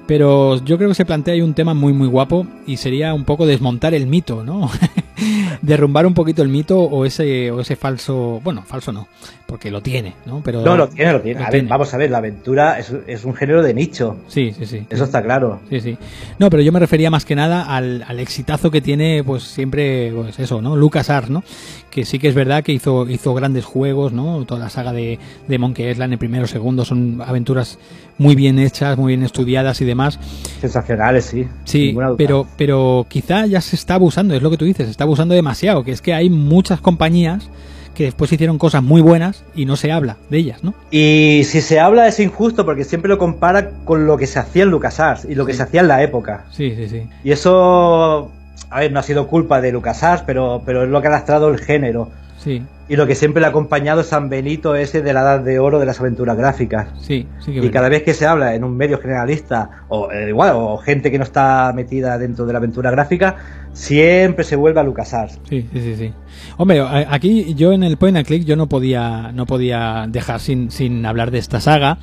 [0.07, 3.25] Pero yo creo que se plantea ahí un tema muy, muy guapo y sería un
[3.25, 4.71] poco desmontar el mito, ¿no?
[5.63, 9.09] Derrumbar un poquito el mito o ese, o ese falso, bueno, falso no,
[9.47, 10.41] porque lo tiene, ¿no?
[10.45, 11.41] Pero No, lo tiene, lo tiene.
[11.41, 14.53] lo A ver, vamos a ver, la aventura es, es un género de nicho, Sí,
[14.59, 14.87] sí, sí.
[14.91, 15.61] eso está claro.
[15.69, 15.99] Sí, sí.
[16.39, 20.13] No, pero yo me refería más que nada al, al exitazo que tiene, pues siempre,
[20.15, 20.77] pues eso, ¿no?
[20.77, 21.43] Lucas ¿no?
[21.91, 24.45] Que sí que es verdad que hizo, hizo grandes juegos, ¿no?
[24.47, 25.19] Toda la saga de,
[25.49, 27.79] de Monkey Island, el primero, segundo, son aventuras
[28.19, 30.19] muy bien hechas, muy bien estudiadas y demás.
[30.61, 31.47] Sensacionales, sí.
[31.65, 35.05] Sí, pero, pero quizá ya se está abusando, es lo que tú dices, se está
[35.13, 37.51] abusando demasiado, que es que hay muchas compañías
[37.95, 40.73] que después hicieron cosas muy buenas y no se habla de ellas, ¿no?
[40.91, 44.63] Y si se habla es injusto porque siempre lo compara con lo que se hacía
[44.63, 46.47] en LucasArts y lo que se hacía en la época.
[46.51, 47.03] Sí, sí, sí.
[47.23, 48.31] Y eso,
[48.71, 51.51] a ver, no ha sido culpa de LucasArts, pero, pero es lo que ha lastrado
[51.51, 52.09] el género.
[52.39, 55.59] Sí, Y lo que siempre le ha acompañado San Benito ese de la edad de
[55.59, 56.89] oro de las aventuras gráficas.
[57.01, 57.73] sí, sí que Y verdad.
[57.73, 61.19] cada vez que se habla en un medio generalista, o eh, igual, o gente que
[61.19, 63.37] no está metida dentro de la aventura gráfica,
[63.73, 65.39] siempre se vuelve a LucasArts.
[65.49, 66.13] Sí, sí, sí, sí.
[66.57, 70.71] Hombre, aquí yo en el point and click yo no podía, no podía dejar sin,
[70.71, 71.99] sin hablar de esta saga,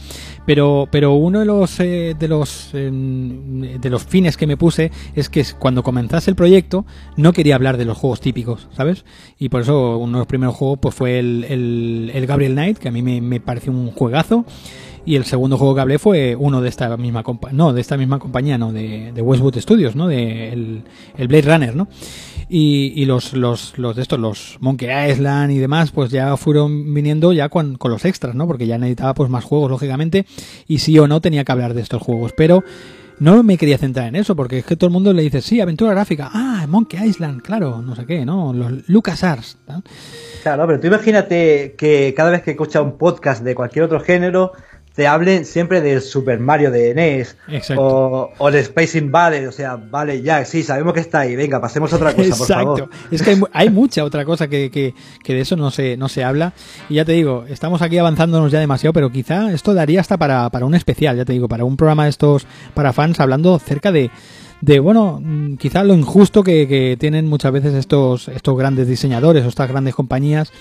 [0.46, 4.92] pero, pero uno de los, eh, de los, em, de los fines que me puse
[5.16, 6.86] es que cuando comenzase el proyecto
[7.18, 9.04] no quería hablar de los juegos típicos, ¿sabes?
[9.38, 12.78] Y por eso uno de los primeros juegos pues fue el, el, el Gabriel Knight,
[12.78, 14.46] que a mí me, pareció un juegazo.
[15.06, 17.98] Y el segundo juego que hablé fue uno de esta misma compa no, de esta
[17.98, 20.08] misma compañía, no, de, Westwood Studios, ¿no?
[20.08, 20.84] De el,
[21.18, 21.88] el Blade Runner, ¿no?
[22.50, 26.94] Y, y los, los, los de estos, los Monkey Island y demás, pues ya fueron
[26.94, 28.46] viniendo ya con, con los extras, ¿no?
[28.46, 30.26] Porque ya necesitaba pues más juegos, lógicamente,
[30.68, 32.64] y sí o no tenía que hablar de estos juegos, pero
[33.20, 35.60] no me quería centrar en eso, porque es que todo el mundo le dice, sí,
[35.60, 38.54] aventura gráfica, ah, Monkey Island, claro, no sé qué, ¿no?
[38.54, 39.84] Los LucasArts, ¿no?
[40.44, 44.54] Claro, pero tú imagínate que cada vez que escuchas un podcast de cualquier otro género,
[45.00, 47.82] te hablen siempre del Super Mario de NES Exacto.
[47.82, 51.62] o, o el Space Invaders, o sea, vale, ya, sí, sabemos que está ahí, venga,
[51.62, 52.90] pasemos a otra cosa, por favor.
[53.10, 54.94] Es que hay, hay mucha otra cosa que, que,
[55.24, 56.52] que de eso no se, no se habla.
[56.90, 60.50] Y ya te digo, estamos aquí avanzándonos ya demasiado, pero quizá esto daría hasta para,
[60.50, 63.94] para un especial, ya te digo, para un programa de estos para fans hablando acerca
[63.94, 64.12] de,
[64.60, 69.46] de bueno, mm, quizá lo injusto que, que tienen muchas veces estos, estos grandes diseñadores
[69.46, 70.52] o estas grandes compañías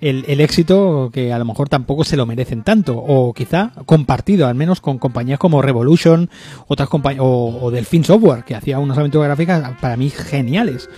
[0.00, 4.46] el, el éxito que a lo mejor tampoco se lo merecen tanto, o quizá compartido,
[4.46, 6.30] al menos con compañías como Revolution,
[6.68, 10.88] otras compañías, o, o Delfin Software, que hacía unas aventuras gráficas para mí geniales.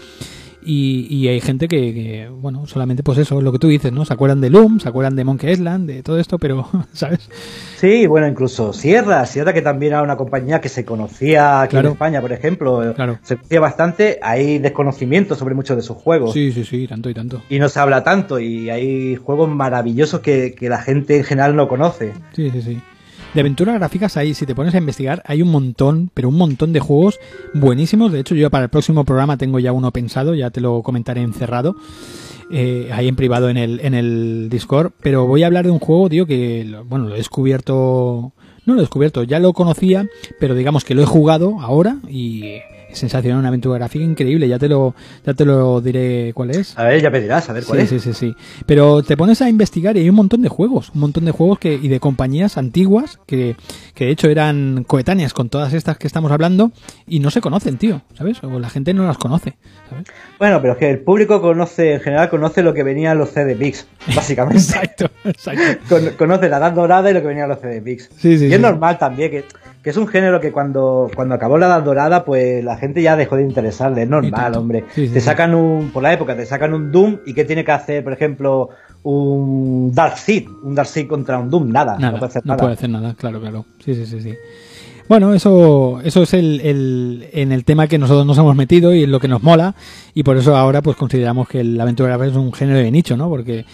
[0.70, 4.04] Y, y hay gente que, que, bueno, solamente pues eso, lo que tú dices, ¿no?
[4.04, 7.30] Se acuerdan de Loom, se acuerdan de Monkey Island, de todo esto, pero, ¿sabes?
[7.78, 11.88] Sí, bueno, incluso Sierra, Sierra que también era una compañía que se conocía aquí Claro.
[11.88, 13.18] en España, por ejemplo, Claro.
[13.22, 16.34] se conocía bastante, hay desconocimiento sobre muchos de sus juegos.
[16.34, 17.40] Sí, sí, sí, tanto y tanto.
[17.48, 21.56] Y no se habla tanto, y hay juegos maravillosos que, que la gente en general
[21.56, 22.12] no conoce.
[22.34, 22.80] Sí, sí, sí.
[23.34, 26.72] De aventuras gráficas ahí, si te pones a investigar, hay un montón, pero un montón
[26.72, 27.20] de juegos
[27.54, 28.10] buenísimos.
[28.10, 31.20] De hecho, yo para el próximo programa tengo ya uno pensado, ya te lo comentaré
[31.22, 31.76] encerrado.
[32.50, 34.92] eh, ahí en privado en el, en el Discord.
[35.02, 38.32] Pero voy a hablar de un juego, tío, que, bueno, lo he descubierto.
[38.64, 40.06] No lo he descubierto, ya lo conocía,
[40.40, 42.56] pero digamos que lo he jugado ahora y
[42.92, 44.48] sensacional, una aventura gráfica increíble.
[44.48, 44.94] Ya te lo,
[45.24, 46.76] ya te lo diré cuál es.
[46.78, 48.02] A ver, ya me dirás, a ver cuál Sí, es.
[48.02, 48.34] sí, sí, sí.
[48.66, 51.58] Pero te pones a investigar y hay un montón de juegos, un montón de juegos
[51.58, 53.56] que, y de compañías antiguas que,
[53.94, 56.72] que de hecho eran coetáneas con todas estas que estamos hablando
[57.06, 58.42] y no se conocen, tío, ¿sabes?
[58.42, 59.56] O la gente no las conoce,
[59.90, 60.06] ¿sabes?
[60.38, 63.30] Bueno, pero es que el público conoce, en general conoce lo que venía en los
[63.30, 64.58] CD Mix, básicamente.
[64.62, 65.62] Exacto, exacto.
[65.88, 68.08] Con- conoce la edad dorada y lo que venía en los CD Mix.
[68.16, 68.54] Sí, sí, y sí.
[68.54, 69.44] es normal también que,
[69.82, 73.16] que es un género que cuando, cuando acabó la edad dorada, pues la gente ya
[73.16, 74.02] dejó de interesarle.
[74.02, 74.84] Es normal, hombre.
[74.94, 77.64] Sí, sí, te sacan un, por la época, te sacan un Doom y ¿qué tiene
[77.64, 78.70] que hacer, por ejemplo,
[79.02, 80.48] un Darkseid?
[80.62, 81.96] Un Darkseid contra un Doom, nada.
[81.98, 82.60] Nada, no puede hacer no nada.
[82.60, 83.64] puede hacer nada, claro, claro.
[83.84, 84.34] Sí, sí, sí, sí.
[85.08, 89.04] Bueno, eso, eso es el, el, en el tema que nosotros nos hemos metido y
[89.04, 89.74] en lo que nos mola
[90.12, 93.30] y por eso ahora pues consideramos que la aventura es un género de nicho, ¿no?
[93.30, 93.64] Porque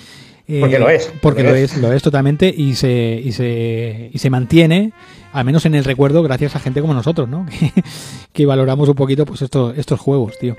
[0.47, 1.72] eh, Porque lo es, porque lo lo es.
[1.74, 4.93] es, lo es totalmente y se y se y se mantiene
[5.35, 7.44] al menos en el recuerdo gracias a gente como nosotros, ¿no?
[7.61, 7.73] Que,
[8.32, 10.56] que valoramos un poquito pues estos estos juegos, tío.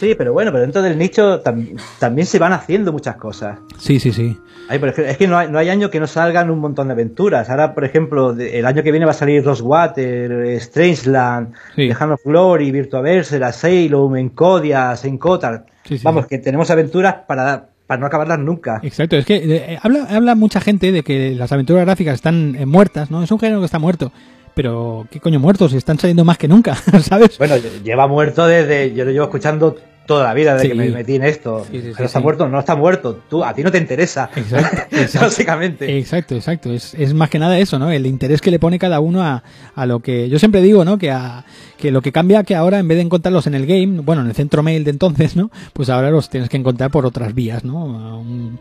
[0.00, 3.58] Sí, pero bueno, pero dentro del nicho tam- también se van haciendo muchas cosas.
[3.78, 4.36] Sí, sí, sí.
[4.68, 7.50] Ay, es que no hay, no hay año que no salgan un montón de aventuras.
[7.50, 11.88] Ahora, por ejemplo, el año que viene va a salir Rosewater, Strangeland, Sí.
[11.88, 15.66] The Hand of Glory, Virtuaverse, la Salem, Encodia, Senkotar.
[15.84, 18.80] Sí, sí, Vamos, que tenemos aventuras para, para no acabarlas nunca.
[18.82, 22.66] Exacto, es que eh, habla, habla mucha gente de que las aventuras gráficas están eh,
[22.66, 23.22] muertas, ¿no?
[23.22, 24.12] Es un género que está muerto.
[24.54, 25.72] Pero, ¿qué coño muertos?
[25.72, 27.38] Están saliendo más que nunca, ¿sabes?
[27.38, 28.94] Bueno, lleva muerto desde.
[28.94, 29.76] Yo lo llevo escuchando
[30.06, 30.68] toda la vida desde Sí.
[30.70, 31.64] que me metí en esto.
[31.70, 33.20] Sí, sí, Pero está muerto, no está muerto.
[33.30, 34.30] Tú, a ti no te interesa.
[34.36, 35.26] Exacto, exacto.
[35.26, 35.98] Básicamente.
[35.98, 36.72] Exacto, exacto.
[36.72, 37.90] Es, es más que nada eso, ¿no?
[37.90, 39.42] El interés que le pone cada uno a,
[39.74, 40.28] a lo que.
[40.28, 40.98] Yo siempre digo, ¿no?
[40.98, 41.44] Que, a,
[41.78, 44.28] que lo que cambia que ahora, en vez de encontrarlos en el game, bueno, en
[44.28, 45.50] el centro mail de entonces, ¿no?
[45.72, 47.78] Pues ahora los tienes que encontrar por otras vías, ¿no?
[47.98, 48.58] A un-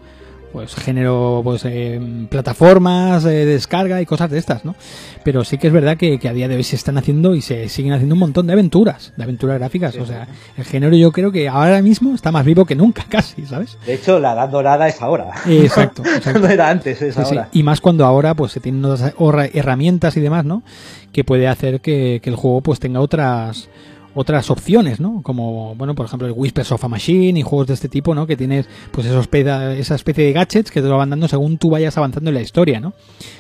[0.52, 2.00] pues género, pues eh,
[2.30, 4.76] plataformas de descarga y cosas de estas, ¿no?
[5.24, 7.42] Pero sí que es verdad que, que a día de hoy se están haciendo y
[7.42, 9.96] se siguen haciendo un montón de aventuras, de aventuras gráficas.
[9.98, 13.46] O sea, el género yo creo que ahora mismo está más vivo que nunca, casi,
[13.46, 13.78] ¿sabes?
[13.86, 15.32] De hecho, la edad dorada es ahora.
[15.48, 16.40] Exacto, exacto.
[16.40, 17.50] no era antes, es Sí, ahora.
[17.52, 19.14] Y más cuando ahora pues se tienen otras
[19.54, 20.64] herramientas y demás, ¿no?
[21.12, 23.70] Que puede hacer que, que el juego pues tenga otras
[24.14, 25.22] otras opciones, ¿no?
[25.24, 28.28] Como, bueno, por ejemplo, el Whispers of a Machine y juegos de este tipo, ¿no?
[28.28, 31.58] Que tienes pues esos peda- esa especie de gadgets que te lo van dando según
[31.58, 32.94] tú vayas avanzando en la historia, ¿no?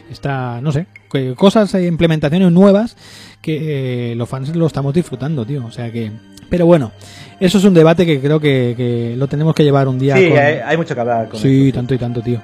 [0.10, 0.88] Está, no sé,
[1.36, 2.96] cosas, eh, implementaciones nuevas
[3.42, 5.66] que eh, los fans lo estamos disfrutando, tío.
[5.66, 6.12] O sea que...
[6.50, 6.92] Pero bueno,
[7.40, 10.30] eso es un debate que creo que, que lo tenemos que llevar un día Sí,
[10.30, 11.80] con- hay, hay mucho que hablar con Sí, esto.
[11.80, 12.42] tanto y tanto, tío.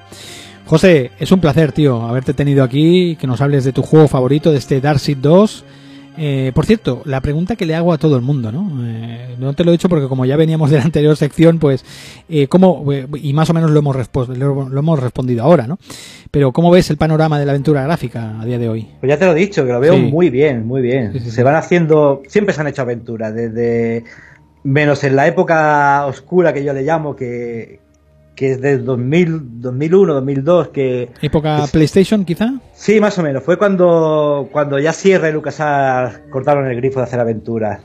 [0.66, 4.52] José, es un placer, tío, haberte tenido aquí, que nos hables de tu juego favorito,
[4.52, 5.64] de este Darkseid 2.
[6.18, 8.72] Eh, por cierto, la pregunta que le hago a todo el mundo, ¿no?
[8.86, 11.86] Eh, no te lo he dicho porque como ya veníamos de la anterior sección, pues,
[12.28, 13.96] eh, ¿cómo, eh, y más o menos lo hemos,
[14.36, 15.78] lo, hemos respondido ahora, ¿no?
[16.32, 18.88] Pero ¿cómo ves el panorama de la aventura gráfica a día de hoy?
[19.00, 20.02] Pues ya te lo he dicho, que lo veo Sí.
[20.02, 21.14] muy bien, muy bien.
[21.14, 24.04] Sí, sí, se van haciendo, siempre se han hecho aventuras, desde
[24.64, 27.80] menos en la época oscura que yo le llamo, que,
[28.38, 32.54] que es de 2000, 2001, 2002, que ¿Época Es- PlayStation, quizá?
[32.74, 37.06] sí, más o menos, fue cuando, cuando ya Sierra y LucasArts cortaron el grifo de
[37.06, 37.82] hacer aventuras.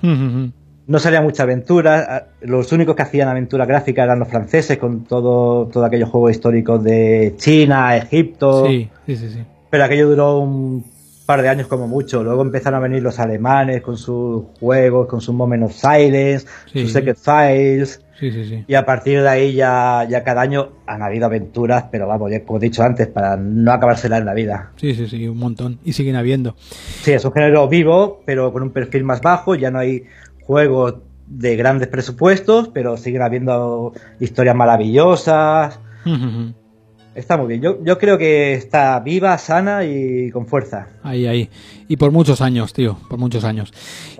[0.84, 5.66] No salía mucha aventura, los únicos que hacían aventura gráfica eran los franceses con todo,
[5.68, 8.66] todo aquellos juegos históricos de China, Egipto.
[8.66, 9.38] Sí, sí, sí, sí.
[9.70, 10.84] Pero aquello duró un
[11.24, 12.22] par de años como mucho.
[12.22, 16.82] Luego empezaron a venir los alemanes con sus juegos, con sus Moment of Silence, Sí.
[16.82, 18.04] sus Secret Files.
[18.18, 18.64] Sí, sí, sí.
[18.66, 22.44] Y a partir de ahí ya, ya cada año han habido aventuras, pero vamos, ya
[22.44, 24.72] como he dicho antes, para no acabárselas en la vida.
[24.76, 25.78] Sí, sí, sí, un montón.
[25.84, 26.54] Y siguen habiendo.
[26.58, 29.54] Sí, es un género vivo, pero con un perfil más bajo.
[29.54, 30.04] Ya no hay
[30.42, 35.80] juegos de grandes presupuestos, pero siguen habiendo historias maravillosas.
[37.14, 37.60] Está muy bien.
[37.60, 40.88] Yo, yo creo que está viva, sana y con fuerza.
[41.02, 41.50] Ahí, ahí.
[41.92, 43.70] Y por muchos años, tío, por muchos años.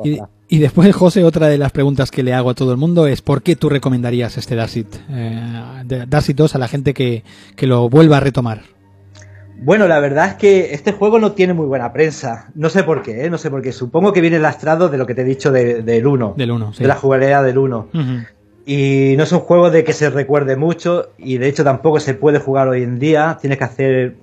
[0.05, 3.23] Y, después, José, otra de las preguntas que le hago a todo el mundo es
[3.23, 7.25] ¿por qué tú recomendarías este Darsit, eh, de- Darsit 2 a la gente que,
[7.57, 8.61] que lo vuelva a retomar?
[9.57, 12.51] Bueno, la verdad es que este juego no tiene muy buena prensa.
[12.55, 13.31] No sé por qué, ¿eh?
[13.31, 13.73] no sé por qué.
[13.73, 16.35] Supongo que viene lastrado de lo que te he dicho de- del 1.
[16.37, 16.83] Del 1, sí.
[16.83, 17.89] De la jugabilidad del 1.
[17.95, 18.03] Ujú.
[18.67, 22.13] Y no es un juego de que se recuerde mucho y de hecho tampoco se
[22.13, 23.39] puede jugar hoy en día.
[23.41, 24.17] Tienes que hacer,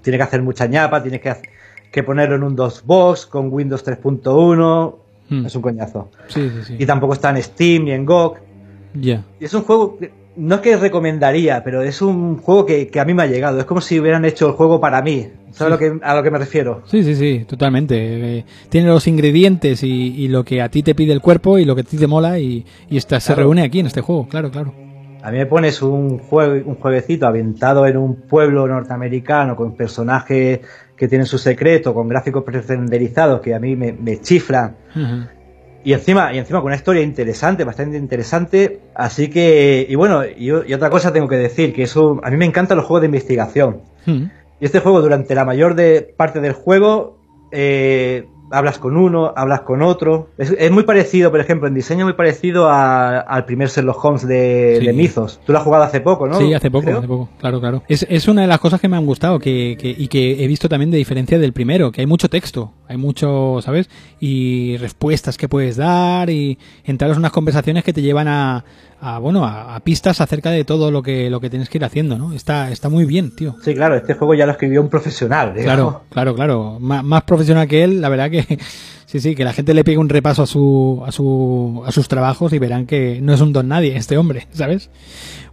[0.00, 1.48] tienes que hacer mucha ñapa, tienes que, hac-
[1.96, 4.96] que ponerlo en un DOSBox con Windows 3.1.
[5.30, 5.46] Mm.
[5.46, 6.10] Es un coñazo.
[6.28, 6.76] Sí, sí, sí.
[6.78, 8.36] Y tampoco está en Steam ni en GOG.
[8.92, 9.24] Ya.
[9.40, 13.00] Y es un juego que no es que recomendaría, pero es un juego que, que
[13.00, 13.58] a mí me ha llegado.
[13.58, 15.28] Es como si hubieran hecho el juego para mí.
[15.52, 16.82] ¿Sabes lo que, a lo que me refiero?
[16.84, 17.96] Sí, sí, sí, totalmente.
[18.40, 21.64] Eh, tiene los ingredientes y, y lo que a ti te pide el cuerpo y
[21.64, 24.28] lo que a ti te mola y, y esta, se reúne aquí en este juego,
[24.28, 24.74] claro, claro.
[25.22, 30.60] A mí me pones un, juego, un jueguecito ambientado en un pueblo norteamericano con personajes
[30.96, 34.76] que tienen su secreto, con gráficos pre-renderizados que a mí me, me chiflan.
[35.84, 38.80] Y encima, y encima con una historia interesante, bastante interesante.
[38.94, 42.36] Así que, y bueno, y, y otra cosa tengo que decir, que eso, a mí
[42.36, 43.82] me encantan los juegos de investigación.
[44.06, 47.18] Y este juego, durante la mayor de, parte del juego,
[47.52, 50.28] eh, hablas con uno, hablas con otro.
[50.38, 54.26] Es, es muy parecido, por ejemplo, en diseño muy parecido a- al primer Sherlock Holmes
[54.26, 54.86] de, Sí.
[54.86, 55.40] de Mythos.
[55.44, 56.38] Tú lo has jugado hace poco, ¿no?
[56.38, 56.98] Sí, hace poco, Creo.
[56.98, 57.82] hace poco, claro, claro.
[57.88, 60.46] Es, es una de las cosas que me han gustado que, que- y que he
[60.46, 63.88] visto también de diferencia del primero, que hay mucho texto, hay mucho, ¿sabes?
[64.20, 68.64] Y respuestas que puedes dar y entrar en unas conversaciones que te llevan a,
[69.00, 71.84] a, bueno, a, a pistas acerca de todo lo que, lo que tienes que ir
[71.84, 72.32] haciendo, ¿no?
[72.32, 73.54] Está, está muy bien, tío.
[73.62, 75.54] Sí, claro, este juego ya lo escribió un profesional.
[75.54, 75.64] digamos.
[75.64, 76.78] Claro, claro, claro.
[76.80, 78.58] Má- más profesional que él, la verdad que
[79.06, 82.08] sí, sí, que la gente le pegue un repaso a su, a su, a sus
[82.08, 84.90] trabajos y verán que no es un don nadie este hombre, ¿sabes?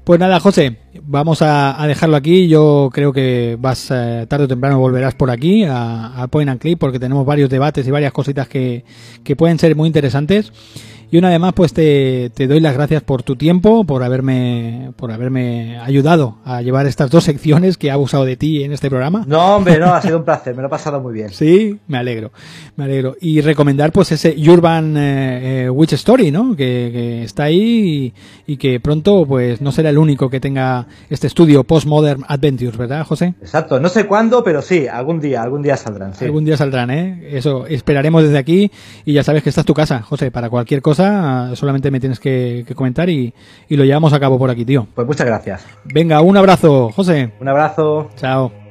[0.04, 2.50] Pues nada, José, vamos a, dejarlo aquí.
[2.50, 6.60] Yo creo que vas eh, tarde o temprano volverás por aquí a, a Point and
[6.60, 8.84] Click porque tenemos varios debates y varias cositas que,
[9.24, 10.52] que pueden ser muy interesantes.
[11.14, 14.94] Y una vez más, pues te, te doy las gracias por tu tiempo, por haberme,
[14.96, 18.90] por haberme ayudado a llevar estas dos secciones que he abusado de ti en este
[18.90, 19.24] programa.
[19.28, 21.30] No, hombre, no, ha sido un placer, me lo he pasado muy bien.
[21.30, 22.32] Sí, me alegro,
[22.76, 23.16] me alegro.
[23.22, 26.56] Y recomendar pues ese Urban eh, eh, Witch Story, ¿no?
[26.56, 28.14] Que, que está ahí
[28.48, 32.76] y, y que pronto pues no será el único que tenga este estudio Postmodern Adventures,
[32.76, 33.36] ¿verdad, José?
[33.40, 36.16] Exacto, no sé cuándo, pero sí, algún día, algún día saldrán.
[36.16, 36.26] Sí.
[36.26, 37.30] Algún día saldrán, ¿eh?
[37.34, 38.72] Eso esperaremos desde aquí
[39.06, 40.32] y ya sabes que esta es tu casa, José.
[40.32, 41.03] Para cualquier cosa
[41.56, 43.34] solamente me tienes que, que comentar y,
[43.70, 44.88] y lo llevamos a cabo por aquí, tío.
[44.96, 45.66] Pues muchas gracias.
[45.86, 47.32] Venga, un abrazo, José.
[47.40, 48.10] Un abrazo.
[48.16, 48.63] Chao.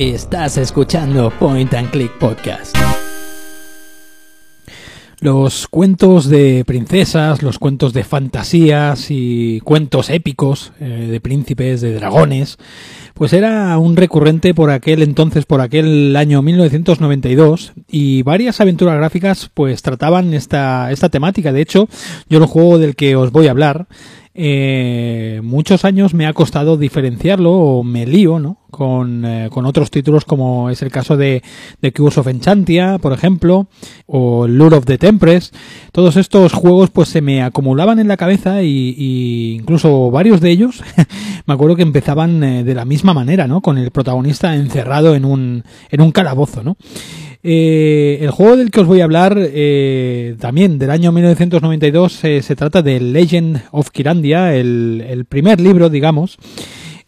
[0.00, 2.74] Estás escuchando Point and Click Podcast.
[5.20, 11.92] Los cuentos de princesas, los cuentos de fantasías y cuentos épicos eh, de príncipes, de
[11.92, 12.56] dragones,
[13.12, 19.50] pues era un recurrente por aquel entonces, por aquel año 1992 y varias aventuras gráficas
[19.52, 21.52] pues trataban esta, esta temática.
[21.52, 21.90] De hecho,
[22.30, 23.86] yo el juego del que os voy a hablar
[24.32, 28.58] eh, muchos años me ha costado diferenciarlo o me lío, ¿no?
[28.70, 31.42] Con, eh, con otros títulos como es el caso de,
[31.82, 33.66] de Curse of Enchantia, por ejemplo,
[34.06, 35.54] o Lure of the Tempest.
[35.90, 40.50] Todos estos juegos pues se me acumulaban en la cabeza y, y incluso varios de
[40.50, 40.82] ellos
[41.46, 43.60] me acuerdo que empezaban eh, de la misma manera, ¿no?
[43.60, 46.76] Con el protagonista encerrado en un, en un calabozo, ¿no?
[47.42, 52.42] Eh, el juego del que os voy a hablar, eh, también del año 1992, eh,
[52.42, 56.36] se trata de Legend of Kirandia, el, primer libro, digamos.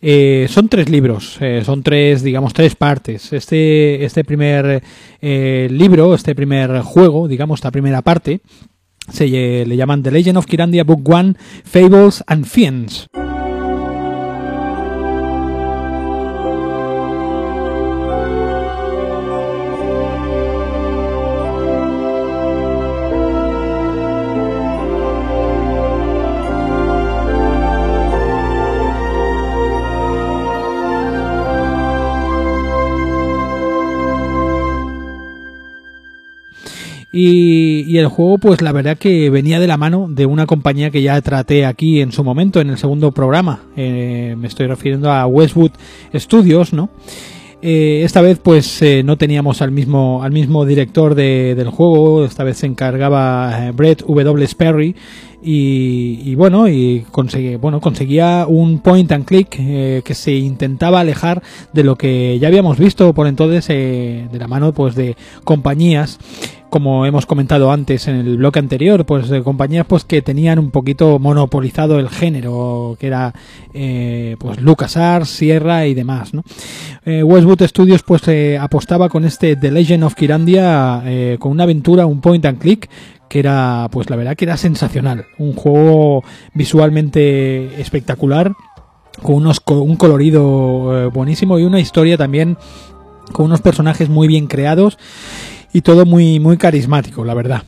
[0.05, 3.33] Eh, son tres libros, eh, son tres, digamos, tres partes.
[3.33, 4.83] Este, este primer
[5.21, 8.41] eh, libro, este primer juego, digamos, esta primera parte,
[9.09, 11.35] se le llaman The Legend of Kirandia Book One,
[11.65, 13.09] Fables and Fiends.
[37.13, 40.91] Y, y, el juego, pues la verdad que venía de la mano de una compañía
[40.91, 43.65] que ya traté aquí en su momento, en el segundo programa.
[43.77, 45.73] Eh, me estoy refiriendo a Westwood
[46.15, 46.89] Studios, ¿no?
[47.65, 52.25] Eh, esta vez pues eh, no teníamos al mismo al mismo director de, del juego
[52.25, 54.45] esta vez se encargaba eh, Brett W.
[54.49, 54.97] Sperry
[55.43, 61.01] y, y, bueno y conseguía bueno conseguía un point and click eh, que se intentaba
[61.01, 61.43] alejar
[61.73, 66.19] de lo que ya habíamos visto por entonces eh, de la mano pues de compañías
[66.73, 70.71] como hemos comentado antes en el bloque anterior, pues de compañías pues que tenían un
[70.71, 73.35] poquito monopolizado el género, que era
[73.75, 76.45] eh, pues LucasArts, Sierra y demás, ¿no?
[77.05, 81.05] Eh, Westwood Studios pues eh, apostaba con este The Legend of Kirandia
[81.39, 82.89] con una aventura, un point and click
[83.33, 86.23] que era pues la verdad que era sensacional, un juego
[86.53, 88.53] visualmente espectacular
[89.23, 92.59] con unos un colorido buenísimo y una historia también
[93.33, 94.99] con unos personajes muy bien creados
[95.73, 97.63] y todo muy, muy carismático, la verdad.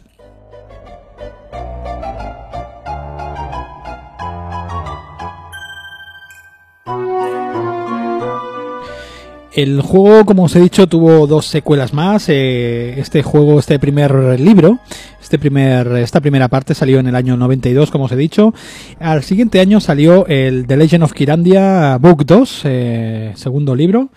[9.55, 12.29] El juego, como os he dicho, tuvo dos secuelas más.
[12.29, 14.81] Eh, este juego, este primer libro,
[15.23, 18.53] este primer, esta primera parte salió en el año 92, como os he dicho.
[18.99, 24.11] Al siguiente año salió el The Legend of Kirandia Book 2, eh, segundo libro.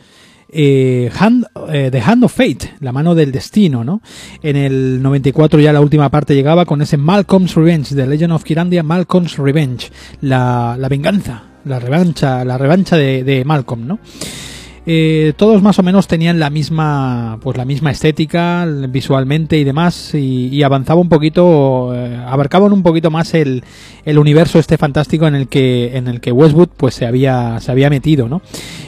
[0.49, 4.01] Eh, Hand, eh, The Hand of Fate, la mano del destino, ¿no?
[4.41, 8.43] En el 94 ya la última parte llegaba con ese Malcolm's Revenge, The Legend of
[8.43, 9.91] Kirandia, Malcolm's Revenge,
[10.22, 13.99] la, la venganza, la revancha, la revancha de, de Malcolm, ¿no?
[14.89, 20.15] Eh, todos más o menos tenían la misma pues la misma estética visualmente y demás
[20.15, 23.65] y, avanzaba un poquito eh, abarcaban un poquito más el,
[24.05, 27.69] el, universo este fantástico en el que en el que Westwood pues se había se
[27.69, 28.41] había metido no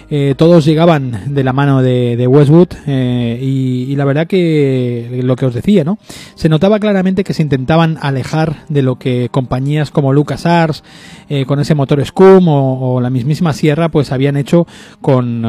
[0.09, 5.35] eh, todos llegaban de la mano de, Westwood eh, y, y, la verdad que lo
[5.35, 5.99] que os decía no
[6.33, 10.83] se notaba claramente que se intentaban alejar de lo que compañías como LucasArts
[11.45, 14.65] con ese motor Scum o, la mismísima Sierra pues habían hecho
[14.99, 15.43] con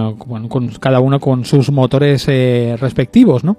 [0.48, 3.56] con cada uno con sus motores eh, respectivos, ¿no?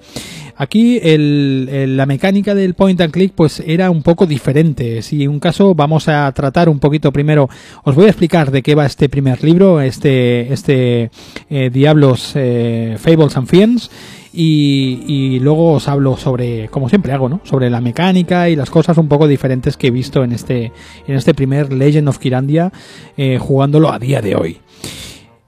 [0.56, 5.02] Aquí el, la mecánica del point and click pues era un poco diferente.
[5.02, 7.49] Si un caso vamos a tratar un poquito primero,
[7.84, 11.10] os voy a explicar de qué va este primer libro, este, este
[11.49, 13.91] eh, Diablos eh, Fables and Fiends.
[14.34, 17.41] Y, y, luego os hablo sobre, como siempre hago, ¿no?
[17.44, 20.72] Sobre la mecánica y las cosas un poco diferentes que he visto en este,
[21.06, 22.72] en este primer Legend of Kirandia
[23.40, 24.62] jugándolo a día de hoy.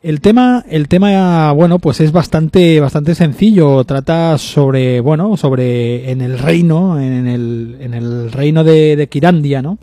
[0.03, 3.85] El tema, el tema, bueno, pues es bastante, bastante sencillo.
[3.85, 9.61] Trata sobre, bueno, sobre en el reino, en el, en el reino de, de Kirandia,
[9.61, 9.77] ¿no?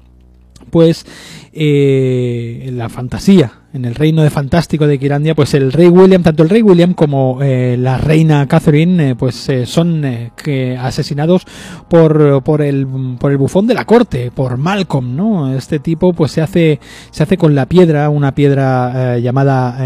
[0.69, 1.07] Pues
[1.53, 6.43] eh, la fantasía, en el reino de fantástico de Kirandia, pues el rey William, tanto
[6.43, 10.05] el rey William como eh, la reina Catherine, eh, pues eh, son
[10.37, 11.47] que asesinados
[11.89, 12.87] por, por el
[13.19, 15.55] por el bufón de la corte, por Malcolm, ¿no?
[15.55, 19.79] Este tipo, pues se hace se hace con la piedra, una piedra llamada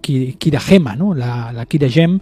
[0.00, 1.14] Kiragema, ¿no?
[1.14, 2.20] La, la Kiragem.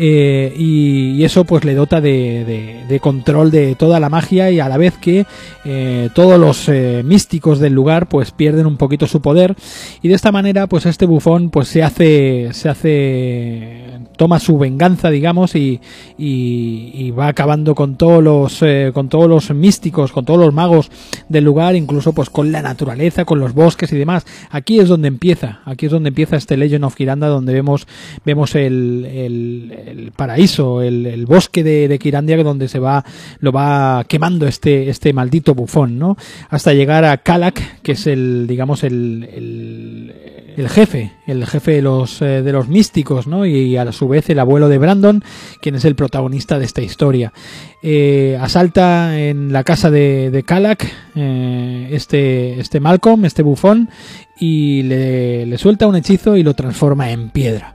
[0.00, 4.60] Eh, y, y, eso pues le dota de, de, control de toda la magia y
[4.60, 5.26] a la vez que
[5.64, 9.56] eh, todos los eh, místicos del lugar pues pierden un poquito su poder.
[10.00, 15.10] Y de esta manera pues este bufón pues se hace se hace toma su venganza
[15.10, 15.80] digamos y,
[16.16, 20.54] y, y va acabando con todos los eh, con todos los místicos con todos los
[20.54, 20.90] magos
[21.28, 24.26] del lugar incluso pues con la naturaleza con los bosques y demás.
[24.50, 27.86] Aquí es donde empieza aquí es donde empieza este Legend of Kiranda donde vemos
[28.24, 33.04] vemos el, el el paraíso, el, el bosque de, de, Kirandia donde se va,
[33.40, 36.16] lo va quemando este, este maldito bufón, ¿no?
[36.50, 40.14] Hasta llegar a Kalak, que es el, digamos, el, el,
[40.56, 43.46] el jefe, el jefe de los, eh, de los místicos, ¿no?
[43.46, 45.22] Y a su vez el abuelo de Brandon,
[45.60, 47.32] quien es el protagonista de esta historia.
[47.82, 53.88] Eh, asalta en la casa de, de Kalak eh, este, este Malcolm, este bufón,
[54.40, 57.74] y le, le suelta un hechizo y lo transforma en piedra.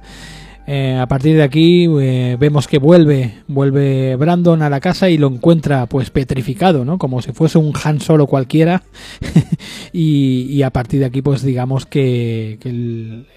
[0.66, 5.18] Eh, a partir de aquí eh, vemos que vuelve vuelve Brandon a la casa y
[5.18, 8.84] lo encuentra pues petrificado no como si fuese un Han Solo cualquiera.
[9.96, 13.28] Y, y, a partir de aquí pues digamos que, que el,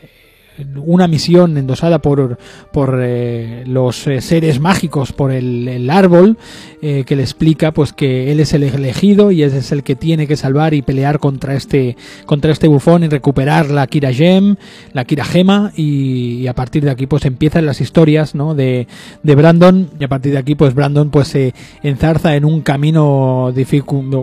[0.76, 2.38] una misión endosada por,
[2.72, 6.38] por eh, los eh, seres mágicos, por el, el árbol,
[6.82, 10.26] eh, que le explica pues que él es el elegido y es el que tiene
[10.26, 11.96] que salvar y pelear contra este,
[12.26, 14.56] contra este bufón y recuperar la Kira Gem,
[14.92, 18.54] la Kira Gema, y, y, a partir de aquí pues empiezan las historias ¿no?
[18.54, 18.86] de,
[19.22, 23.52] de Brandon, y a partir de aquí pues Brandon pues se enzarza en un camino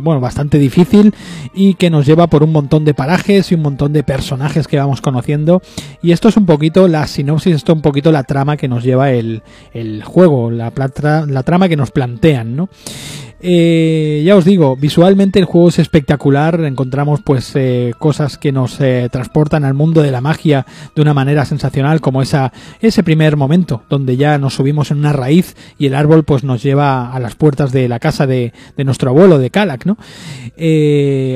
[0.02, 1.14] bueno, bastante difícil
[1.54, 4.78] y que nos lleva por un montón de parajes y un montón de personajes que
[4.78, 5.62] vamos conociendo
[6.02, 8.70] y esto esto es un poquito la sinopsis, esto es un poquito la trama que
[8.70, 9.42] nos lleva el,
[9.74, 10.72] el juego, la,
[11.28, 12.70] la trama que nos plantean, ¿no?
[13.46, 18.80] Eh, ya os digo, visualmente el juego es espectacular, encontramos pues eh, cosas que nos
[18.80, 20.66] eh, transportan al mundo de la magia
[20.96, 25.12] de una manera sensacional, como esa, ese primer momento, donde ya nos subimos en una
[25.12, 29.10] raíz y el árbol pues nos lleva a las puertas de la casa de, nuestro
[29.10, 29.98] abuelo, de Kalak, ¿no?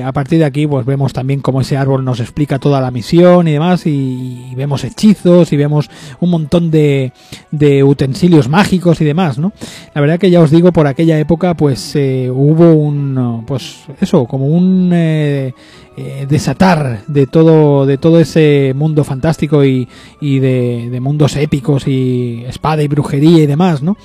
[0.06, 3.50] a partir de aquí pues vemos también cómo ese árbol nos explica toda la misión
[3.50, 5.90] y demás, y, vemos hechizos y vemos
[6.22, 7.12] un montón de,
[7.52, 9.52] de utensilios mágicos y demás, ¿no?
[9.94, 11.97] La verdad que ya os digo, por aquella época pues
[12.34, 15.54] hubo un, pues eso, como un eh,
[16.00, 19.88] eh, desatar de todo, de todo ese mundo fantástico y,
[20.22, 23.98] y de, mundos épicos y espada y brujería y demás, ¿no?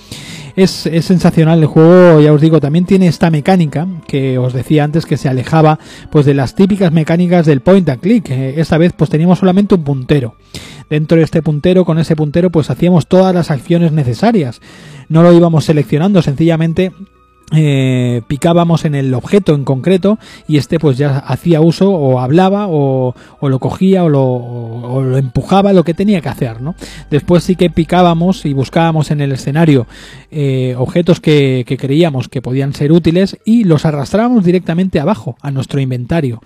[0.57, 4.85] Es, es, sensacional el juego, ya os digo, también tiene esta mecánica que os decía
[4.85, 5.79] antes que se alejaba
[6.11, 8.31] pues de las típicas mecánicas del point and click.
[8.31, 10.37] Eh, esta vez pues teníamos solamente un puntero.
[10.89, 14.63] Dentro de este puntero, con ese puntero pues hacíamos todas las acciones necesarias.
[15.11, 16.93] No lo íbamos seleccionando, sencillamente
[17.55, 20.19] eh, picábamos en el objeto en concreto
[20.49, 25.85] y este pues ya hacía uso o hablaba o, lo cogía o lo, empujaba lo
[25.85, 26.75] que tenía que hacer ¿no?
[27.11, 29.87] después sí que picábamos y buscábamos en el escenario
[30.31, 35.51] eh, objetos que, que creíamos que podían ser útiles y los arrastrábamos directamente abajo a
[35.51, 36.41] nuestro inventario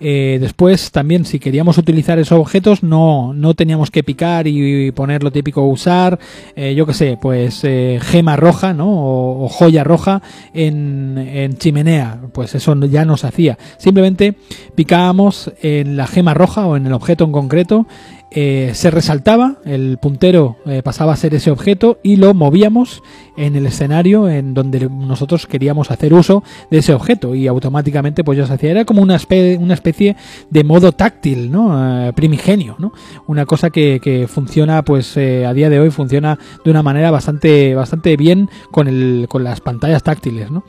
[0.00, 5.22] eh, después también si queríamos utilizar esos objetos no, no teníamos que picar y poner
[5.22, 6.18] lo típico usar,
[6.56, 8.88] eh, yo que sé, pues eh, gema roja, ¿no?
[8.88, 10.22] O, joya roja
[10.54, 13.58] en, en, chimenea, pues eso ya nos hacía.
[13.78, 14.34] Simplemente
[14.74, 17.86] picábamos en la gema roja o en el objeto en concreto
[18.32, 23.02] eh, se resaltaba, el puntero eh, pasaba a ser ese objeto y lo movíamos
[23.36, 28.38] en el escenario en donde nosotros queríamos hacer uso de ese objeto y automáticamente pues
[28.38, 30.16] ya se hacía, era como una especie, una especie
[30.48, 32.08] de modo táctil, ¿no?
[32.08, 32.92] Eh, primigenio, ¿no?
[33.26, 37.74] Una cosa que, que funciona pues a día de hoy funciona de una manera bastante,
[37.74, 40.64] bastante bien con, el, con las pantallas táctiles, ¿no?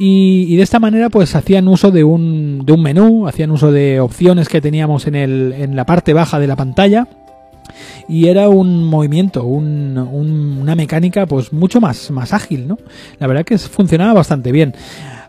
[0.00, 3.98] Y, de esta manera pues hacían uso de un, de un menú, hacían uso de
[3.98, 7.08] opciones que teníamos en, el, en la parte baja de la pantalla
[8.08, 12.78] y era un movimiento, un, una mecánica pues mucho más, más ágil, ¿no?
[13.18, 14.74] La verdad que funcionaba bastante bien.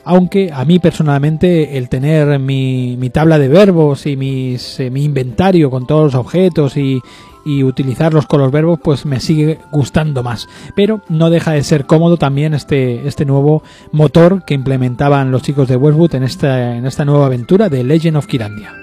[0.05, 5.03] Aunque a mí personalmente el tener mi, mi tabla de verbos y mis, eh, mi
[5.03, 7.01] inventario con todos los objetos y,
[7.49, 10.47] y utilizarlos con los verbos pues me sigue gustando más.
[10.75, 15.67] Pero no deja de ser cómodo también este, este nuevo motor que implementaban los chicos
[15.67, 18.78] de Westwood en esta, en esta nueva aventura de Legend of Kirandia.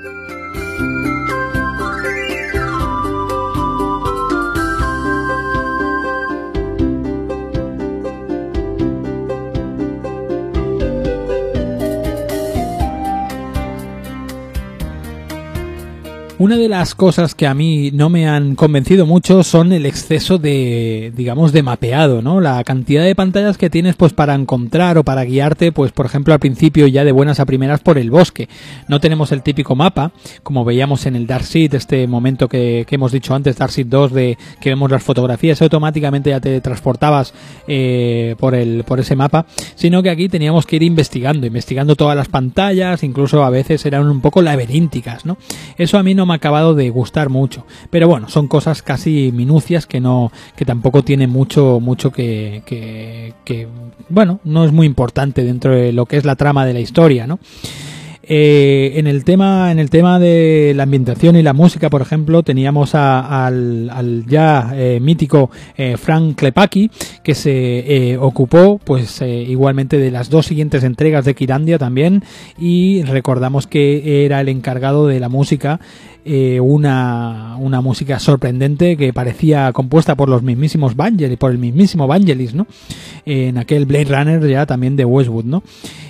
[16.38, 20.36] Una de las cosas que a mí no me han convencido mucho son el exceso
[20.36, 22.42] de, digamos, de mapeado, ¿no?
[22.42, 26.34] La cantidad de pantallas que tienes, pues, para encontrar o para guiarte, pues, por ejemplo,
[26.34, 28.50] al principio ya de buenas a primeras por el bosque.
[28.86, 33.12] No tenemos el típico mapa, como veíamos en el Darkseid, este momento que, que hemos
[33.12, 37.32] dicho antes, Darkseid 2, de que vemos las fotografías, automáticamente ya te transportabas
[37.66, 42.14] eh, por el, por ese mapa, sino que aquí teníamos que ir investigando, investigando todas
[42.14, 45.38] las pantallas, incluso a veces eran un poco laberínticas, ¿no?
[45.78, 47.64] Eso a mí no me ha acabado de gustar mucho.
[47.90, 53.34] Pero bueno, son cosas casi minucias que no, que tampoco tiene mucho, mucho que, que,
[53.44, 53.68] que
[54.08, 57.26] bueno, no es muy importante dentro de lo que es la trama de la historia,
[57.26, 57.38] ¿no?
[58.28, 62.42] Eh, en el tema, en el tema de la ambientación y la música, por ejemplo,
[62.42, 66.90] teníamos al, ya eh, mítico eh, Frank Klepaki,
[67.22, 72.24] que se ocupó, pues igualmente de las dos siguientes entregas de Kirandia también,
[72.58, 75.80] y recordamos que era el encargado de la música
[76.60, 82.52] una, una música sorprendente que parecía compuesta por los mismísimos Vangelis, por el mismísimo Vangelis,
[82.52, 82.66] ¿no?
[83.24, 85.62] En aquel Blade Runner ya también de Westwood, ¿no?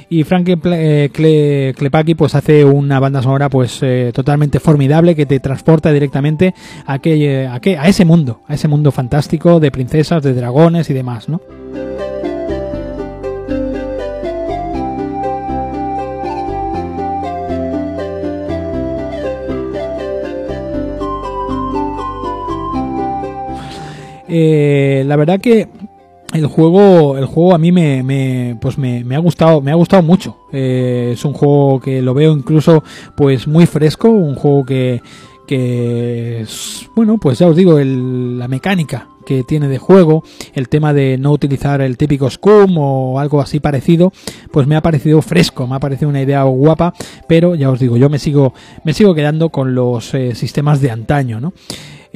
[0.09, 5.41] Y Frank eh, Klepaki pues hace una banda sonora pues eh, totalmente formidable que te
[5.41, 6.55] transporta directamente
[6.87, 10.95] a, aquel, a, a ese mundo, a ese mundo fantástico de princesas, de dragones y
[10.95, 11.41] demás, ¿no?
[24.28, 25.69] Eh, la verdad que
[26.32, 30.03] el juego, el juego a mí me, me pues me, ha gustado, me ha gustado
[30.03, 30.36] mucho.
[30.53, 32.82] Eh, es un juego que lo veo incluso
[33.16, 35.03] pues muy fresco, un juego que,
[35.47, 36.44] que
[36.94, 40.23] bueno, pues ya os digo, el, la mecánica que tiene de juego,
[40.55, 44.12] el tema de no utilizar el típico scum o algo así parecido,
[44.53, 46.94] pues me ha parecido fresco, me ha parecido una idea guapa,
[47.28, 48.55] pero ya os digo, yo me sigo,
[48.85, 51.53] me sigo quedando con los eh, sistemas de antaño, ¿no?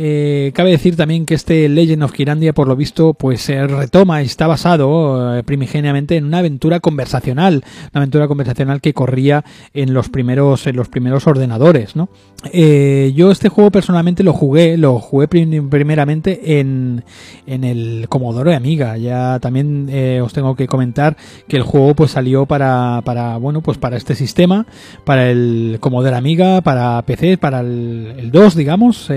[0.02, 4.22] Eh, cabe decir también que este Legend of Kirandia, por lo visto, pues se retoma
[4.22, 7.62] y está basado eh, primigeniamente en una aventura conversacional,
[7.93, 9.44] una aventura conversacional que corría
[9.74, 12.09] en los primeros, en los primeros ordenadores, ¿no?
[12.51, 17.05] Eh, yo este juego personalmente lo jugué, lo jugué primeramente en,
[17.47, 18.97] en el Commodore Amiga.
[18.97, 23.60] Ya también eh, os tengo que comentar que el juego pues salió para, para bueno
[23.60, 24.64] pues para este sistema,
[25.05, 29.10] para el Commodore Amiga, para PC, para el, 2 digamos,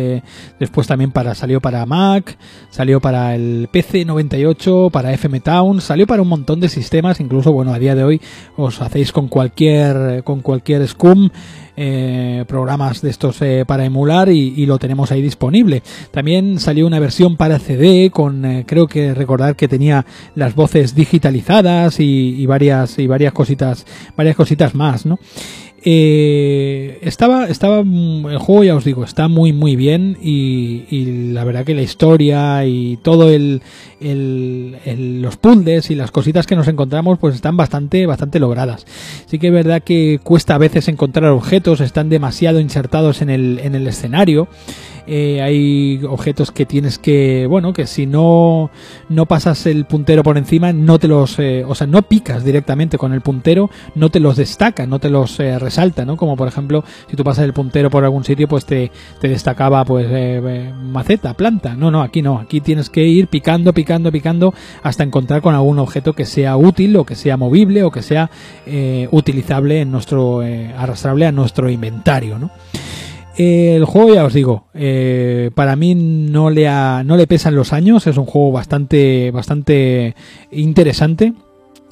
[0.74, 2.36] después también para salió para Mac,
[2.72, 7.52] salió para el PC 98, para FM Town, salió para un montón de sistemas, incluso
[7.52, 8.20] bueno a día de hoy
[8.58, 11.30] os hacéis con cualquier con cualquier SCUM
[11.78, 15.84] eh, programas de estos eh, para emular y, lo tenemos ahí disponible.
[16.10, 20.96] También salió una versión para CD con eh, creo que recordar que tenía las voces
[20.96, 23.86] digitalizadas y, y, varias y varias cositas
[24.18, 25.20] varias cositas más, ¿no?
[25.86, 31.44] Eh, estaba, estaba, mm, el juego ya os digo, está muy muy bien y, la
[31.44, 33.62] verdad que la historia y todo el,
[34.00, 38.86] los puzzles y las cositas que nos encontramos pues están bastante, bastante logradas.
[39.26, 43.60] Sí que es verdad que cuesta a veces encontrar objetos, están demasiado insertados en el,
[43.62, 44.48] en el escenario.
[45.06, 48.72] Eh, hay objetos que tienes que, bueno, que si no,
[49.10, 52.98] no pasas el puntero por encima, no te los, eh, o sea, no picas directamente
[52.98, 56.16] con el puntero, no te los destaca, no te los eh, resalta, ¿no?
[56.16, 59.84] Como por ejemplo, si tú pasas el puntero por algún sitio, pues te, te destacaba,
[59.84, 60.08] pues,
[60.82, 61.76] maceta, planta.
[61.76, 64.54] No, no, aquí no, aquí tienes que ir picando, picando, picando
[64.84, 68.30] hasta encontrar con algún objeto que sea útil o que sea movible o que sea
[69.12, 70.42] utilizable en nuestro,
[70.78, 72.52] arrastrable a nuestro inventario, ¿no?
[73.38, 76.68] El juego, ya os digo, eh, para mí no le,
[77.04, 80.16] no le pesan los años, es un juego bastante, bastante
[80.52, 81.34] interesante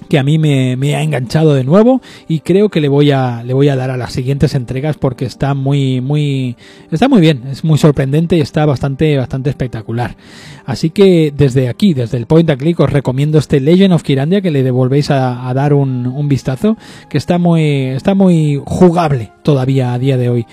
[0.09, 3.53] que a mí me, ha enganchado de nuevo y creo que le voy a le
[3.53, 6.57] voy a dar a las siguientes entregas porque está muy muy
[6.91, 10.17] está muy bien es muy sorprendente y está bastante bastante espectacular.
[10.65, 14.41] Así que desde aquí desde el point and click os recomiendo este Legend of Kirandia
[14.41, 16.77] que le devolvéis a, dar un, un, vistazo
[17.09, 20.45] que está muy está muy jugable todavía a día de hoy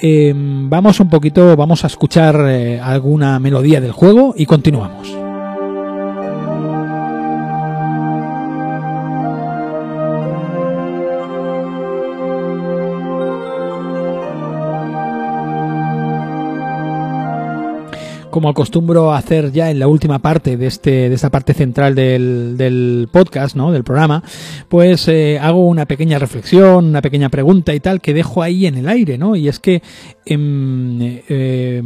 [0.00, 5.27] eh, vamos un poquito, vamos a escuchar eh, alguna melodía del juego y continuamos.
[18.38, 21.96] Como acostumbro a hacer ya en la última parte de este de esta parte central
[21.96, 23.72] del, podcast, ¿no?
[23.72, 24.22] Del programa,
[24.68, 28.76] pues eh, hago una pequeña reflexión, una pequeña pregunta y tal que dejo ahí en
[28.76, 29.34] el aire, ¿no?
[29.34, 29.82] Y es que
[30.24, 30.98] em,
[31.28, 31.82] eh,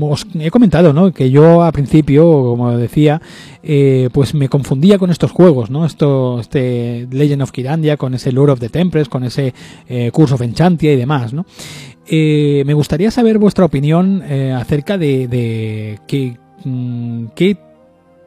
[0.00, 1.12] os he comentado, ¿no?
[1.12, 3.20] Que yo a principio, como decía,
[3.64, 5.84] eh, pues me confundía con estos juegos, ¿no?
[5.84, 9.54] Esto, este Legend of Kirandia, con ese Lord of the Tempest, con ese
[10.12, 11.46] Curse of Enchantia y demás, ¿no?
[12.12, 17.56] Eh, me gustaría saber vuestra opinión eh, acerca de, qué, mm, qué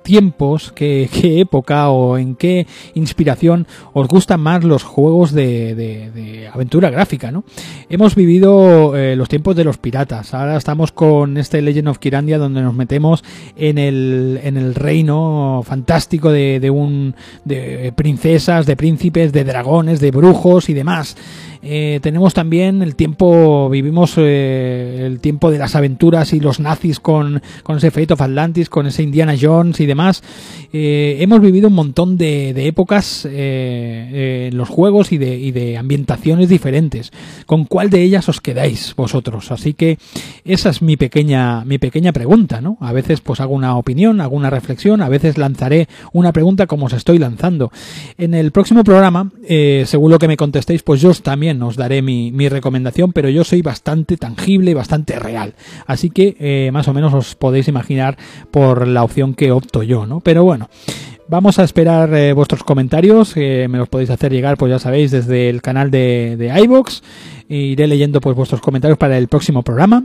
[0.03, 6.47] tiempos, qué, qué, época o en qué inspiración os gustan más los juegos de, de,
[6.47, 7.43] aventura gráfica, ¿no?
[7.89, 12.37] Hemos vivido eh, los tiempos de los piratas, ahora estamos con este Legend of Kirandia
[12.37, 13.23] donde nos metemos
[13.57, 20.11] en el, en el reino fantástico de un de princesas, de príncipes, de dragones, de
[20.11, 21.17] brujos y demás.
[21.65, 26.99] Eh, tenemos también el tiempo, vivimos eh, el tiempo de las aventuras y los nazis
[26.99, 30.21] con, con ese Fate of Atlantis, con ese Indiana Jones y demás.
[30.73, 36.49] Eh, hemos vivido un montón de, épocas en los juegos y de, y de ambientaciones
[36.49, 37.11] diferentes.
[37.45, 39.51] ¿Con cuál de ellas os quedáis vosotros?
[39.51, 39.97] Así que
[40.43, 42.77] esa es mi pequeña, mi pequeña pregunta, ¿no?
[42.81, 46.87] A veces pues hago una opinión, hago una reflexión, a veces lanzaré una pregunta como
[46.87, 47.71] os estoy lanzando.
[48.17, 49.31] En el próximo programa,
[49.85, 53.61] según lo que me contestéis, pues yo también os daré mi, recomendación, pero yo soy
[53.61, 55.53] bastante tangible y bastante real.
[55.85, 58.17] Así que eh, más o menos os podéis imaginar
[58.51, 60.19] por la opción que opto yo, ¿no?
[60.19, 60.69] Pero bueno.
[61.29, 65.49] Vamos a esperar eh, vuestros comentarios, me los podéis hacer llegar, pues ya sabéis, desde
[65.49, 67.01] el canal de, de iVox.
[67.47, 70.03] Iré leyendo pues vuestros comentarios para el próximo programa.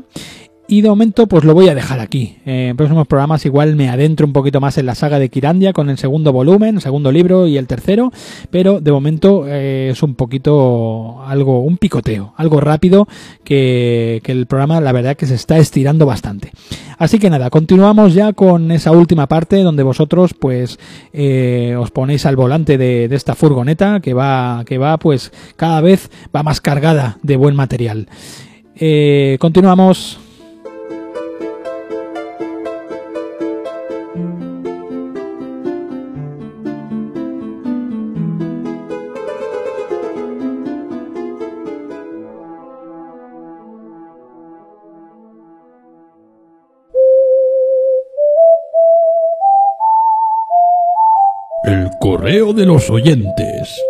[0.70, 2.36] Y de momento, pues lo voy a dejar aquí.
[2.45, 5.89] en próximos programas igual me adentro un poquito más en la saga de Kirandia con
[5.89, 8.12] el segundo volumen, el segundo libro y el tercero.
[8.51, 13.09] Pero de momento eh, es un poquito algo, un picoteo, algo rápido
[13.45, 16.53] que, el programa la verdad que se está estirando bastante.
[16.99, 20.78] Así que nada, continuamos ya con esa última parte donde vosotros pues
[21.15, 26.11] eh, os ponéis al volante de, esta furgoneta que va, que va pues cada vez
[26.35, 28.07] va más cargada de buen material.
[28.77, 30.28] Eh, continuamos.
[52.53, 53.88] De los oyentes.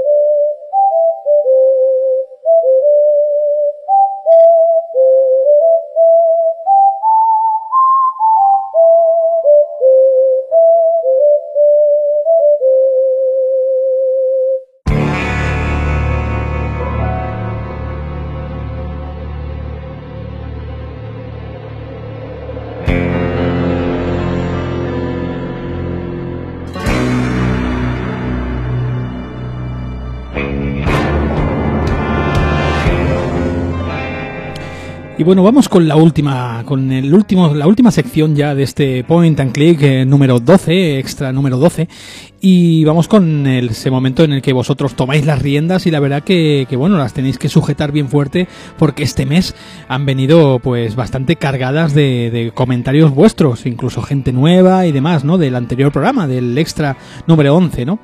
[35.28, 39.38] Bueno, vamos con la última, con el último, la última sección ya de este Point
[39.40, 41.86] and Click eh, número 12, extra número 12.
[42.40, 46.22] Y vamos con ese momento en el que vosotros tomáis las riendas y la verdad
[46.22, 48.48] que, que, bueno, las tenéis que sujetar bien fuerte
[48.78, 49.54] porque este mes
[49.86, 55.36] han venido pues bastante cargadas de, de comentarios vuestros, incluso gente nueva y demás, ¿no?
[55.36, 56.96] Del anterior programa, del extra
[57.26, 57.98] número 11, ¿no?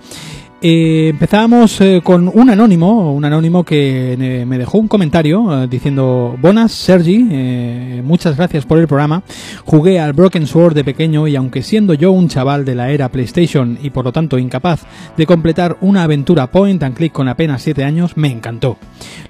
[0.67, 6.39] Eh, empezábamos eh, con un anónimo, un anónimo que me dejó un comentario eh, diciendo,
[6.41, 9.23] Buenas, Sergi, eh, muchas gracias por el programa.
[9.67, 13.11] Jugué al Broken Sword de pequeño y aunque siendo yo un chaval de la era
[13.11, 14.87] PlayStation y por lo tanto incapaz
[15.19, 18.79] de completar una aventura point and click con apenas 7 años, me encantó.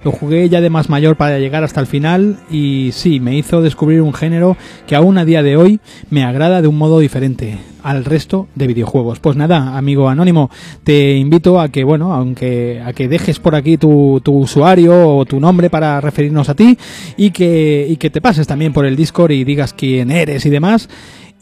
[0.04, 3.60] Lo jugué ya de más mayor para llegar hasta el final y sí, me hizo
[3.60, 4.56] descubrir un género
[4.86, 5.80] que aún a día de hoy
[6.10, 9.20] me agrada de un modo diferente al resto de videojuegos.
[9.20, 10.50] Pues nada, amigo anónimo,
[10.82, 15.24] te invito a que, bueno, aunque a que dejes por aquí tu, tu usuario o
[15.24, 16.76] tu nombre para referirnos a ti
[17.16, 20.50] y que, y que te pases también por el Discord y digas quién eres y
[20.50, 20.88] demás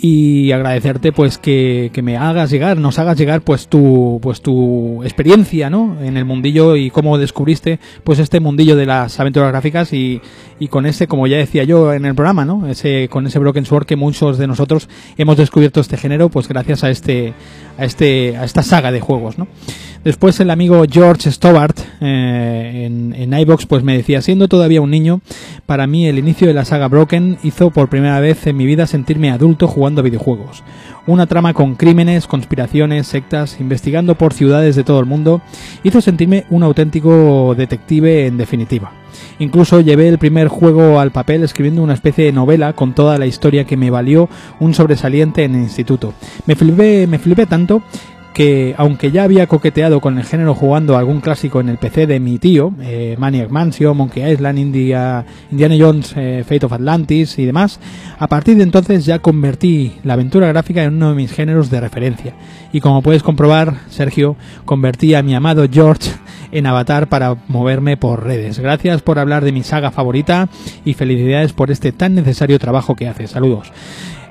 [0.05, 5.01] y agradecerte pues que, que me hagas llegar, nos hagas llegar pues tu pues tu
[5.05, 5.97] experiencia, ¿no?
[6.03, 10.21] En el mundillo y cómo descubriste pues este mundillo de las aventuras gráficas y,
[10.59, 12.67] y con ese, como ya decía yo en el programa, ¿no?
[12.67, 14.89] Ese con ese Broken Sword que muchos de nosotros
[15.19, 17.33] hemos descubierto este género pues gracias a este
[17.79, 19.47] a este a esta saga de juegos, ¿no?
[20.05, 24.91] Después el amigo George Stobart eh, en, en iVox pues me decía, siendo todavía un
[24.91, 25.21] niño,
[25.65, 28.89] para mí el inicio de la saga Broken hizo por primera vez en mi vida
[28.89, 30.65] sentirme adulto jugando videojuegos.
[31.07, 35.41] Una trama con crímenes, conspiraciones, sectas, investigando por ciudades de todo el mundo,
[35.85, 38.93] hizo sentirme un auténtico detective en definitiva.
[39.39, 43.27] Incluso llevé el primer juego al papel escribiendo una especie de novela con toda la
[43.27, 44.29] historia que me valió
[44.61, 46.15] un sobresaliente en el instituto.
[46.47, 47.83] Me flipé, me flipé tanto
[48.33, 52.21] que aunque ya había coqueteado con el género jugando algún clásico en el PC de
[52.21, 57.45] mi tío, eh, Maniac Mansion, Monkey Island, India, Indiana Jones, eh, Fate of Atlantis y
[57.45, 57.81] demás,
[58.19, 61.81] a partir de entonces ya convertí la aventura gráfica en uno de mis géneros de
[61.81, 62.35] referencia.
[62.73, 66.11] Y como puedes comprobar, Sergio, convertí a mi amado George
[66.53, 68.59] en avatar para moverme por redes.
[68.59, 70.49] Gracias por hablar de mi saga favorita
[70.85, 73.31] y felicidades por este tan necesario trabajo que haces.
[73.31, 73.73] Saludos.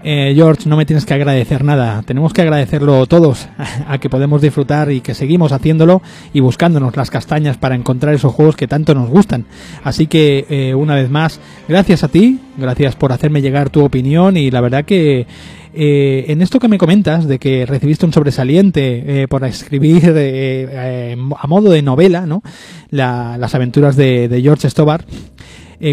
[0.03, 2.02] Eh, George, no me tienes que agradecer nada.
[2.03, 3.48] Tenemos que agradecerlo todos
[3.88, 6.02] a que podemos disfrutar y que seguimos haciéndolo
[6.34, 9.45] y buscándonos las castañas para encontrar esos juegos que tanto nos gustan.
[9.84, 14.38] Así que, eh, una vez más, gracias a ti, gracias por hacerme llegar tu opinión
[14.38, 15.28] y la verdad que
[15.73, 21.15] eh, en esto que me comentas de que recibiste un sobresaliente eh, por escribir eh,
[21.40, 22.41] a modo de novela, ¿no?
[22.90, 25.07] La- las aventuras de, de George Stobart,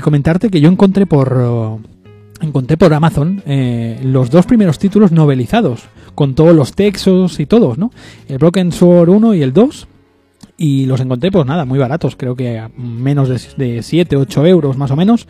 [0.03, 1.79] comentarte que yo encontré por
[2.41, 5.85] encontré por Amazon eh, los dos primeros títulos novelizados,
[6.15, 7.91] con todos los textos y todos, ¿no?
[8.29, 9.89] El Broken Sword 1 y el 2.
[10.61, 14.45] Y los encontré, pues nada, muy baratos, creo que a menos de, de 7, 8
[14.45, 15.29] euros más o menos.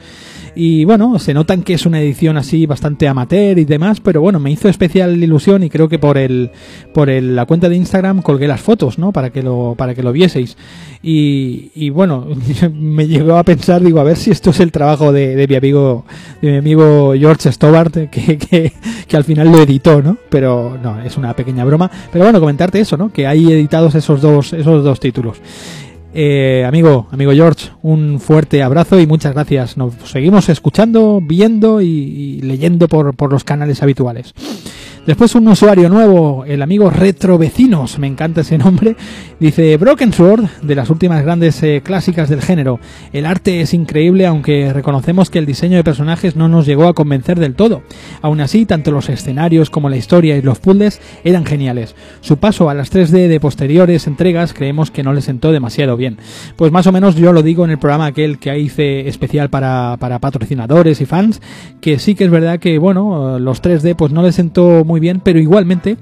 [0.55, 4.41] Y bueno, se notan que es una edición así bastante amateur y demás, pero bueno,
[4.41, 6.51] me hizo especial ilusión y creo que por el
[6.95, 9.13] por el, la cuenta de Instagram colgué las fotos, ¿no?
[9.13, 10.57] Para que lo para que lo vieseis.
[11.03, 12.27] Y, y bueno,
[12.73, 16.07] me llegó a pensar, digo, a ver si esto es el trabajo de, mi amigo
[16.41, 18.73] de mi amigo George Stobart, que, que,
[19.07, 20.17] que al final lo editó, ¿no?
[20.31, 21.91] Pero no, es una pequeña broma.
[22.11, 23.13] Pero bueno, comentarte eso, ¿no?
[23.13, 25.18] Que hay editados esos dos esos dos títulos.
[26.15, 29.77] Eh, amigo, amigo George, un fuerte abrazo y muchas gracias.
[29.77, 34.35] Nos seguimos escuchando, viendo y, leyendo por los canales habituales.
[35.09, 38.95] Después un usuario nuevo, el amigo Retro Vecinos, me encanta ese nombre,
[39.41, 42.79] dice Broken Sword, de las últimas grandes eh, clásicas del género.
[43.15, 46.93] El arte es increíble, aunque reconocemos que el diseño de personajes no nos llegó a
[46.93, 47.81] convencer del todo.
[48.21, 51.95] Aún así, tanto los escenarios como la historia y los puzzles eran geniales.
[52.21, 56.19] Su paso a las 3D de posteriores entregas creemos que no le sentó demasiado bien.
[56.57, 59.97] Pues más o menos yo lo digo en el programa aquel que hice especial para,
[59.99, 61.41] para patrocinadores y fans,
[61.81, 65.21] que sí que es verdad que, bueno, los 3D pues no le sentó muy bien,
[65.23, 65.97] pero igualmente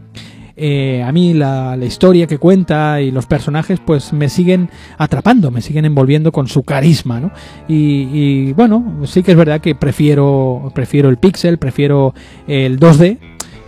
[0.58, 5.50] eh, a mí la, la historia que cuenta y los personajes pues me siguen atrapando,
[5.50, 7.30] me siguen envolviendo con su carisma, ¿no?
[7.68, 12.14] Y, bueno, sí que es verdad que prefiero, prefiero el pixel, prefiero
[12.48, 13.18] el 2D,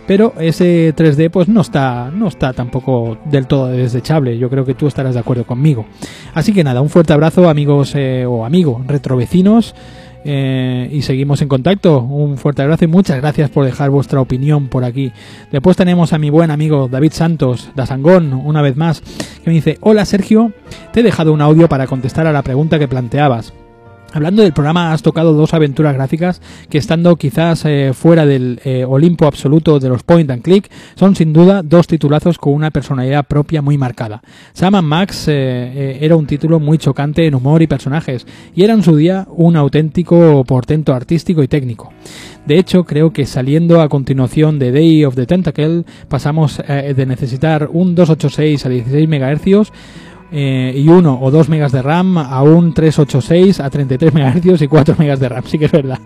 [0.07, 4.39] pero ese 3D pues no está, no está tampoco del todo desechable.
[4.39, 5.85] Yo creo que tú estarás de acuerdo conmigo.
[6.33, 9.75] Así que nada, un fuerte abrazo amigos eh, o amigos retrovecinos.
[10.25, 12.01] Eh, y seguimos en contacto.
[12.01, 15.11] Un fuerte abrazo y muchas gracias por dejar vuestra opinión por aquí.
[15.51, 19.53] Después tenemos a mi buen amigo David Santos, da Sangón, una vez más, que me
[19.53, 20.51] dice, hola Sergio,
[20.91, 23.53] te he dejado un audio para contestar a la pregunta que planteabas.
[24.11, 28.83] Hablando del programa, has tocado dos aventuras gráficas que estando quizás eh, fuera del eh,
[28.83, 33.25] Olimpo absoluto de los point and click, son sin duda dos titulazos con una personalidad
[33.25, 34.21] propia muy marcada.
[34.53, 38.25] Sam Max eh, era un título muy chocante en humor y personajes,
[38.55, 41.93] y era en su día un auténtico portento artístico y técnico.
[42.47, 47.69] De hecho, creo que saliendo a continuación de Day of the Tentacle, pasamos de necesitar
[47.71, 49.71] un 286 a 16 MHz
[50.31, 54.67] eh, y 1 o 2 megas de RAM a un 386 a 33 MHz y
[54.67, 55.99] 4 megas de RAM, sí que es verdad.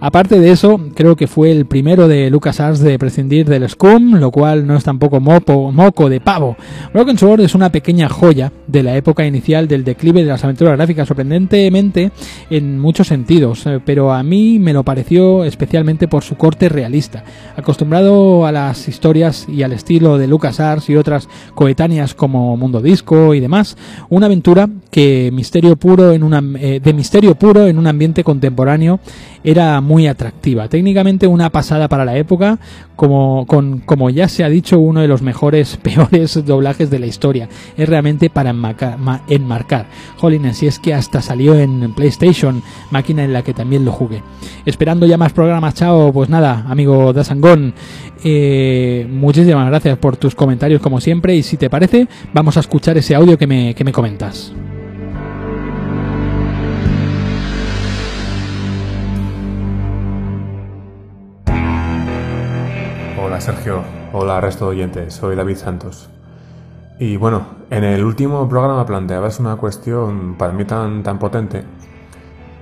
[0.00, 4.30] Aparte de eso, creo que fue el primero de LucasArts de prescindir del SCUM, lo
[4.30, 6.56] cual no es tampoco mopo, moco de pavo.
[6.92, 10.76] Broken Sword es una pequeña joya de la época inicial del declive de las aventuras
[10.76, 12.10] gráficas, sorprendentemente
[12.50, 17.24] en muchos sentidos, eh, pero a mí me lo pareció especialmente por su corte realista.
[17.56, 23.34] Acostumbrado a las historias y al estilo de LucasArts y otras coetáneas como Mundo Disco
[23.34, 23.61] y demás,
[24.08, 29.00] una aventura que misterio puro en una, eh, de misterio puro en un ambiente contemporáneo
[29.44, 30.68] era muy atractiva.
[30.68, 32.58] Técnicamente una pasada para la época,
[33.02, 37.06] como, con, como ya se ha dicho, uno de los mejores, peores doblajes de la
[37.06, 37.48] historia.
[37.76, 38.96] Es realmente para enmarcar.
[39.26, 39.86] enmarcar.
[40.18, 42.62] Jolines, si es que hasta salió en PlayStation,
[42.92, 44.22] máquina en la que también lo jugué.
[44.66, 46.12] Esperando ya más programas, chao.
[46.12, 47.74] Pues nada, amigo Dasangón,
[48.22, 52.96] eh, muchísimas gracias por tus comentarios como siempre y si te parece, vamos a escuchar
[52.98, 54.52] ese audio que me, que me comentas.
[63.24, 66.10] Hola Sergio, hola resto de oyentes, soy David Santos.
[66.98, 71.62] Y bueno, en el último programa planteabas una cuestión para mí tan, tan potente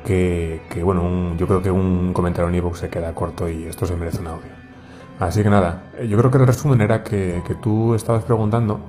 [0.04, 3.96] que, bueno, yo creo que un comentario en ebook se queda corto y esto se
[3.96, 4.50] merece un audio.
[5.18, 8.80] Así que nada, yo creo que el resumen era que, que tú estabas preguntando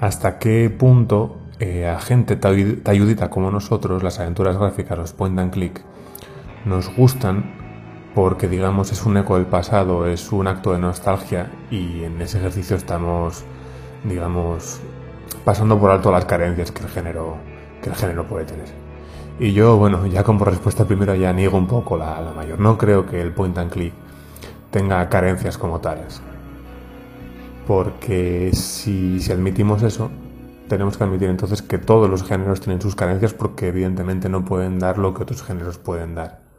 [0.00, 5.52] hasta qué punto eh, a gente talludita como nosotros, las aventuras gráficas, los point and
[5.52, 5.80] click,
[6.64, 7.59] nos gustan
[8.14, 12.38] porque digamos es un eco del pasado, es un acto de nostalgia y en ese
[12.38, 13.44] ejercicio estamos,
[14.04, 14.80] digamos,
[15.44, 17.36] pasando por alto las carencias que el género,
[17.82, 18.68] que el género puede tener.
[19.38, 22.60] Y yo, bueno, ya como respuesta primero ya niego un poco la, la mayor.
[22.60, 23.94] No creo que el point and click
[24.70, 26.20] tenga carencias como tales.
[27.66, 30.10] Porque si, si admitimos eso,
[30.68, 34.78] tenemos que admitir entonces que todos los géneros tienen sus carencias porque evidentemente no pueden
[34.78, 36.49] dar lo que otros géneros pueden dar.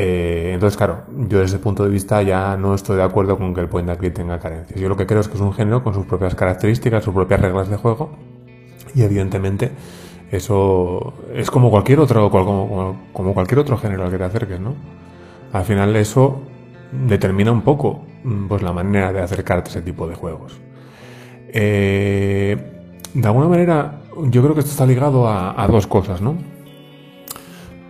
[0.00, 3.52] Eh, entonces, claro, yo desde ese punto de vista ya no estoy de acuerdo con
[3.52, 4.80] que el point and click tenga carencias.
[4.80, 7.40] Yo lo que creo es que es un género con sus propias características, sus propias
[7.40, 8.10] reglas de juego
[8.94, 9.72] y evidentemente
[10.30, 14.74] eso es como cualquier otro como, cualquier otro género al que te acerques, ¿no?
[15.52, 16.42] Al final eso
[16.92, 20.60] determina un poco mm, pues, la manera de acercarte a ese tipo de juegos.
[21.48, 22.56] Eh,
[23.14, 26.36] de alguna manera, yo creo que esto está ligado a, dos cosas, ¿no?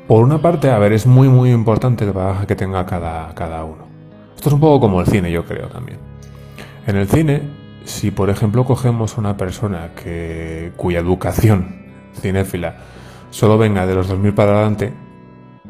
[0.08, 3.62] Por una parte, a ver, es muy, muy importante el bagaje que tenga cada, cada
[3.62, 3.84] uno.
[4.34, 5.98] Esto es un poco como el cine, yo creo también.
[6.86, 7.42] En el cine,
[7.84, 12.76] si por ejemplo cogemos una persona que, cuya educación cinéfila
[13.28, 14.94] solo venga de los 2000 para adelante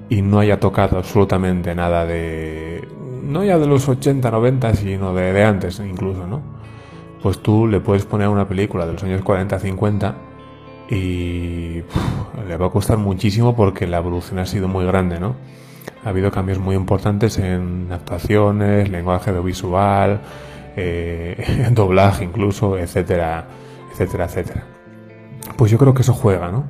[0.09, 2.86] y no haya tocado absolutamente nada de
[3.24, 6.43] no ya de los 80, 90, sino de, de antes incluso, ¿no?
[7.24, 10.28] Pues tú le puedes poner una película de los años 40, 50
[10.89, 11.82] y
[12.48, 15.36] le va a costar muchísimo porque la evolución ha sido muy grande, ¿no?
[16.05, 20.20] Ha habido cambios muy importantes en actuaciones, lenguaje audiovisual,
[20.77, 23.47] eh, doblaje incluso, etcétera,
[23.93, 24.65] etcétera, etcétera.
[25.56, 26.65] Pues yo creo que eso juega, ¿no?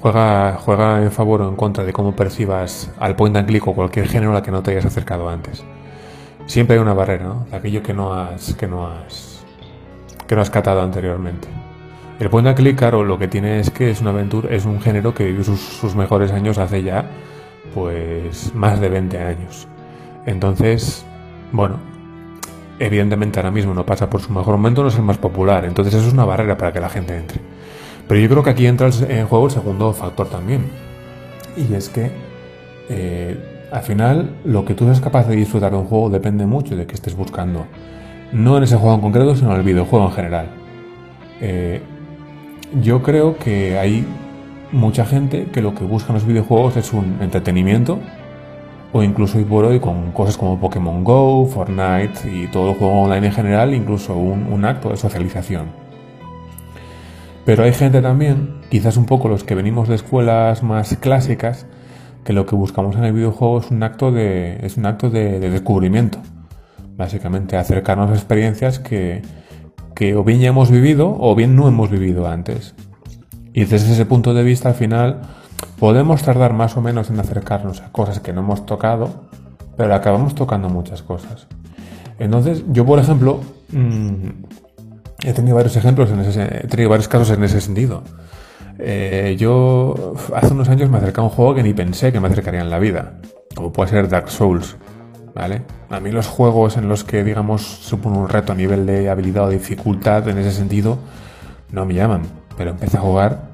[0.00, 3.74] Juega, juega en favor o en contra de cómo percibas al point and click o
[3.74, 5.64] cualquier género al que no te hayas acercado antes
[6.48, 7.46] siempre hay una barrera, ¿no?
[7.50, 9.44] De aquello que no has, que no has,
[10.26, 11.46] que no has catado anteriormente.
[12.18, 14.80] El point and click, claro, lo que tiene es que es una aventura, es un
[14.80, 17.04] género que vivió sus, mejores años hace ya,
[17.74, 19.68] pues, más de 20 años.
[20.26, 21.06] Entonces,
[21.52, 21.76] bueno,
[22.80, 25.64] evidentemente ahora mismo no pasa por su mejor momento, no es el más popular.
[25.64, 27.40] Entonces eso es una barrera para que la gente entre.
[28.08, 30.64] Pero yo creo que aquí entra en juego el segundo factor también.
[31.56, 32.10] Y es que
[32.88, 33.36] eh,
[33.70, 36.86] al final, lo que tú seas capaz de disfrutar de un juego depende mucho de
[36.86, 37.66] qué estés buscando.
[38.32, 40.46] No en ese juego en concreto, sino en el videojuego en general.
[41.40, 41.82] Eh,
[42.72, 44.06] yo creo que hay
[44.72, 47.98] mucha gente que lo que busca en los videojuegos es un entretenimiento
[48.92, 53.02] o incluso hoy por hoy con cosas como Pokémon Go, Fortnite y todo el juego
[53.02, 55.66] online en general, incluso un, acto de socialización.
[57.44, 61.66] Pero hay gente también, quizás un poco los que venimos de escuelas más clásicas,
[62.24, 65.40] que lo que buscamos en el videojuego es un acto de, es un acto de,
[65.40, 66.18] de descubrimiento.
[66.96, 69.22] Básicamente acercarnos a experiencias que,
[69.98, 72.76] que o bien ya hemos vivido o bien no hemos vivido antes.
[73.52, 75.22] Y desde ese punto de vista, al final,
[75.80, 79.24] podemos tardar más o menos en acercarnos a cosas que no hemos tocado,
[79.76, 81.48] pero acabamos tocando muchas cosas.
[82.20, 83.40] Entonces, yo, por ejemplo,
[83.72, 84.28] mmm,
[85.24, 88.04] he tenido varios ejemplos, en ese, he tenido varios casos en ese sentido.
[88.78, 92.28] Eh, yo hace unos años me acerqué a un juego que ni pensé que me
[92.28, 93.14] acercaría en la vida,
[93.52, 94.76] como puede ser Dark Souls.
[95.34, 95.62] ¿Vale?
[95.90, 99.44] A mí los juegos en los que, digamos, supone un reto a nivel de habilidad
[99.44, 100.98] o dificultad en ese sentido,
[101.70, 102.22] no me llaman.
[102.56, 103.50] Pero empecé a jugar,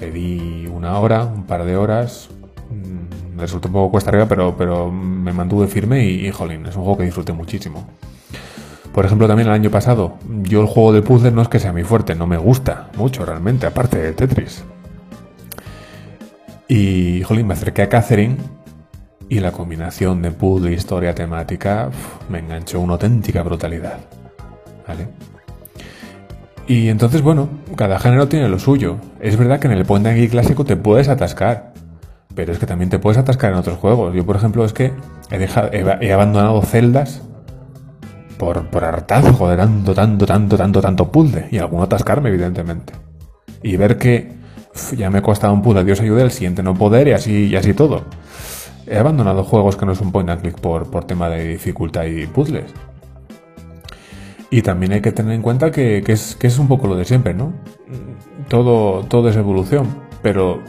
[0.00, 2.28] le di una hora, un par de horas,
[2.70, 6.76] mm, resultó un poco cuesta arriba, pero, pero me mantuve firme y, y, jolín, es
[6.76, 7.86] un juego que disfruté muchísimo.
[8.92, 11.72] Por ejemplo, también el año pasado, yo el juego de puzzle no es que sea
[11.72, 14.64] muy fuerte, no me gusta mucho realmente, aparte de Tetris.
[16.68, 18.36] Y, jolín, me acerqué a Catherine
[19.28, 21.90] y la combinación de puzzle, historia, temática,
[22.28, 23.98] me enganchó una auténtica brutalidad.
[24.86, 25.08] ¿Vale?
[26.66, 28.96] Y entonces, bueno, cada género tiene lo suyo.
[29.20, 31.72] Es verdad que en el point and click clásico te puedes atascar,
[32.34, 34.14] pero es que también te puedes atascar en otros juegos.
[34.14, 34.92] Yo, por ejemplo, es que
[35.30, 37.22] he, dejado, he, abandonado celdas
[38.38, 41.48] por, por hartazgo de tanto, tanto, tanto, tanto, tanto puzzle.
[41.50, 42.92] Y alguno atascarme, evidentemente.
[43.62, 44.32] Y ver que
[44.96, 47.56] ya me he costado un puzzle, Dios ayude, el siguiente no poder y así, y
[47.56, 48.04] así todo.
[48.90, 52.04] He abandonado juegos que no es un point and click por, por tema de dificultad
[52.04, 52.72] y puzzles.
[54.50, 56.96] Y también hay que tener en cuenta que, que, es, que es un poco lo
[56.96, 57.52] de siempre, ¿no?
[58.48, 59.86] Todo, todo es evolución,
[60.22, 60.62] pero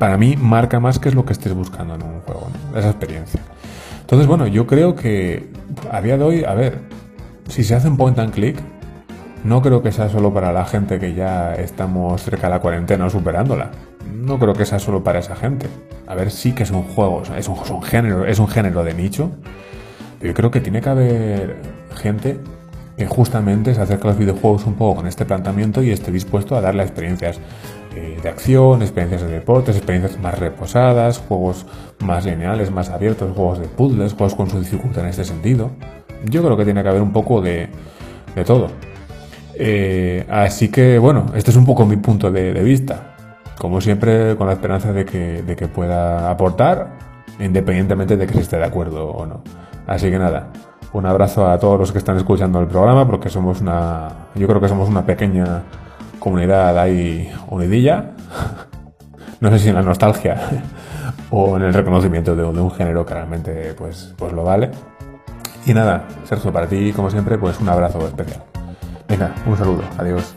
[0.00, 2.78] para mí marca más que es lo que estés buscando en un juego, ¿no?
[2.78, 3.40] Esa experiencia.
[4.00, 5.48] Entonces, bueno, yo creo que
[5.90, 6.80] a día de hoy, a ver,
[7.48, 8.58] si se hace un point and click,
[9.44, 13.06] no creo que sea solo para la gente que ya estamos cerca de la cuarentena
[13.06, 13.70] o superándola.
[14.14, 15.66] No creo que sea solo para esa gente.
[16.06, 19.30] A ver, sí que es un juego, es un, género, es un género de nicho.
[20.18, 21.56] Pero yo creo que tiene que haber
[21.94, 22.38] gente
[22.96, 26.56] que justamente se acerca a los videojuegos un poco con este planteamiento y esté dispuesto
[26.56, 27.40] a darle experiencias
[27.96, 31.66] eh, de acción, experiencias de deportes, experiencias más reposadas, juegos
[32.00, 35.70] más lineales, más abiertos, juegos de puzzles, juegos con su dificultad en este sentido.
[36.24, 37.68] Yo creo que tiene que haber un poco de,
[38.34, 38.68] de todo.
[39.54, 43.11] Eh, así que bueno, este es un poco mi punto de, vista.
[43.62, 46.98] Como siempre, con la esperanza de que, pueda aportar,
[47.38, 49.44] independientemente de que se esté de acuerdo o no.
[49.86, 50.48] Así que nada,
[50.92, 54.60] un abrazo a todos los que están escuchando el programa, porque somos una, yo creo
[54.60, 55.62] que somos una pequeña
[56.18, 58.10] comunidad ahí unidilla.
[59.40, 60.40] No sé si en la nostalgia
[61.30, 64.70] o en el reconocimiento de, de, un género que realmente pues, pues lo vale.
[65.66, 68.42] Y nada, Sergio, para ti, como siempre, pues un abrazo especial.
[69.08, 70.36] Venga, un saludo, adiós.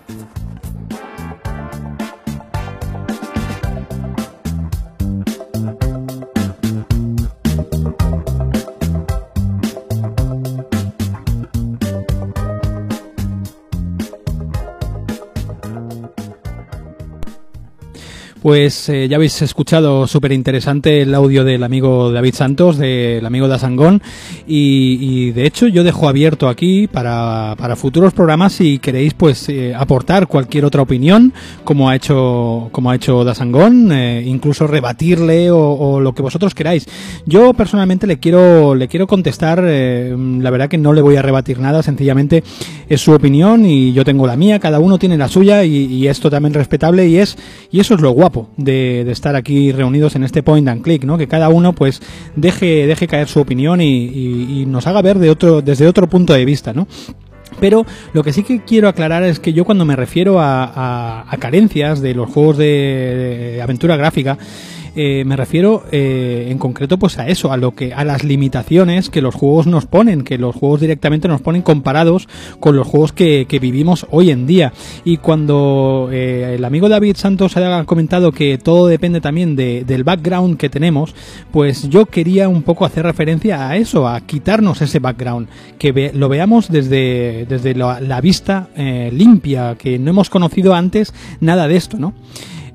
[18.45, 23.47] Pues eh, ya habéis escuchado súper interesante el audio del amigo David Santos, del amigo
[23.47, 24.03] Dasangón,
[24.45, 29.73] y, y, de hecho yo dejo abierto aquí para, futuros programas si queréis pues eh,
[29.73, 35.99] aportar cualquier otra opinión, como ha hecho, como ha hecho Dasangón, eh, incluso rebatirle o,
[35.99, 36.85] lo que vosotros queráis.
[37.25, 41.57] Yo personalmente le quiero, le quiero contestar, la verdad que no le voy a rebatir
[41.57, 42.43] nada, sencillamente
[42.89, 46.07] es su opinión y yo tengo la mía, cada uno tiene la suya y, y
[46.07, 47.39] es totalmente respetable y es,
[47.71, 51.17] y eso es lo guapo de, estar aquí reunidos en este point and click, ¿no?
[51.17, 52.01] Que cada uno pues
[52.35, 56.45] deje, deje caer su opinión y, nos haga ver de otro, desde otro punto de
[56.45, 56.87] vista, ¿no?
[57.59, 62.01] Pero lo que sí que quiero aclarar es que yo cuando me refiero a, carencias
[62.01, 64.37] de los juegos de aventura gráfica,
[64.95, 69.09] eh, me refiero eh, en concreto pues a eso, a lo que a las limitaciones
[69.09, 72.27] que los juegos nos ponen, que los juegos directamente nos ponen comparados
[72.59, 74.73] con los juegos que, que vivimos hoy en día.
[75.03, 80.03] Y cuando eh, el amigo David Santos ha comentado que todo depende también de, del
[80.03, 81.13] background que tenemos,
[81.51, 85.47] pues yo quería un poco hacer referencia a eso, a quitarnos ese background,
[85.77, 91.13] que ve, lo veamos desde, desde la, vista eh, limpia, que no hemos conocido antes
[91.41, 92.13] nada de esto, ¿no?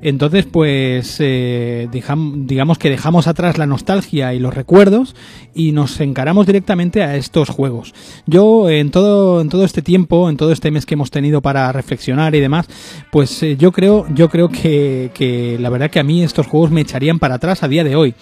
[0.02, 5.14] Entonces, pues eh, digamos que dejamos atrás la nostalgia y los recuerdos
[5.54, 7.94] y nos encaramos directamente a estos juegos.
[8.26, 11.70] Yo en todo en todo este tiempo, en todo este mes que hemos tenido para
[11.72, 12.66] reflexionar y demás,
[13.10, 16.70] pues eh, yo creo yo creo que, que la verdad que a mí estos juegos
[16.70, 18.14] me echarían para atrás a día de hoy.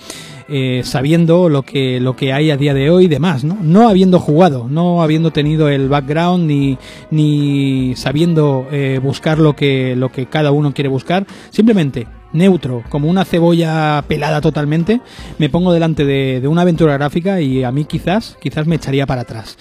[0.48, 3.58] Eh, sabiendo lo que, lo que hay a día de hoy y demás, ¿no?
[3.60, 6.78] No habiendo jugado, no habiendo tenido el background ni,
[7.10, 13.08] ni sabiendo eh, buscar lo que, lo que cada uno quiere buscar, simplemente neutro, como
[13.08, 15.00] una cebolla pelada totalmente,
[15.38, 19.22] me pongo delante de, una aventura gráfica y a mí quizás, quizás me echaría para
[19.22, 19.56] atrás.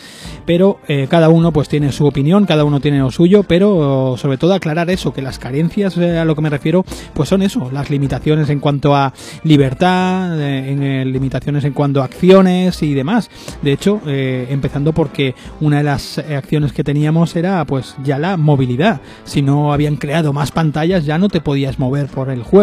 [0.46, 4.38] Pero eh, cada uno pues tiene su opinión, cada uno tiene lo suyo, pero sobre
[4.38, 7.70] todo aclarar eso, que las carencias eh, a lo que me refiero, pues son eso,
[7.72, 9.14] las limitaciones en cuanto a
[9.44, 13.30] libertad, eh, en, limitaciones en cuanto a acciones y demás.
[13.62, 19.02] De hecho, empezando porque una de las acciones que teníamos era pues ya la movilidad.
[19.24, 22.57] Si no habían creado más pantallas ya no te podías mover por el juego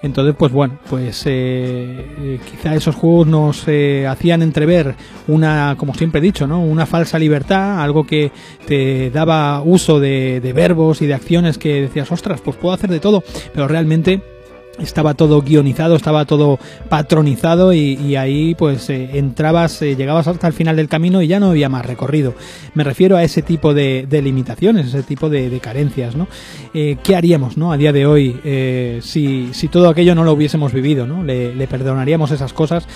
[0.00, 4.94] Entonces, pues bueno, pues eh, eh, quizá esos juegos nos eh, hacían entrever
[5.26, 6.62] una, como siempre he dicho, ¿no?
[6.62, 8.30] Una falsa libertad, algo que
[8.66, 12.90] te daba uso de, de verbos y de acciones que decías, ostras, pues puedo hacer
[12.90, 14.22] de todo, pero realmente
[14.78, 20.52] estaba todo guionizado, estaba todo patronizado y, ahí pues eh, entrabas, eh, llegabas hasta el
[20.52, 22.34] final del camino y ya no había más recorrido.
[22.74, 26.28] Me refiero a ese tipo de, limitaciones, ese tipo de, carencias, ¿no?
[26.72, 27.72] Eh, ¿Qué haríamos, no?
[27.72, 31.24] A día de hoy, si, si todo aquello no lo hubiésemos vivido, ¿no?
[31.24, 32.86] Le, perdonaríamos esas cosas.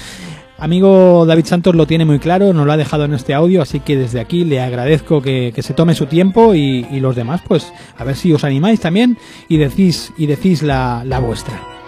[0.63, 3.81] Amigo David Santos lo tiene muy claro, nos lo ha dejado en este audio, así
[3.81, 8.05] que desde aquí le agradezco que, se tome su tiempo y, los demás, pues a
[8.05, 9.19] ver si os animáis también
[9.49, 11.82] y decís, y decís la vuestra.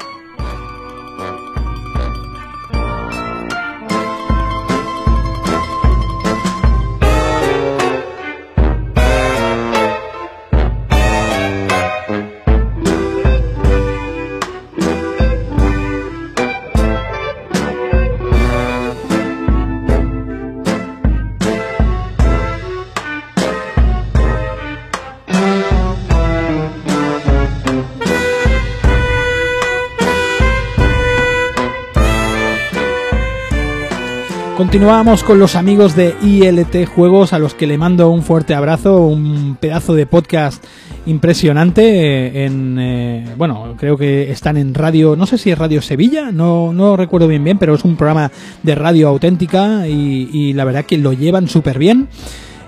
[34.74, 39.06] Continuamos con los amigos de ILT Juegos a los que le mando un fuerte abrazo,
[39.06, 40.64] un pedazo de podcast
[41.06, 46.32] impresionante eh, eh, bueno creo que están en radio no sé si es radio Sevilla
[46.32, 48.32] no no recuerdo bien bien pero es un programa
[48.64, 52.09] de radio auténtica y, la verdad que lo llevan súper bien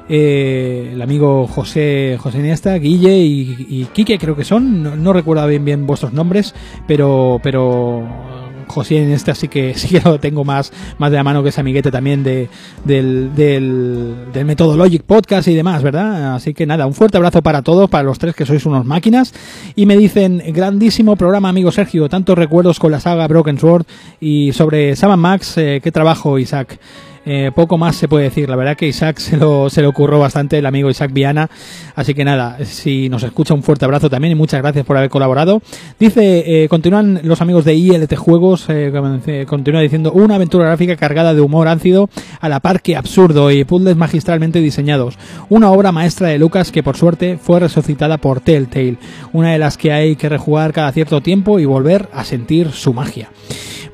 [0.08, 5.12] eh, el amigo José José Iniesta, Guille y, y Quique creo que son, no, no,
[5.12, 6.54] recuerdo bien bien vuestros nombres,
[6.86, 11.24] pero pero José en este así que sí que lo tengo más, más de la
[11.24, 12.48] mano que ese amiguete también de,
[12.84, 16.34] del, del, del Methodologic Podcast y demás, ¿verdad?
[16.34, 19.34] Así que nada, un fuerte abrazo para todos, para los tres que sois unos máquinas.
[19.74, 23.86] Y me dicen, grandísimo programa, amigo Sergio, tantos recuerdos con la saga Broken Sword
[24.20, 26.78] y sobre Sam Max, eh, qué trabajo, Isaac.
[27.28, 28.48] Eh, poco más se puede decir.
[28.48, 31.50] La verdad que Isaac se lo, se lo ocurrió bastante, el amigo Isaac Viana.
[31.96, 35.10] Así que nada, si nos escucha, un fuerte abrazo también y muchas gracias por haber
[35.10, 35.60] colaborado.
[35.98, 41.34] Dice, eh, continúan los amigos de ILT Juegos, eh, continúa diciendo, una aventura gráfica cargada
[41.34, 42.08] de humor ácido
[42.40, 45.18] a la par que absurdo y puzzles magistralmente diseñados.
[45.48, 48.98] Una obra maestra de Lucas que por suerte fue resucitada por Telltale.
[49.32, 52.94] Una de las que hay que rejugar cada cierto tiempo y volver a sentir su
[52.94, 53.30] magia.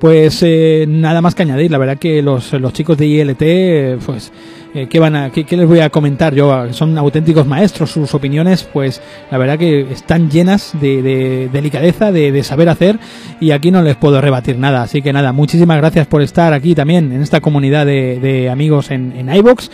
[0.00, 0.44] Pues
[0.88, 4.32] nada más que añadir, la verdad que los, los chicos de ILT, pues,
[4.74, 6.72] eh, ¿qué, van a, qué, les voy a comentar yo?
[6.72, 9.00] Son auténticos maestros, sus opiniones, pues
[9.30, 12.98] la verdad que están llenas de, delicadeza, de, saber hacer
[13.40, 14.82] y aquí no les puedo rebatir nada.
[14.82, 19.12] Así que nada, muchísimas gracias por estar aquí también en esta comunidad de, amigos en,
[19.16, 19.70] en iVox.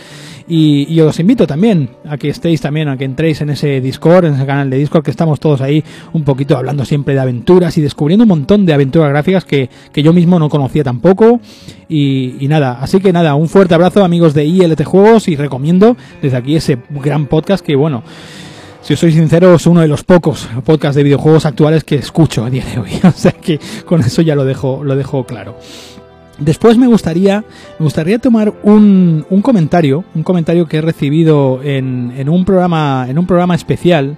[0.51, 4.33] Y, os invito también a que estéis también, a que entréis en ese Discord, en
[4.33, 7.81] ese canal de Discord, que estamos todos ahí un poquito hablando siempre de aventuras y
[7.81, 11.39] descubriendo un montón de aventuras gráficas que, yo mismo no conocía tampoco.
[11.87, 15.95] Y, y, nada, así que nada, un fuerte abrazo amigos de ILT Juegos y recomiendo
[16.19, 18.03] desde aquí ese gran podcast que bueno,
[18.81, 22.43] si os soy sincero, es uno de los pocos podcasts de videojuegos actuales que escucho
[22.43, 22.91] a día de hoy.
[23.03, 25.57] O sea que con eso ya lo dejo, lo dejo claro.
[26.39, 27.43] Después me gustaría,
[27.79, 33.05] me gustaría tomar un, un comentario, un comentario que he recibido en, en, un programa,
[33.09, 34.17] en un programa especial,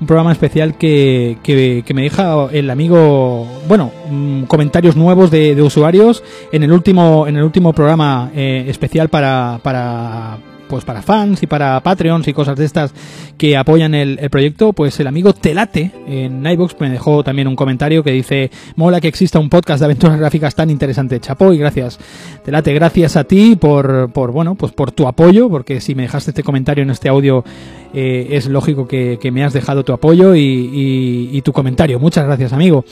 [0.00, 5.62] un programa especial que, que, me deja el amigo, bueno, mm, comentarios nuevos de, de,
[5.62, 6.22] usuarios
[6.52, 10.38] en el último, en el último programa eh, especial para, para
[10.68, 12.92] pues para fans y para Patreons y cosas de estas
[13.36, 18.02] que apoyan el, proyecto, pues el amigo Telate en iVoox me dejó también un comentario
[18.02, 21.98] que dice, mola que exista un podcast de aventuras gráficas tan interesante, chapó y gracias.
[22.44, 26.30] Telate, gracias a ti por, por, bueno, pues por tu apoyo, porque si me dejaste
[26.30, 27.44] este comentario en este audio
[27.94, 30.40] eh, es lógico que, que me has dejado tu apoyo y,
[31.32, 31.98] y- tu comentario.
[32.00, 32.84] Muchas gracias, amigo.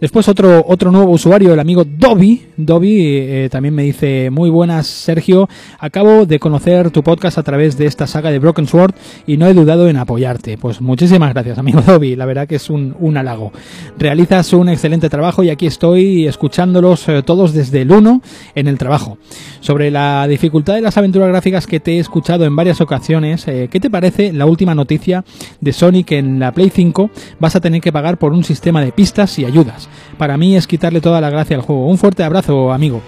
[0.00, 2.42] Después otro, otro nuevo usuario, el amigo Dobby.
[2.56, 5.48] Dobby eh, también me dice, muy buenas Sergio,
[5.78, 8.94] acabo de conocer tu podcast a través de esta saga de Broken Sword
[9.26, 10.58] y no he dudado en apoyarte.
[10.58, 13.52] Pues muchísimas gracias, amigo Dobby, la verdad que es un, un halago.
[13.96, 18.20] Realizas un excelente trabajo y aquí estoy escuchándolos eh, todos desde el 1
[18.56, 19.18] en el trabajo.
[19.60, 23.78] Sobre la dificultad de las aventuras gráficas que te he escuchado en varias ocasiones, ¿qué
[23.80, 25.24] te parece la última noticia
[25.60, 28.80] de Sony que en la Play 5 vas a tener que pagar por un sistema
[28.82, 29.88] de pistas y ayudas?
[30.18, 31.86] Para mí es quitarle toda la gracia al juego.
[31.86, 33.02] Un fuerte abrazo, amigo.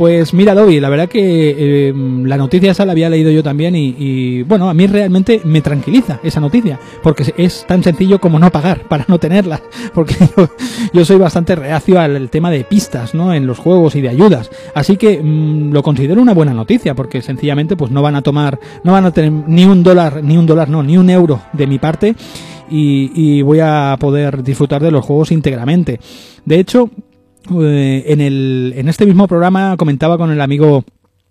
[0.00, 1.92] Pues mira, Dobby, la verdad que eh,
[2.24, 6.20] la noticia esa la había leído yo también y, bueno, a mí realmente me tranquiliza
[6.22, 9.60] esa noticia, porque es tan sencillo como no pagar para no tenerlas,
[9.92, 10.14] porque
[10.94, 13.34] yo, soy bastante reacio al tema de pistas, ¿no?
[13.34, 17.20] En los juegos y de ayudas, así que mm, lo considero una buena noticia, porque
[17.20, 20.46] sencillamente pues no van a tomar, no van a tener ni un dólar, ni un
[20.46, 22.14] dólar, no, ni un euro de mi parte
[22.70, 25.98] y, voy a poder disfrutar de los juegos íntegramente.
[26.44, 26.90] De hecho,
[27.60, 30.84] eh, en, el, en este mismo programa comentaba con el amigo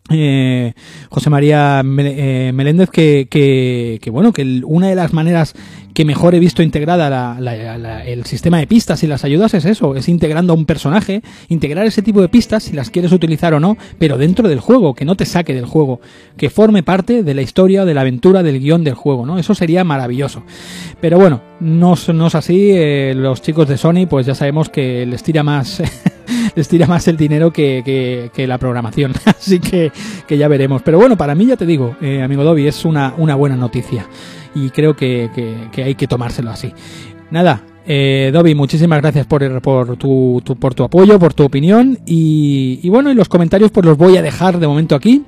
[0.09, 0.73] eh,
[1.09, 5.53] José María eh, Meléndez que, bueno que una de las maneras
[5.99, 9.65] que mejor he visto integrada la- la- el sistema de pistas y las ayudas es
[9.65, 13.53] eso, es integrando a un personaje, integrar ese tipo de pistas si las quieres utilizar
[13.53, 15.99] o no, pero dentro del juego, que no te saque del juego,
[16.37, 19.37] que forme parte de la historia, de la aventura, del guion del juego, ¿no?
[19.39, 20.43] Eso sería maravilloso.
[21.01, 25.21] Pero bueno, no, es- así, eh, los chicos de Sony pues ya sabemos que les
[25.21, 25.83] tira más
[26.55, 29.11] les tira más el dinero que, la programación.
[29.25, 29.91] Así que,
[30.29, 30.81] ya veremos.
[30.81, 34.05] Pero bueno, para mí ya te digo, eh, amigo Dobby, es una buena noticia.
[34.55, 36.73] Y creo que, que- que hay que tomárselo así.
[37.31, 37.61] Nada.
[37.91, 39.41] Eh, Dobby, muchísimas gracias por,
[39.97, 44.15] tu, por tu apoyo, por tu opinión y, bueno, y los comentarios pues los voy
[44.15, 45.23] a dejar de momento aquí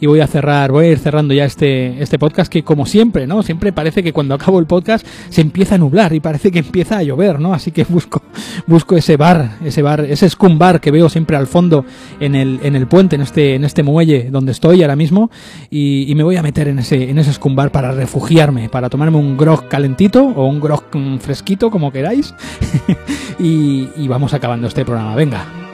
[0.00, 3.26] y voy a cerrar, voy a ir cerrando ya este, este podcast que como siempre,
[3.26, 3.42] ¿no?
[3.42, 6.98] Siempre parece que cuando acabo el podcast se empieza a nublar y parece que empieza
[6.98, 7.52] a llover, ¿no?
[7.52, 8.22] Así que busco,
[8.66, 11.84] busco ese bar, ese bar, ese scum bar que veo siempre al fondo
[12.20, 15.30] en el, en el puente, en este, en este muelle donde estoy ahora mismo
[15.70, 19.18] y, me voy a meter en ese, en ese scum bar para refugiarme, para tomarme
[19.18, 22.05] un grog calentito o un grog mm, fresquito, como queráis.
[23.38, 25.14] y, y vamos acabando este programa.
[25.14, 25.65] Venga.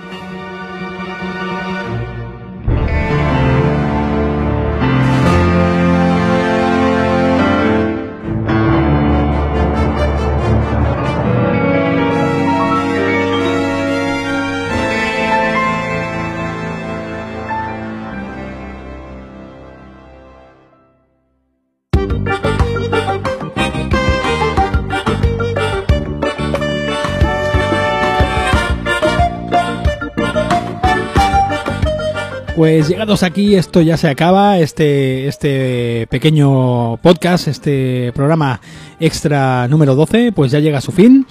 [32.63, 38.61] Pues llegados aquí, esto ya se acaba, este, este pequeño podcast, este programa
[39.01, 41.27] extra número 12, pues ya llega a su fin.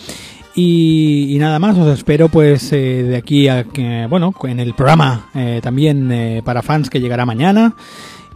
[0.56, 5.30] Y, nada más, os espero pues eh, de aquí a que, bueno, en el programa
[5.34, 7.76] eh, también eh, para fans que llegará mañana.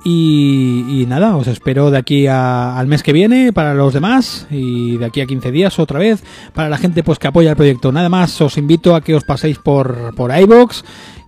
[0.06, 4.96] Y, nada, os espero de aquí a- al mes que viene para los demás y
[4.96, 6.24] de aquí a 15 días otra vez
[6.54, 7.92] para la gente pues que apoya el proyecto.
[7.92, 10.84] Nada más, os invito a que os paséis por, por iVoox,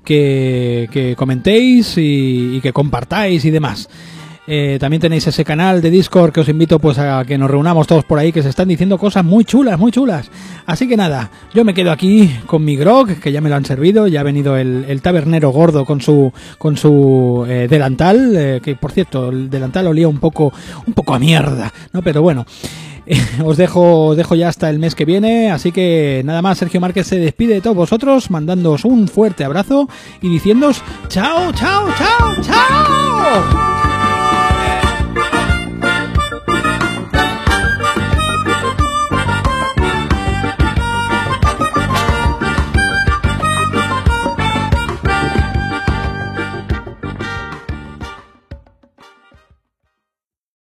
[0.08, 3.90] que, comentéis y, y que compartáis y demás.
[4.50, 7.86] Eh, también tenéis ese canal de Discord que os invito pues a que nos reunamos
[7.86, 10.32] todos por ahí que se están diciendo cosas muy chulas, muy chulas.
[10.66, 13.66] Así que nada, yo me quedo aquí con mi grog, que ya me lo han
[13.66, 18.76] servido, ya ha venido el, tabernero gordo con su con su eh, delantal, eh, que
[18.76, 20.54] por cierto, el delantal olía un poco
[20.86, 22.02] un poco a mierda, ¿no?
[22.02, 22.46] Pero bueno,
[23.46, 27.08] os dejo dejo ya hasta el mes que viene, así que nada más Sergio Márquez
[27.08, 29.88] se despide de todos vosotros, mandándoos un fuerte abrazo
[30.22, 33.87] y diciéndoos chao, chao, chao, chao.